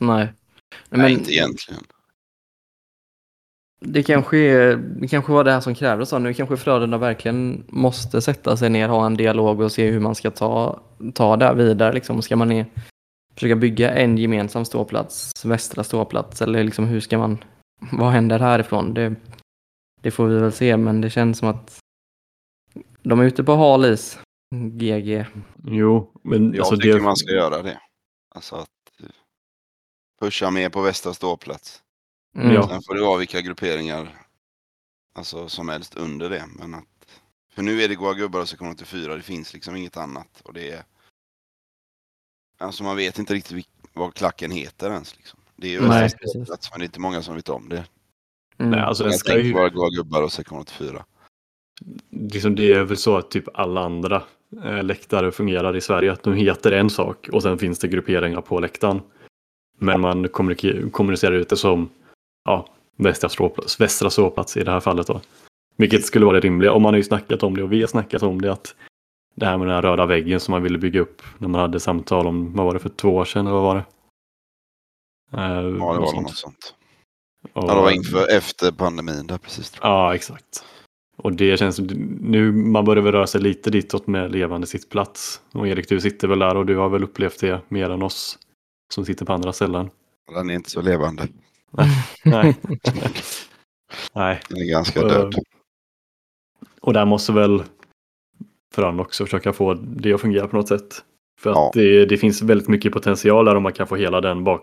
Nej. 0.00 0.32
Nej, 0.88 1.12
inte 1.12 1.32
egentligen. 1.32 1.82
Det 3.80 4.02
kanske, 4.02 4.38
är, 4.38 4.76
det 4.76 5.08
kanske 5.08 5.32
var 5.32 5.44
det 5.44 5.52
här 5.52 5.60
som 5.60 5.74
krävdes. 5.74 6.12
Nu 6.12 6.34
kanske 6.34 6.56
Frölunda 6.56 6.98
verkligen 6.98 7.64
måste 7.68 8.22
sätta 8.22 8.56
sig 8.56 8.70
ner, 8.70 8.88
ha 8.88 9.06
en 9.06 9.16
dialog 9.16 9.60
och 9.60 9.72
se 9.72 9.90
hur 9.90 10.00
man 10.00 10.14
ska 10.14 10.30
ta, 10.30 10.80
ta 11.14 11.36
det 11.36 11.54
vidare. 11.54 11.92
Liksom. 11.92 12.22
Ska 12.22 12.36
man 12.36 12.48
ner, 12.48 12.66
försöka 13.34 13.56
bygga 13.56 13.90
en 13.94 14.18
gemensam 14.18 14.64
ståplats, 14.64 15.44
västra 15.44 15.84
ståplats, 15.84 16.42
eller 16.42 16.64
liksom 16.64 16.84
hur 16.84 17.00
ska 17.00 17.18
man, 17.18 17.38
vad 17.92 18.10
händer 18.10 18.38
härifrån? 18.38 18.94
Det, 18.94 19.14
det 20.02 20.10
får 20.10 20.26
vi 20.26 20.38
väl 20.38 20.52
se, 20.52 20.76
men 20.76 21.00
det 21.00 21.10
känns 21.10 21.38
som 21.38 21.48
att 21.48 21.78
de 23.08 23.20
är 23.20 23.24
ute 23.24 23.44
på 23.44 23.54
hal 23.54 23.84
is, 23.84 24.18
GG. 24.54 25.26
Jo, 25.64 26.12
men 26.22 26.52
Jag 26.52 26.60
alltså 26.60 26.76
tycker 26.76 26.94
det, 26.94 27.00
man 27.00 27.16
ska 27.16 27.30
göra 27.30 27.62
det. 27.62 27.80
Alltså 28.34 28.56
att 28.56 28.68
eh, 29.00 29.06
pusha 30.20 30.50
mer 30.50 30.68
på 30.70 30.82
västra 30.82 31.14
ståplats. 31.14 31.82
Mm. 32.36 32.54
Ja. 32.54 32.68
Sen 32.68 32.82
får 32.82 32.94
det 32.94 33.00
vara 33.00 33.18
vilka 33.18 33.40
grupperingar 33.40 34.26
alltså, 35.14 35.48
som 35.48 35.68
helst 35.68 35.94
under 35.94 36.30
det. 36.30 36.44
Men 36.58 36.74
att, 36.74 37.20
för 37.52 37.62
nu 37.62 37.82
är 37.82 37.88
det 37.88 37.94
goa 37.94 38.14
gubbar 38.14 38.40
och 38.40 38.48
sektion 38.48 38.70
84. 38.70 39.16
Det 39.16 39.22
finns 39.22 39.54
liksom 39.54 39.76
inget 39.76 39.96
annat. 39.96 40.40
Och 40.44 40.52
det 40.52 40.70
är, 40.70 40.84
alltså 42.58 42.84
man 42.84 42.96
vet 42.96 43.18
inte 43.18 43.34
riktigt 43.34 43.52
vilk, 43.52 43.68
vad 43.92 44.14
klacken 44.14 44.50
heter 44.50 44.90
ens. 44.90 45.16
Liksom. 45.16 45.40
Det 45.56 45.66
är 45.66 45.72
ju 45.72 45.88
Nej, 45.88 46.10
ståplats 46.10 46.70
men 46.70 46.78
det 46.78 46.84
är 46.84 46.86
inte 46.86 47.00
många 47.00 47.22
som 47.22 47.34
vet 47.34 47.48
om 47.48 47.68
det. 47.68 47.84
Mm. 48.58 48.70
nej, 48.70 48.80
alltså 48.80 49.02
den 49.02 49.12
Jag 49.12 49.20
ska 49.20 49.32
tänker 49.32 49.46
ju, 49.46 49.54
bara 49.54 49.68
goa 49.68 49.90
gubbar 49.90 50.22
och 50.22 50.32
sektion 50.32 50.58
84. 50.58 51.04
Liksom 52.10 52.54
det 52.54 52.72
är 52.72 52.84
väl 52.84 52.96
så 52.96 53.16
att 53.16 53.30
typ 53.30 53.44
alla 53.54 53.80
andra 53.80 54.22
eh, 54.64 54.82
läktare 54.84 55.32
fungerar 55.32 55.76
i 55.76 55.80
Sverige. 55.80 56.12
Att 56.12 56.22
de 56.22 56.34
heter 56.34 56.72
en 56.72 56.90
sak 56.90 57.28
och 57.32 57.42
sen 57.42 57.58
finns 57.58 57.78
det 57.78 57.88
grupperingar 57.88 58.40
på 58.40 58.60
läktaren. 58.60 59.00
Men 59.78 60.00
man 60.00 60.28
kommunicerar 60.28 61.32
ut 61.32 61.48
det 61.48 61.56
som 61.56 61.88
ja, 62.44 62.66
västra, 62.96 63.28
ståplats, 63.28 63.80
västra 63.80 64.10
i 64.56 64.64
det 64.64 64.70
här 64.70 64.80
fallet. 64.80 65.06
Då. 65.06 65.20
Vilket 65.76 66.04
skulle 66.04 66.24
vara 66.26 66.40
det 66.40 66.46
rimliga. 66.46 66.72
Och 66.72 66.82
man 66.82 66.94
har 66.94 66.96
ju 66.98 67.02
snackat 67.04 67.42
om 67.42 67.56
det 67.56 67.62
och 67.62 67.72
vi 67.72 67.80
har 67.80 67.86
snackat 67.86 68.22
om 68.22 68.40
det. 68.40 68.52
att 68.52 68.74
Det 69.34 69.46
här 69.46 69.58
med 69.58 69.66
den 69.66 69.74
här 69.74 69.82
röda 69.82 70.06
väggen 70.06 70.40
som 70.40 70.52
man 70.52 70.62
ville 70.62 70.78
bygga 70.78 71.00
upp 71.00 71.22
när 71.38 71.48
man 71.48 71.60
hade 71.60 71.80
samtal 71.80 72.26
om, 72.26 72.52
vad 72.54 72.66
var 72.66 72.72
det 72.72 72.78
för 72.78 72.88
två 72.88 73.08
år 73.16 73.24
sedan 73.24 73.46
eller 73.46 73.54
vad 73.56 73.62
var 73.62 73.74
det? 73.74 73.84
Eh, 75.36 75.42
Ja, 75.42 75.60
det 75.62 75.70
något 75.70 75.80
var 75.80 75.96
nog 76.00 76.08
sånt. 76.08 76.22
något 76.22 76.36
sånt. 76.36 76.74
Och- 77.52 77.64
Ja, 77.70 77.74
det 77.74 77.80
var 77.80 77.90
inför, 77.90 78.36
efter 78.36 78.72
pandemin 78.72 79.26
där 79.26 79.38
precis. 79.38 79.72
Ja, 79.82 80.14
exakt. 80.14 80.64
Och 81.16 81.32
det 81.32 81.58
känns 81.58 81.80
nu 82.20 82.52
man 82.52 82.84
börjar 82.84 83.02
väl 83.02 83.12
röra 83.12 83.26
sig 83.26 83.40
lite 83.40 83.70
ditåt 83.70 84.06
med 84.06 84.32
levande 84.32 84.66
sittplats. 84.66 85.40
Och 85.52 85.68
Erik, 85.68 85.88
du 85.88 86.00
sitter 86.00 86.28
väl 86.28 86.38
där 86.38 86.56
och 86.56 86.66
du 86.66 86.76
har 86.76 86.88
väl 86.88 87.04
upplevt 87.04 87.40
det 87.40 87.60
mer 87.68 87.90
än 87.90 88.02
oss 88.02 88.38
som 88.94 89.04
sitter 89.04 89.26
på 89.26 89.32
andra 89.32 89.52
ställen. 89.52 89.90
Den 90.34 90.50
är 90.50 90.54
inte 90.54 90.70
så 90.70 90.80
levande. 90.80 91.28
Nej. 92.24 92.56
Nej. 94.14 94.40
Den 94.48 94.58
är 94.58 94.70
ganska 94.70 95.02
död. 95.02 95.34
Och 96.80 96.92
där 96.92 97.04
måste 97.04 97.32
väl 97.32 97.62
Frölunda 98.74 99.02
också 99.02 99.24
försöka 99.24 99.52
få 99.52 99.74
det 99.74 100.12
att 100.12 100.20
fungera 100.20 100.48
på 100.48 100.56
något 100.56 100.68
sätt. 100.68 101.04
För 101.40 101.50
att 101.50 101.56
Ja. 101.56 101.70
det, 101.74 102.06
det 102.06 102.16
finns 102.16 102.42
väldigt 102.42 102.68
mycket 102.68 102.92
potential 102.92 103.44
där 103.44 103.54
om 103.54 103.62
man 103.62 103.72
kan 103.72 103.86
få 103.86 103.96
hela 103.96 104.20
den 104.20 104.44
bak 104.44 104.62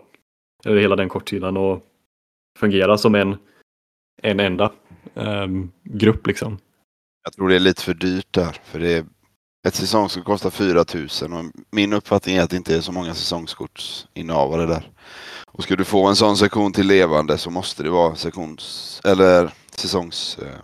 eller 0.64 0.80
hela 0.80 0.96
den 0.96 1.08
kortsidan 1.08 1.56
och 1.56 1.84
fungera 2.58 2.98
som 2.98 3.14
en, 3.14 3.36
en 4.22 4.40
enda 4.40 4.72
ehm, 5.14 5.70
grupp 5.82 6.26
liksom. 6.26 6.58
Jag 7.24 7.32
tror 7.32 7.48
det 7.48 7.56
är 7.56 7.60
lite 7.60 7.82
för 7.82 7.94
dyrt 7.94 8.32
där. 8.32 8.60
För 8.64 8.78
det 8.78 8.92
är, 8.92 9.04
ett 9.66 9.74
säsongskort 9.74 10.24
kostar 10.24 10.50
4 10.50 10.84
000 11.30 11.38
och 11.38 11.52
min 11.70 11.92
uppfattning 11.92 12.36
är 12.36 12.42
att 12.42 12.50
det 12.50 12.56
inte 12.56 12.76
är 12.76 12.80
så 12.80 12.92
många 12.92 13.14
säsongskortsinnehavare 13.14 14.66
där. 14.66 14.90
Och 15.46 15.62
ska 15.62 15.76
du 15.76 15.84
få 15.84 16.06
en 16.06 16.16
sån 16.16 16.36
sektion 16.36 16.72
till 16.72 16.86
levande 16.86 17.38
så 17.38 17.50
måste 17.50 17.82
det 17.82 17.90
vara 17.90 18.14
sektions 18.14 19.00
eller 19.04 19.52
säsongs 19.70 20.38
eh, 20.38 20.60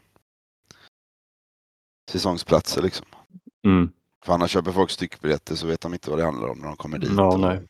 säsongsplatser 2.10 2.82
liksom. 2.82 3.06
Mm. 3.64 3.90
För 4.24 4.32
annars 4.32 4.50
köper 4.50 4.72
folk 4.72 4.90
styckbiljetter 4.90 5.54
så 5.54 5.66
vet 5.66 5.80
de 5.80 5.92
inte 5.92 6.10
vad 6.10 6.18
det 6.18 6.24
handlar 6.24 6.48
om 6.48 6.58
när 6.58 6.66
de 6.66 6.76
kommer 6.76 6.98
dit. 6.98 7.10
Ja, 7.16 7.36
nej. 7.36 7.60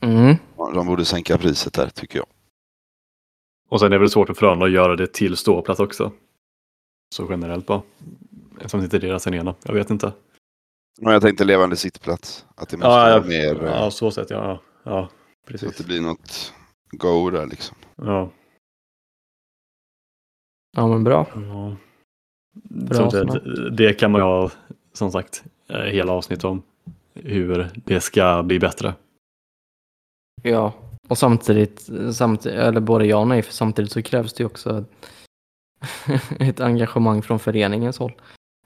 Mm. 0.00 0.36
De 0.56 0.86
borde 0.86 1.04
sänka 1.04 1.38
priset 1.38 1.72
där 1.72 1.88
tycker 1.88 2.18
jag. 2.18 2.26
Och 3.74 3.80
sen 3.80 3.86
är 3.86 3.90
det 3.90 3.98
väl 3.98 4.10
svårt 4.10 4.26
för 4.26 4.34
Frölunda 4.34 4.66
att 4.66 4.72
göra 4.72 4.96
det 4.96 5.12
till 5.12 5.36
ståplats 5.36 5.80
också. 5.80 6.12
Så 7.14 7.26
generellt 7.30 7.66
bara. 7.66 7.82
Eftersom 8.56 8.80
det 8.80 8.84
inte 8.84 8.96
är 8.96 9.00
deras 9.00 9.26
arena. 9.26 9.54
Jag 9.64 9.74
vet 9.74 9.90
inte. 9.90 10.12
Men 11.00 11.12
jag 11.12 11.22
tänkte 11.22 11.44
levande 11.44 11.76
sittplats. 11.76 12.46
Att 12.54 12.68
det 12.68 12.76
måste 12.76 12.88
Ja, 12.88 12.96
vara 12.96 13.10
ja. 13.10 13.22
mer 13.22 13.64
eh, 13.64 13.70
Ja, 13.70 13.90
så 13.90 14.10
sätt 14.10 14.30
ja. 14.30 14.36
Ja, 14.44 14.60
ja 14.82 15.08
så 15.08 15.14
att 15.14 15.46
precis. 15.46 15.76
det 15.76 15.84
blir 15.84 16.00
något 16.00 16.52
go 16.90 17.30
där 17.30 17.46
liksom. 17.46 17.76
Ja. 17.96 18.30
Ja 20.76 20.88
men 20.88 21.04
bra. 21.04 21.26
ja. 21.34 21.76
Bra 22.64 22.94
Som 22.96 23.10
sagt, 23.10 23.44
det 23.72 23.94
kan 23.94 24.10
man 24.12 24.20
ju 24.20 24.24
ha 24.24 24.50
som 24.92 25.10
sagt 25.12 25.44
eh, 25.68 25.80
hela 25.80 26.12
avsnitt 26.12 26.44
om. 26.44 26.62
Hur 27.14 27.70
det 27.74 28.00
ska 28.00 28.42
bli 28.42 28.58
bättre. 28.58 28.94
Ja, 30.42 30.72
och 31.08 31.18
samtidigt, 31.18 31.88
samtidigt, 32.12 32.58
eller 32.58 32.80
både 32.80 33.06
ja 33.06 33.16
och 33.18 33.28
nej, 33.28 33.42
för 33.42 33.52
samtidigt 33.52 33.92
så 33.92 34.02
krävs 34.02 34.32
det 34.32 34.42
ju 34.42 34.46
också 34.46 34.84
ett, 36.38 36.60
engagemang 36.60 37.22
från 37.22 37.38
föreningens 37.38 37.98
håll. 37.98 38.12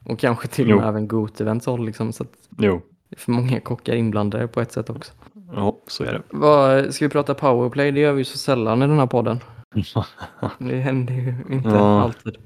Och 0.04 0.18
kanske 0.18 0.48
till 0.48 0.70
och 0.70 0.76
med 0.76 0.84
Jo. 0.84 0.88
även 0.88 1.08
Gotevents 1.08 1.66
håll, 1.66 1.86
liksom, 1.86 2.12
så 2.12 2.22
att 2.22 2.48
Jo, 2.58 2.80
det 3.08 3.16
är 3.16 3.20
för 3.20 3.32
många 3.32 3.60
kockar 3.60 3.94
inblandade 3.94 4.48
på 4.48 4.60
ett 4.60 4.72
sätt 4.72 4.90
också. 4.90 5.12
ja, 5.54 5.78
så 5.86 6.04
är 6.04 6.12
det. 6.12 6.22
Vad, 6.30 6.94
ska 6.94 7.04
vi 7.04 7.08
prata 7.08 7.34
powerplay? 7.34 7.92
Det 7.92 8.00
gör 8.00 8.12
vi 8.12 8.24
så 8.24 8.38
sällan 8.38 8.82
i 8.82 8.86
den 8.86 8.98
här 8.98 9.06
podden. 9.06 9.40
Det 10.58 10.76
händer 10.80 11.14
ju 11.14 11.34
inte 11.50 11.68
Ja. 11.68 12.02
alltid. 12.02 12.36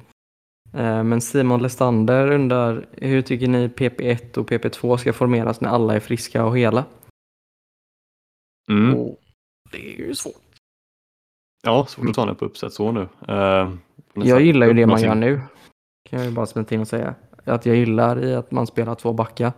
Eh, 0.74 1.04
Men 1.04 1.20
Simon 1.20 1.62
Lestander 1.62 2.30
undrar, 2.30 2.86
hur 2.92 3.22
tycker 3.22 3.48
ni 3.48 3.68
PP1 3.68 4.38
och 4.38 4.50
PP2 4.50 4.96
ska 4.96 5.12
formeras 5.12 5.60
när 5.60 5.68
alla 5.68 5.94
är 5.94 6.00
friska 6.00 6.44
och 6.44 6.58
hela? 6.58 6.84
Mm. 8.70 8.94
Och 8.94 9.18
det 9.70 9.94
är 9.94 9.98
ju 9.98 10.14
svårt. 10.14 10.34
Ja, 11.62 11.86
svårt 11.86 12.08
att 12.08 12.14
ta 12.14 12.26
den 12.26 12.36
på 12.36 12.44
uppsätt 12.44 12.72
så 12.72 12.92
nu. 12.92 13.08
Eh, 13.28 13.72
Jag 14.14 14.40
gillar 14.42 14.66
ju 14.66 14.72
det 14.72 14.86
man 14.86 15.02
gör 15.02 15.14
nu. 15.14 15.40
Kan 16.10 16.18
jag 16.18 16.28
ju 16.28 16.34
bara 16.34 16.46
smita 16.46 16.74
in 16.74 16.80
och 16.80 16.88
säga. 16.88 17.14
Att 17.44 17.66
jag 17.66 17.76
gillar 17.76 18.24
i 18.24 18.34
att 18.34 18.50
man 18.50 18.66
spelar 18.66 18.94
två 18.94 19.12
backar. 19.12 19.52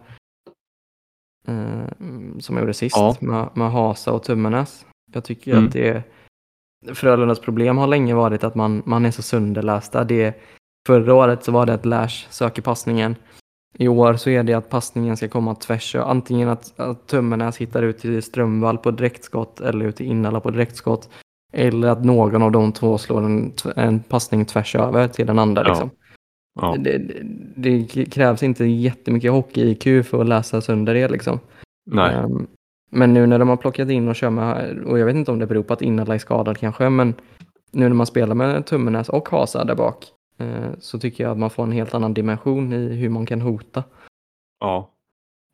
Eh, 1.48 1.88
som 2.38 2.56
jag 2.56 2.60
gjorde 2.62 2.74
sist 2.74 2.96
Ja. 2.96 3.16
med, 3.20 3.48
med 3.54 3.70
Hasa 3.72 4.12
och 4.12 4.22
Tummenäs. 4.22 4.86
Jag 5.12 5.24
tycker 5.24 5.52
Mm. 5.52 5.66
att 5.66 5.72
det 5.72 5.88
är... 5.88 6.02
Frölundas 6.94 7.40
problem 7.40 7.76
har 7.78 7.86
länge 7.86 8.14
varit 8.14 8.44
att 8.44 8.54
man, 8.54 8.82
man 8.86 9.04
är 9.06 9.10
så 9.10 9.22
sönderlästa. 9.22 10.04
Det, 10.04 10.34
förra 10.86 11.14
året 11.14 11.44
så 11.44 11.52
var 11.52 11.66
det 11.66 11.74
att 11.74 11.84
Lash 11.86 12.28
söker 12.30 12.62
passningen. 12.62 13.16
I 13.78 13.88
år 13.88 14.14
så 14.14 14.30
är 14.30 14.42
det 14.42 14.54
att 14.54 14.68
passningen 14.68 15.16
ska 15.16 15.28
komma 15.28 15.54
tvärs. 15.54 15.94
Antingen 15.94 16.48
att, 16.48 16.80
att 16.80 17.06
Tummenäs 17.06 17.56
hittar 17.56 17.82
ut 17.82 17.98
till 17.98 18.22
Strömvall 18.22 18.78
på 18.78 18.90
direktskott 18.90 19.60
eller 19.60 19.86
ut 19.86 19.96
till 19.96 20.06
Innala 20.06 20.40
på 20.40 20.50
direktskott. 20.50 21.10
Eller 21.52 21.88
att 21.88 22.04
någon 22.04 22.42
av 22.42 22.52
de 22.52 22.72
två 22.72 22.98
slår 22.98 23.22
en, 23.22 23.52
en 23.76 24.00
passning 24.00 24.44
tvärs 24.44 24.76
över 24.76 25.08
till 25.08 25.26
den 25.26 25.38
andra. 25.38 25.62
Ja. 25.62 25.68
Liksom. 25.68 25.90
Ja. 26.60 26.76
Det, 26.78 26.98
det, 27.56 28.06
krävs 28.10 28.42
inte 28.42 28.64
jättemycket 28.64 29.32
hockey-IQ 29.32 30.06
för 30.06 30.20
att 30.20 30.28
läsa 30.28 30.60
sönder 30.60 30.94
det. 30.94 31.08
Liksom. 31.08 31.40
Ehm, 31.98 32.46
men 32.90 33.14
nu 33.14 33.26
när 33.26 33.38
de 33.38 33.48
har 33.48 33.56
plockat 33.56 33.90
in 33.90 34.08
och 34.08 34.16
kör 34.16 34.30
med, 34.30 34.78
och 34.86 34.98
jag 34.98 35.06
vet 35.06 35.16
inte 35.16 35.30
om 35.30 35.38
det 35.38 35.46
beror 35.46 35.62
på 35.62 35.72
att 35.72 35.82
Innala 35.82 36.14
är 36.14 36.18
skadad 36.18 36.58
kanske, 36.58 36.88
men 36.88 37.14
nu 37.70 37.88
när 37.88 37.94
man 37.94 38.06
spelar 38.06 38.34
med 38.34 38.66
Tummenäs 38.66 39.08
och 39.08 39.28
Hasa 39.28 39.64
där 39.64 39.74
bak 39.74 40.04
så 40.78 40.98
tycker 40.98 41.24
jag 41.24 41.30
att 41.32 41.38
man 41.38 41.50
får 41.50 41.62
en 41.62 41.72
helt 41.72 41.94
annan 41.94 42.14
dimension 42.14 42.72
i 42.72 42.88
hur 42.88 43.08
man 43.08 43.26
kan 43.26 43.40
hota. 43.40 43.84
Ja. 44.60 44.90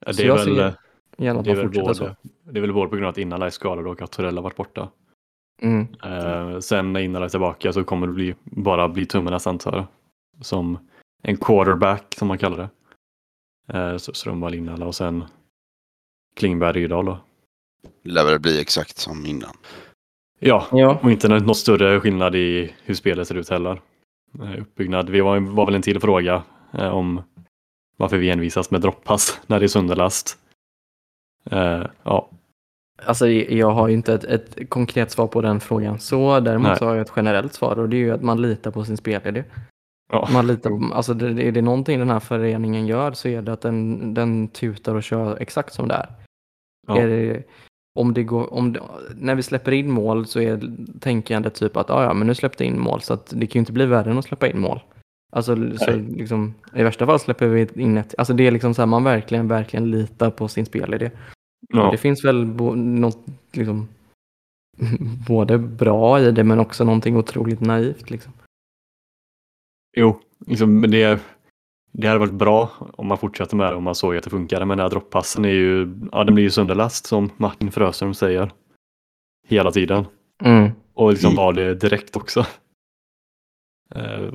Ja, 0.06 0.12
Så 0.12 0.22
Det 0.22 0.28
är, 0.28 0.32
väl, 0.32 0.44
ser 0.44 0.74
Gärna 1.16 1.40
att 1.40 1.46
man 1.46 1.56
fortsätter 1.56 1.92
så. 1.92 2.04
både, 2.04 2.16
det 2.44 2.58
är 2.58 2.60
väl 2.60 2.72
både 2.72 2.88
på 2.88 2.96
grund 2.96 3.06
av 3.06 3.10
att 3.10 3.18
Innala 3.18 3.46
är 3.46 3.50
skadad 3.50 3.86
och 3.86 4.02
att 4.02 4.12
Torell 4.12 4.36
har 4.36 4.42
varit 4.42 4.56
borta. 4.56 4.88
Mm. 5.62 5.86
Eh, 6.04 6.58
sen 6.58 6.92
när 6.92 7.00
Innala 7.00 7.24
är 7.24 7.28
tillbaka 7.28 7.72
så 7.72 7.84
kommer 7.84 8.06
det 8.06 8.12
bli, 8.12 8.34
bara 8.44 8.88
bli 8.88 9.06
tummarnas 9.06 9.46
antar 9.46 9.76
jag. 9.76 9.86
Som 10.44 10.78
en 11.22 11.36
quarterback 11.36 12.14
som 12.18 12.28
man 12.28 12.38
kallar 12.38 12.56
det. 12.58 12.68
Eh, 13.78 13.96
så 13.96 14.12
Strömvall, 14.12 14.54
Innala 14.54 14.86
och 14.86 14.94
sen 14.94 15.24
Klingberg, 16.36 16.72
Rydahl 16.72 17.04
då. 17.04 17.18
Det 18.02 18.10
lär 18.10 18.24
väl 18.24 18.40
bli 18.40 18.60
exakt 18.60 18.98
som 18.98 19.26
innan. 19.26 19.56
Ja, 20.38 20.66
Ja, 20.72 20.98
och 21.02 21.10
inte 21.10 21.28
någon 21.28 21.54
större 21.54 22.00
skillnad 22.00 22.34
i 22.34 22.74
hur 22.84 22.94
spelet 22.94 23.28
ser 23.28 23.34
ut 23.34 23.48
heller. 23.48 23.80
Eh, 24.38 24.60
Uppbyggnad. 24.60 25.10
Vi 25.10 25.20
var, 25.20 25.40
var 25.40 25.66
väl 25.66 25.74
en 25.74 25.82
till 25.82 26.00
fråga 26.00 26.42
eh, 26.72 26.88
om 26.88 27.22
varför 27.96 28.16
vi 28.16 28.30
envisas 28.30 28.70
med 28.70 28.80
droppass 28.80 29.40
när 29.46 29.60
det 29.60 29.66
är 29.66 29.68
sönderlast. 29.68 30.38
Eh, 31.50 31.86
ja, 32.02 32.30
alltså 33.04 33.28
jag 33.28 33.70
har 33.70 33.88
ju 33.88 33.94
inte 33.94 34.14
ett, 34.14 34.24
ett 34.24 34.70
konkret 34.70 35.10
svar 35.10 35.26
på 35.26 35.40
den 35.40 35.60
frågan 35.60 35.98
så. 35.98 36.40
Däremot 36.40 36.68
Nej. 36.68 36.78
så 36.78 36.84
har 36.84 36.94
jag 36.94 37.02
ett 37.02 37.12
generellt 37.16 37.54
svar 37.54 37.78
och 37.78 37.88
det 37.88 37.96
är 37.96 37.98
ju 37.98 38.10
att 38.10 38.22
man 38.22 38.42
litar 38.42 38.70
på 38.70 38.84
sin 38.84 38.96
spelidé. 38.96 39.44
ja. 40.12 40.28
Man 40.32 40.46
litar 40.46 40.70
på, 40.70 40.94
alltså 40.94 41.14
det, 41.14 41.42
är 41.42 41.52
det 41.52 41.62
någonting 41.62 41.98
den 41.98 42.10
här 42.10 42.20
föreningen 42.20 42.86
gör 42.86 43.12
så 43.12 43.28
är 43.28 43.42
det 43.42 43.52
att 43.52 43.60
den, 43.60 44.14
den 44.14 44.48
tutar 44.48 44.94
och 44.94 45.02
kör 45.02 45.36
exakt 45.40 45.74
som 45.74 45.88
det 45.88 45.94
är. 45.94 46.08
Ja. 46.86 46.96
är 46.98 47.08
det, 47.08 47.42
om 47.94 48.14
det 48.14 48.22
går, 48.22 48.54
om 48.54 48.72
det, 48.72 48.80
när 49.16 49.34
vi 49.34 49.42
släpper 49.42 49.72
in 49.72 49.90
mål 49.90 50.26
så 50.26 50.40
är 50.40 50.60
tänkandet 51.00 51.54
typ 51.54 51.76
att 51.76 51.90
ah, 51.90 52.04
ja, 52.04 52.14
men 52.14 52.26
nu 52.26 52.34
släppte 52.34 52.64
jag 52.64 52.74
in 52.74 52.80
mål 52.80 53.00
så 53.00 53.14
att 53.14 53.32
det 53.36 53.46
kan 53.46 53.58
ju 53.58 53.60
inte 53.60 53.72
bli 53.72 53.86
värre 53.86 54.10
än 54.10 54.18
att 54.18 54.24
släppa 54.24 54.48
in 54.48 54.60
mål. 54.60 54.80
Alltså 55.32 55.56
så 55.78 55.90
liksom, 55.96 56.54
i 56.74 56.82
värsta 56.82 57.06
fall 57.06 57.20
släpper 57.20 57.46
vi 57.46 57.82
in 57.82 57.98
ett, 57.98 58.14
alltså 58.18 58.32
det 58.32 58.46
är 58.46 58.50
liksom 58.50 58.74
så 58.74 58.82
här 58.82 58.86
man 58.86 59.04
verkligen, 59.04 59.48
verkligen 59.48 59.90
litar 59.90 60.30
på 60.30 60.48
sin 60.48 60.66
spelidé. 60.66 61.10
ja. 61.68 61.90
Det 61.90 61.98
finns 61.98 62.24
väl 62.24 62.46
bo, 62.46 62.74
något 62.74 63.26
liksom 63.52 63.88
både 65.28 65.58
bra 65.58 66.20
i 66.20 66.30
det 66.30 66.44
men 66.44 66.60
också 66.60 66.84
någonting 66.84 67.16
otroligt 67.16 67.60
naivt 67.60 68.10
liksom. 68.10 68.32
Jo, 69.96 70.20
liksom, 70.46 70.80
men 70.80 70.90
det, 70.90 71.20
det 71.92 72.06
hade 72.06 72.20
varit 72.20 72.32
bra 72.32 72.70
om 72.92 73.06
man 73.06 73.18
fortsätter 73.18 73.56
med 73.56 73.72
det 73.72 73.76
om 73.76 73.84
man 73.84 73.94
såg 73.94 74.16
att 74.16 74.24
det 74.24 74.30
funkade. 74.30 74.64
Men 74.64 74.78
den 74.78 74.84
här 74.84 74.90
droppassen 74.90 75.44
är 75.44 75.48
ju, 75.48 75.96
ja 76.12 76.24
den 76.24 76.34
blir 76.34 76.44
ju 76.44 76.50
sönderlast 76.50 77.06
som 77.06 77.30
Martin 77.36 77.72
Fröström 77.72 78.14
säger. 78.14 78.50
Hela 79.46 79.70
tiden. 79.70 80.04
Mm. 80.42 80.70
Och 80.94 81.10
liksom 81.10 81.34
var 81.34 81.52
det 81.52 81.74
direkt 81.74 82.16
också. 82.16 82.46
Eh, 83.94 84.32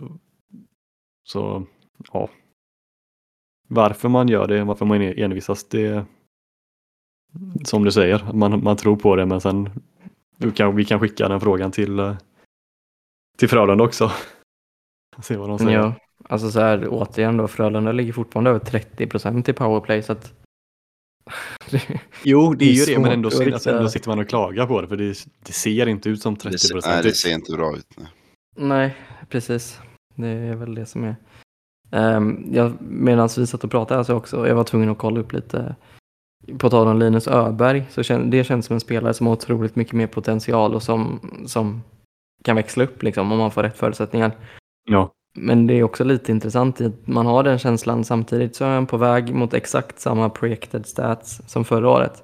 Så, 1.23 1.65
ja. 2.13 2.29
Varför 3.67 4.09
man 4.09 4.27
gör 4.27 4.47
det, 4.47 4.63
varför 4.63 4.85
man 4.85 5.01
envisas, 5.01 5.69
det 5.69 6.05
som 7.63 7.83
du 7.83 7.91
säger, 7.91 8.33
man, 8.33 8.63
man 8.63 8.77
tror 8.77 8.95
på 8.95 9.15
det 9.15 9.25
men 9.25 9.41
sen 9.41 9.69
du 10.37 10.51
kan, 10.51 10.75
vi 10.75 10.85
kan 10.85 10.99
skicka 10.99 11.27
den 11.27 11.39
frågan 11.39 11.71
till, 11.71 11.99
eh, 11.99 12.17
till 13.37 13.49
Frölunda 13.49 13.83
också. 13.83 14.11
Se 15.21 15.37
vad 15.37 15.49
de 15.49 15.59
säger. 15.59 15.79
Ja, 15.79 15.93
alltså 16.29 16.51
så 16.51 16.59
här 16.59 16.87
återigen 16.89 17.37
då, 17.37 17.47
Frölunda 17.47 17.91
ligger 17.91 18.13
fortfarande 18.13 18.49
över 18.49 18.59
30 18.59 19.07
procent 19.07 19.49
i 19.49 19.53
powerplay 19.53 20.03
så 20.03 20.11
att 20.11 20.33
Jo, 22.23 22.53
det 22.53 22.65
är 22.65 22.67
Det 22.67 22.81
är 22.81 22.87
ju 22.87 22.95
det, 22.95 23.01
men 23.01 23.11
ändå, 23.11 23.29
rikta- 23.29 23.71
ändå 23.77 23.89
sitter 23.89 24.09
man 24.09 24.19
och 24.19 24.29
klagar 24.29 24.67
på 24.67 24.81
det 24.81 24.87
för 24.87 24.97
det, 24.97 25.25
det 25.45 25.53
ser 25.53 25.87
inte 25.87 26.09
ut 26.09 26.21
som 26.21 26.35
30 26.35 26.51
Det, 26.51 26.59
ser- 26.59 26.73
procent. 26.73 26.93
nej, 26.95 27.03
det 27.03 27.11
ser 27.13 27.33
inte 27.33 27.51
bra 27.51 27.77
ut. 27.77 27.87
Nej. 27.97 28.07
Nej, 28.57 28.95
precis. 29.29 29.79
Det 30.15 30.27
är 30.27 30.55
väl 30.55 30.75
det 30.75 30.85
som 30.85 31.03
är. 31.03 31.15
Um, 31.91 32.47
jag, 32.51 32.73
Medan 32.81 33.29
vi 33.37 33.47
satt 33.47 33.63
och 33.63 33.71
pratade 33.71 34.05
så 34.05 34.15
också, 34.15 34.47
jag 34.47 34.55
var 34.55 34.63
tvungen 34.63 34.89
att 34.89 34.97
kolla 34.97 35.19
upp 35.19 35.33
lite. 35.33 35.75
På 36.57 36.69
tal 36.69 36.87
om 36.87 36.99
Linus 36.99 37.27
Öberg, 37.27 37.85
så 37.89 38.03
kän, 38.03 38.29
det 38.29 38.43
känns 38.43 38.65
som 38.65 38.73
en 38.73 38.79
spelare 38.79 39.13
som 39.13 39.27
har 39.27 39.33
otroligt 39.33 39.75
mycket 39.75 39.93
mer 39.93 40.07
potential 40.07 40.75
och 40.75 40.83
som, 40.83 41.19
som 41.47 41.83
kan 42.43 42.55
växla 42.55 42.83
upp 42.83 43.03
liksom, 43.03 43.31
om 43.31 43.37
man 43.37 43.51
får 43.51 43.63
rätt 43.63 43.77
förutsättningar. 43.77 44.31
Ja, 44.89 45.11
Men 45.37 45.67
det 45.67 45.73
är 45.73 45.83
också 45.83 46.03
lite 46.03 46.31
intressant 46.31 46.81
i 46.81 46.85
att 46.85 47.07
man 47.07 47.25
har 47.25 47.43
den 47.43 47.59
känslan 47.59 48.03
samtidigt 48.03 48.55
så 48.55 48.65
är 48.65 48.69
han 48.75 48.87
på 48.87 48.97
väg 48.97 49.33
mot 49.33 49.53
exakt 49.53 49.99
samma 49.99 50.29
projected 50.29 50.85
stats 50.85 51.41
som 51.47 51.65
förra 51.65 51.89
året. 51.89 52.23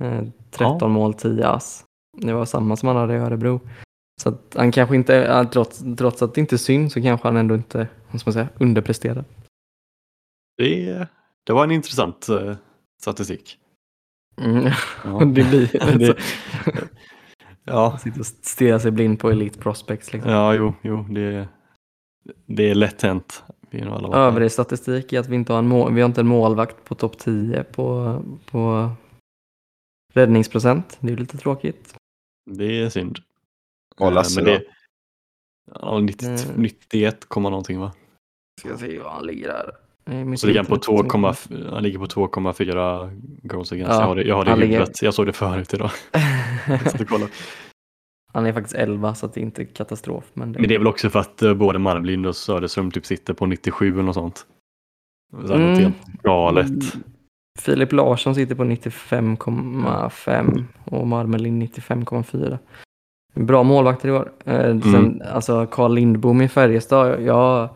Eh, 0.00 0.22
13 0.50 0.78
Ja. 0.80 0.88
mål, 0.88 1.14
10 1.14 1.46
ass. 1.48 1.84
Det 2.18 2.32
var 2.32 2.44
samma 2.44 2.76
som 2.76 2.86
han 2.88 2.96
hade 2.96 3.14
i 3.14 3.16
Örebro. 3.18 3.60
Så 4.22 4.28
att 4.28 4.54
han 4.56 4.72
kanske 4.72 4.96
inte, 4.96 5.12
ja, 5.12 5.44
trots, 5.44 5.82
trots 5.98 6.22
att 6.22 6.34
det 6.34 6.40
inte 6.40 6.58
syns 6.58 6.92
så 6.92 7.02
kanske 7.02 7.28
han 7.28 7.36
ändå 7.36 7.54
inte, 7.54 7.88
vad 8.10 8.20
ska 8.20 8.28
man 8.28 8.32
säga, 8.32 8.48
underpresterar. 8.58 9.24
det, 10.56 11.06
det 11.46 11.52
var 11.52 11.64
en 11.64 11.70
intressant 11.70 12.28
eh, 12.28 12.56
statistik. 13.02 13.58
Mm. 14.40 14.64
Ja. 15.04 15.18
det 15.24 15.26
blir, 15.44 15.98
Det- 15.98 16.18
Ja, 17.64 17.98
sitter 17.98 18.20
och 18.20 18.26
stirrar 18.26 18.78
sig 18.78 18.90
blind 18.90 19.20
på 19.20 19.30
Elite 19.30 19.58
Prospects. 19.58 20.12
Liksom. 20.12 20.32
ja 20.32 20.54
jo, 20.54 20.74
jo 20.82 21.02
det, 21.10 21.48
det 22.46 22.70
är 22.70 22.74
lätt 22.74 23.02
hänt. 23.02 23.44
Övrig 24.12 24.52
statistik 24.52 25.12
är 25.12 25.20
att 25.20 25.28
vi 25.28 25.34
inte 25.36 25.52
har 25.52 25.58
en, 25.58 25.68
mål, 25.68 25.94
vi 25.94 26.00
har 26.00 26.06
inte 26.08 26.20
en 26.20 26.26
målvakt 26.26 26.84
på 26.84 26.94
topp 26.94 27.18
10 27.18 27.64
på, 27.64 28.18
på 28.50 28.90
räddningsprocent. 30.14 30.96
Det 31.00 31.06
är 31.06 31.10
ju 31.10 31.16
lite 31.16 31.38
tråkigt. 31.38 31.94
Det 32.50 32.80
är 32.82 32.88
synd. 32.90 33.18
Och 33.96 34.06
Eh, 34.06 34.12
Lasse 34.12 34.42
men 34.42 34.44
då? 34.44 34.50
det, 34.58 34.64
ja, 35.74 35.98
90, 36.00 36.28
Mm. 36.28 36.62
91, 36.62 37.24
komma 37.28 37.50
någonting 37.50 37.78
va? 37.80 37.92
Ska 38.60 38.76
se 38.78 38.98
vad 38.98 39.12
han 39.12 39.26
ligger 39.26 39.48
där. 39.48 39.70
Så 40.36 40.46
ligger 40.46 40.60
han 40.60 40.66
på 40.66 40.74
internet- 40.74 41.46
2,4 41.48 41.70
han 41.70 41.82
ligger 41.82 41.98
på 41.98 42.06
2,4 42.06 43.20
goals 43.42 43.72
against. 43.72 43.92
Ja, 43.92 44.00
jag 44.00 44.06
har 44.06 44.16
det, 44.16 44.22
jag 44.22 44.34
har 44.36 44.44
det 44.44 44.48
i 44.48 44.50
han 44.50 44.60
ligger-. 44.60 44.88
Jag 45.02 45.14
såg 45.14 45.26
det 45.26 45.32
förut 45.32 45.74
idag. 45.74 45.90
Jag. 47.10 47.28
Han 48.38 48.46
är 48.46 48.52
faktiskt 48.52 48.74
11 48.74 49.14
så 49.14 49.26
det 49.26 49.40
är 49.40 49.42
inte 49.42 49.64
katastrof. 49.64 50.24
Men 50.34 50.52
det... 50.52 50.58
Men 50.58 50.68
det 50.68 50.74
är 50.74 50.78
väl 50.78 50.86
också 50.88 51.10
för 51.10 51.18
att 51.18 51.42
eh, 51.42 51.54
både 51.54 51.78
Malmlind 51.78 52.26
och 52.26 52.36
Söderström 52.36 52.90
typ 52.90 53.06
sitter 53.06 53.34
på 53.34 53.46
97 53.46 53.92
eller 53.92 54.02
något 54.02 54.14
sånt. 54.14 54.46
Så 55.46 55.54
Mm. 55.54 55.70
något 55.70 55.78
helt 55.78 56.06
galet. 56.22 56.66
Mm. 56.66 56.80
Filip 57.58 57.92
Larsson 57.92 58.34
sitter 58.34 58.54
på 58.54 58.64
95,5 58.64 60.64
och 60.84 61.06
Marmelin 61.06 61.62
95,4. 61.62 62.58
Bra 63.34 63.62
målvakter 63.62 64.08
i 64.08 64.12
år. 64.12 64.32
Eh, 64.44 64.80
sen, 64.80 65.22
alltså 65.32 65.66
Carl 65.66 65.94
Lindbom 65.94 66.42
i 66.42 66.48
Färjestad, 66.48 67.22
jag, 67.22 67.68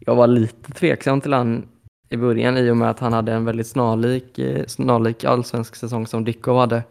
jag 0.00 0.14
var 0.14 0.26
lite 0.26 0.72
tveksam 0.72 1.20
till 1.20 1.32
han 1.32 1.64
i 2.08 2.16
början 2.16 2.56
i 2.58 2.70
och 2.70 2.76
med 2.76 2.90
att 2.90 2.98
han 3.00 3.12
hade 3.12 3.32
en 3.32 3.44
väldigt 3.44 3.66
snarlik, 3.66 4.38
eh, 4.38 4.64
snarlik 4.66 5.24
allsvensk 5.24 5.76
säsong 5.76 6.06
som 6.06 6.24
Dickov 6.24 6.58
hade. 6.58 6.82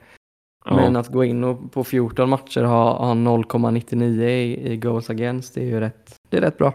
Ja. 0.65 0.75
Men 0.75 0.95
att 0.95 1.07
gå 1.07 1.23
in 1.23 1.43
och 1.43 1.71
på 1.71 1.83
14 1.83 2.29
matcher 2.29 2.63
ha, 2.63 2.97
ha 3.05 3.13
0,99 3.13 4.23
i, 4.23 4.71
i 4.73 4.77
goals 4.77 5.09
against, 5.09 5.53
det 5.55 5.61
är 5.61 5.65
ju 5.65 5.79
rätt, 5.79 6.15
det 6.29 6.37
är 6.37 6.41
rätt 6.41 6.57
bra. 6.57 6.73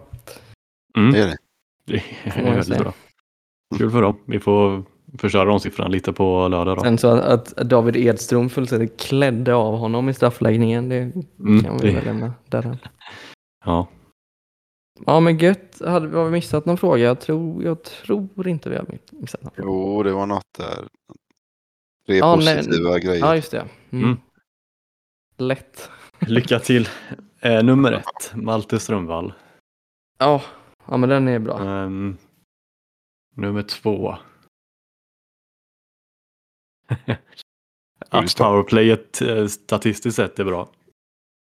Mm. 0.96 1.12
Det 1.12 1.22
är 1.22 1.26
det. 1.26 1.36
Det 1.86 2.02
är 2.24 2.44
väldigt 2.44 2.66
säga. 2.66 2.80
bra. 2.80 2.92
Kul 3.78 3.90
för 3.90 4.02
dem. 4.02 4.16
Vi 4.26 4.40
får 4.40 4.82
förstöra 5.18 5.44
de 5.44 5.60
siffrorna 5.60 5.88
lite 5.88 6.12
på 6.12 6.48
lördag 6.48 6.76
då. 6.76 6.82
Sen 6.82 6.98
så 6.98 7.08
att, 7.08 7.58
att 7.58 7.68
David 7.68 7.96
Edström 7.96 8.48
fullständigt 8.48 9.00
klädde 9.00 9.54
av 9.54 9.76
honom 9.78 10.08
i 10.08 10.14
straffläggningen, 10.14 10.88
det 10.88 10.96
Mm, 10.96 11.62
kan 11.64 11.78
vi 11.78 11.86
det- 11.88 11.94
väl 11.94 12.04
lämna 12.04 12.32
därhän. 12.48 12.76
Ja. 13.64 13.88
Ja 15.06 15.20
men 15.20 15.38
gött, 15.38 15.80
hade 15.86 16.16
har 16.18 16.24
vi 16.24 16.30
missat 16.30 16.66
någon 16.66 16.76
fråga? 16.76 17.04
Jag 17.04 17.20
tror, 17.20 17.64
jag 17.64 17.82
tror 17.82 18.48
inte 18.48 18.70
vi 18.70 18.76
har 18.76 18.86
missat 19.10 19.42
någon 19.42 19.52
fråga. 19.56 19.68
Jo, 19.68 20.02
det 20.02 20.12
var 20.12 20.26
något 20.26 20.44
där. 20.58 20.84
Tre 22.06 22.16
Ja, 22.16 22.36
nej. 22.36 22.56
positiva 22.56 22.98
grejer. 22.98 23.20
Ja 23.20 23.36
just 23.36 23.50
det. 23.50 23.68
Mm. 23.90 24.04
Mm. 24.04 24.16
Lätt. 25.36 25.90
Lycka 26.18 26.58
till. 26.58 26.88
Eh, 27.40 27.64
nummer 27.64 27.92
ett, 27.92 28.34
Malte 28.34 28.80
Strömvall. 28.80 29.32
Ja. 30.18 30.42
ja 30.86 30.96
men 30.96 31.08
den 31.08 31.28
är 31.28 31.38
bra. 31.38 31.58
Ehm, 31.68 32.16
nummer 33.34 33.62
två. 33.62 34.16
Att 38.10 38.36
powerplayet 38.36 39.22
eh, 39.22 39.46
statistiskt 39.46 40.16
sett 40.16 40.38
är 40.38 40.44
bra. 40.44 40.68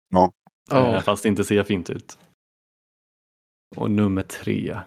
Ja. 0.08 0.32
Eh, 0.72 1.00
fast 1.00 1.22
det 1.22 1.28
inte 1.28 1.44
ser 1.44 1.64
fint 1.64 1.90
ut. 1.90 2.18
Och 3.76 3.90
nummer 3.90 4.22
tre. 4.22 4.80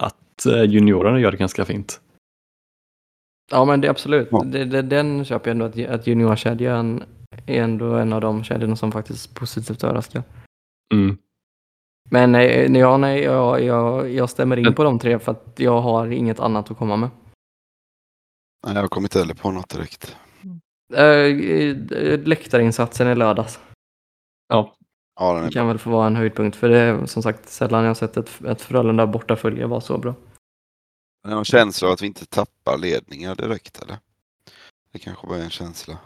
Att 0.00 0.46
eh, 0.46 0.62
juniorerna 0.62 1.20
gör 1.20 1.30
det 1.30 1.36
ganska 1.36 1.64
fint. 1.64 2.00
Ja 3.50 3.64
men 3.64 3.80
det 3.80 3.88
absolut. 3.88 4.28
Ja. 4.30 4.42
Det, 4.44 4.64
det, 4.64 4.82
den 4.82 5.24
köper 5.24 5.50
jag 5.50 5.54
ändå 5.54 5.64
att, 5.64 6.00
att 6.00 6.06
juniorkedjan 6.06 7.02
är 7.46 7.62
ändå 7.62 7.94
en 7.94 8.12
av 8.12 8.20
de 8.20 8.44
kedjorna 8.44 8.76
som 8.76 8.92
faktiskt 8.92 9.34
positivt 9.34 9.84
överraskar. 9.84 10.22
Mm. 10.94 11.16
Men 12.10 12.34
eh, 12.34 12.78
ja, 12.78 12.96
nej, 12.96 13.22
jag, 13.22 13.62
jag, 13.62 14.10
jag 14.10 14.30
stämmer 14.30 14.56
in 14.56 14.74
på 14.74 14.84
de 14.84 14.98
tre 14.98 15.18
för 15.18 15.32
att 15.32 15.52
jag 15.56 15.80
har 15.80 16.06
inget 16.06 16.40
annat 16.40 16.70
att 16.70 16.78
komma 16.78 16.96
med. 16.96 17.10
Nej, 18.66 18.74
jag 18.76 18.90
kommer 18.90 19.06
inte 19.06 19.18
heller 19.18 19.34
på 19.34 19.50
något 19.50 19.68
direkt. 19.68 20.16
Äh, 20.94 22.18
läktarinsatsen 22.26 23.08
i 23.08 23.14
lördags 23.14 23.60
Ja, 24.48 24.74
Ja, 25.20 25.40
det 25.40 25.50
kan 25.50 25.68
väl 25.68 25.78
få 25.78 25.90
vara 25.90 26.06
en 26.06 26.16
höjdpunkt 26.16 26.56
för 26.56 26.68
det 26.68 26.78
är 26.78 27.06
som 27.06 27.22
sagt 27.22 27.48
sällan 27.48 27.84
jag 27.84 27.96
sett 27.96 28.16
ett, 28.16 28.44
ett 28.44 28.60
Frölunda 28.60 29.06
bortafölje 29.06 29.66
vara 29.66 29.80
så 29.80 29.98
bra. 29.98 30.14
Jag 31.24 31.30
har 31.30 31.38
en 31.38 31.44
känsla 31.44 31.88
av 31.88 31.94
att 31.94 32.02
vi 32.02 32.06
inte 32.06 32.26
tappar 32.26 32.78
ledningar 32.78 33.34
direkt 33.34 33.82
eller? 33.82 33.96
Det 34.92 34.98
kanske 34.98 35.26
bara 35.26 35.38
är 35.38 35.42
en 35.42 35.50
känsla. 35.50 35.98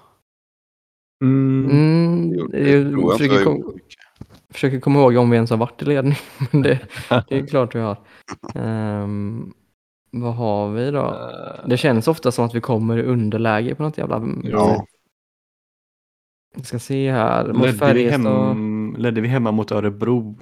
mm. 1.24 1.70
Mm, 1.70 2.50
det 2.50 2.70
jag 2.70 2.92
jag 2.92 3.12
försöker, 3.18 3.34
jag 3.34 3.44
kom, 3.44 3.78
försöker 4.50 4.80
komma 4.80 4.98
ihåg 5.00 5.16
om 5.16 5.30
vi 5.30 5.36
ens 5.36 5.50
har 5.50 5.56
varit 5.56 5.82
i 5.82 5.84
ledning. 5.84 6.14
Men 6.52 6.62
det, 6.62 6.88
det 7.28 7.38
är 7.38 7.46
klart 7.46 7.74
vi 7.74 7.78
har. 7.80 7.96
Ehm, 8.54 9.52
vad 10.10 10.34
har 10.34 10.70
vi 10.72 10.90
då? 10.90 11.06
Eh, 11.06 11.68
Det 11.68 11.76
känns 11.76 12.08
ofta 12.08 12.32
som 12.32 12.44
att 12.44 12.54
vi 12.54 12.60
kommer 12.60 12.98
i 12.98 13.02
underläge 13.02 13.74
på 13.74 13.82
något 13.82 13.98
jävla... 13.98 14.28
Ja. 14.42 14.86
Vi 16.56 16.64
ska 16.64 16.78
se 16.78 17.10
här. 17.12 17.52
Mot 17.52 17.66
ledde, 17.66 17.92
vi 17.94 18.10
hem, 18.10 18.94
ledde 18.98 19.20
vi 19.20 19.28
hemma 19.28 19.52
mot 19.52 19.72
Örebro? 19.72 20.38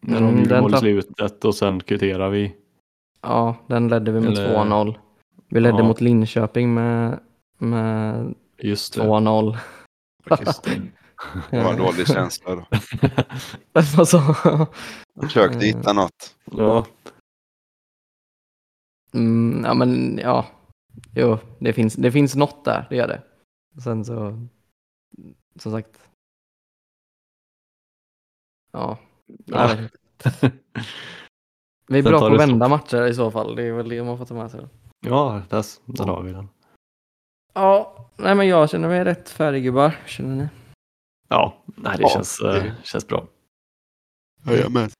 När 0.00 0.18
Mm, 0.18 0.30
de 0.34 0.38
gjorde 0.38 0.54
den 0.54 0.62
mål 0.62 0.74
i 0.74 0.78
slutet 0.78 1.44
och 1.44 1.54
sen 1.54 1.80
kvitterade 1.80 2.30
vi. 2.30 2.54
Ja, 3.20 3.56
den 3.66 3.88
ledde 3.88 4.12
vi 4.12 4.20
med 4.20 4.30
Eller- 4.38 4.64
2-0. 4.64 4.98
Vi 5.48 5.60
ledde 5.60 5.78
Ja. 5.78 5.84
mot 5.84 6.00
Linköping 6.00 6.74
med, 6.74 7.20
med 7.58 8.34
Just 8.58 8.94
det. 8.94 9.02
2-0. 9.02 9.56
Just 10.40 10.62
det. 10.64 10.82
Det 11.50 11.62
var 11.64 11.72
en 11.72 11.78
dålig 11.78 12.06
känsla 12.06 12.54
då. 12.54 12.66
alltså, 13.72 14.18
Försökte 15.20 15.66
hitta 15.66 15.92
något. 15.92 16.36
ja. 16.44 16.86
mm, 19.14 19.64
ja 19.64 19.74
men 19.74 20.18
ja. 20.18 20.46
Jo, 21.14 21.38
det 21.60 21.72
finns, 21.72 21.94
det 21.94 22.12
finns 22.12 22.34
något 22.36 22.64
där, 22.64 22.86
det 22.90 22.96
gör 22.96 23.08
det. 23.08 23.22
Sen 23.84 24.04
så, 24.04 24.46
som 25.56 25.72
sagt. 25.72 26.00
Ja. 28.72 28.98
Ja. 29.44 29.76
Vi 31.88 31.98
är 31.98 32.02
Sen 32.02 32.10
bra 32.12 32.20
på 32.20 32.26
att 32.26 32.40
vända 32.40 32.68
matcher 32.68 33.06
i 33.06 33.14
så 33.14 33.30
fall. 33.30 33.56
Det 33.56 33.62
är 33.62 33.72
väl 33.72 33.88
det 33.88 34.02
man 34.04 34.18
får 34.18 34.24
ta 34.26 34.34
med 34.34 34.50
sig. 34.50 34.60
ja, 35.06 35.42
där, 35.48 35.64
där 35.86 36.04
har 36.04 36.22
vi 36.22 36.32
den. 36.32 36.48
Ja, 37.54 38.06
nej 38.16 38.34
men 38.34 38.48
jag 38.48 38.70
känner 38.70 38.88
mig 38.88 39.04
rätt 39.04 39.28
färdig 39.30 39.62
gubbar. 39.64 39.96
Känner 40.06 40.36
ni? 40.36 40.48
Ja, 41.28 41.56
nej, 41.66 41.96
det 41.96 42.02
Ja, 42.02 42.08
känns, 42.08 42.38
det- 42.38 42.56
eh, 42.66 42.72
känns 42.84 43.06
bra. 43.06 43.26
Ja, 44.46 44.52
jag 44.52 44.72
med. 44.72 44.90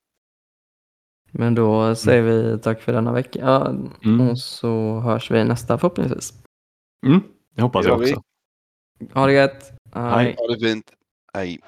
Men 1.33 1.55
då 1.55 1.95
säger 1.95 2.23
vi 2.23 2.59
tack 2.59 2.81
för 2.81 2.93
denna 2.93 3.13
vecka. 3.13 3.39
Ja, 3.43 3.67
Mm. 4.05 4.29
Och 4.31 4.39
så 4.39 5.01
hörs 5.01 5.31
vi 5.31 5.45
nästa 5.45 5.79
förhoppningsvis. 5.79 6.33
Mm. 7.07 7.21
Det 7.55 7.63
hoppas 7.63 7.87
jag 7.87 8.01
också. 8.01 8.23
Ha 9.15 9.27
det 9.27 9.33
gött. 9.33 9.73
Hej. 9.95 10.35
Ha 10.39 10.47
det 10.55 10.59
fint. 10.69 10.93
Hej. 11.35 11.61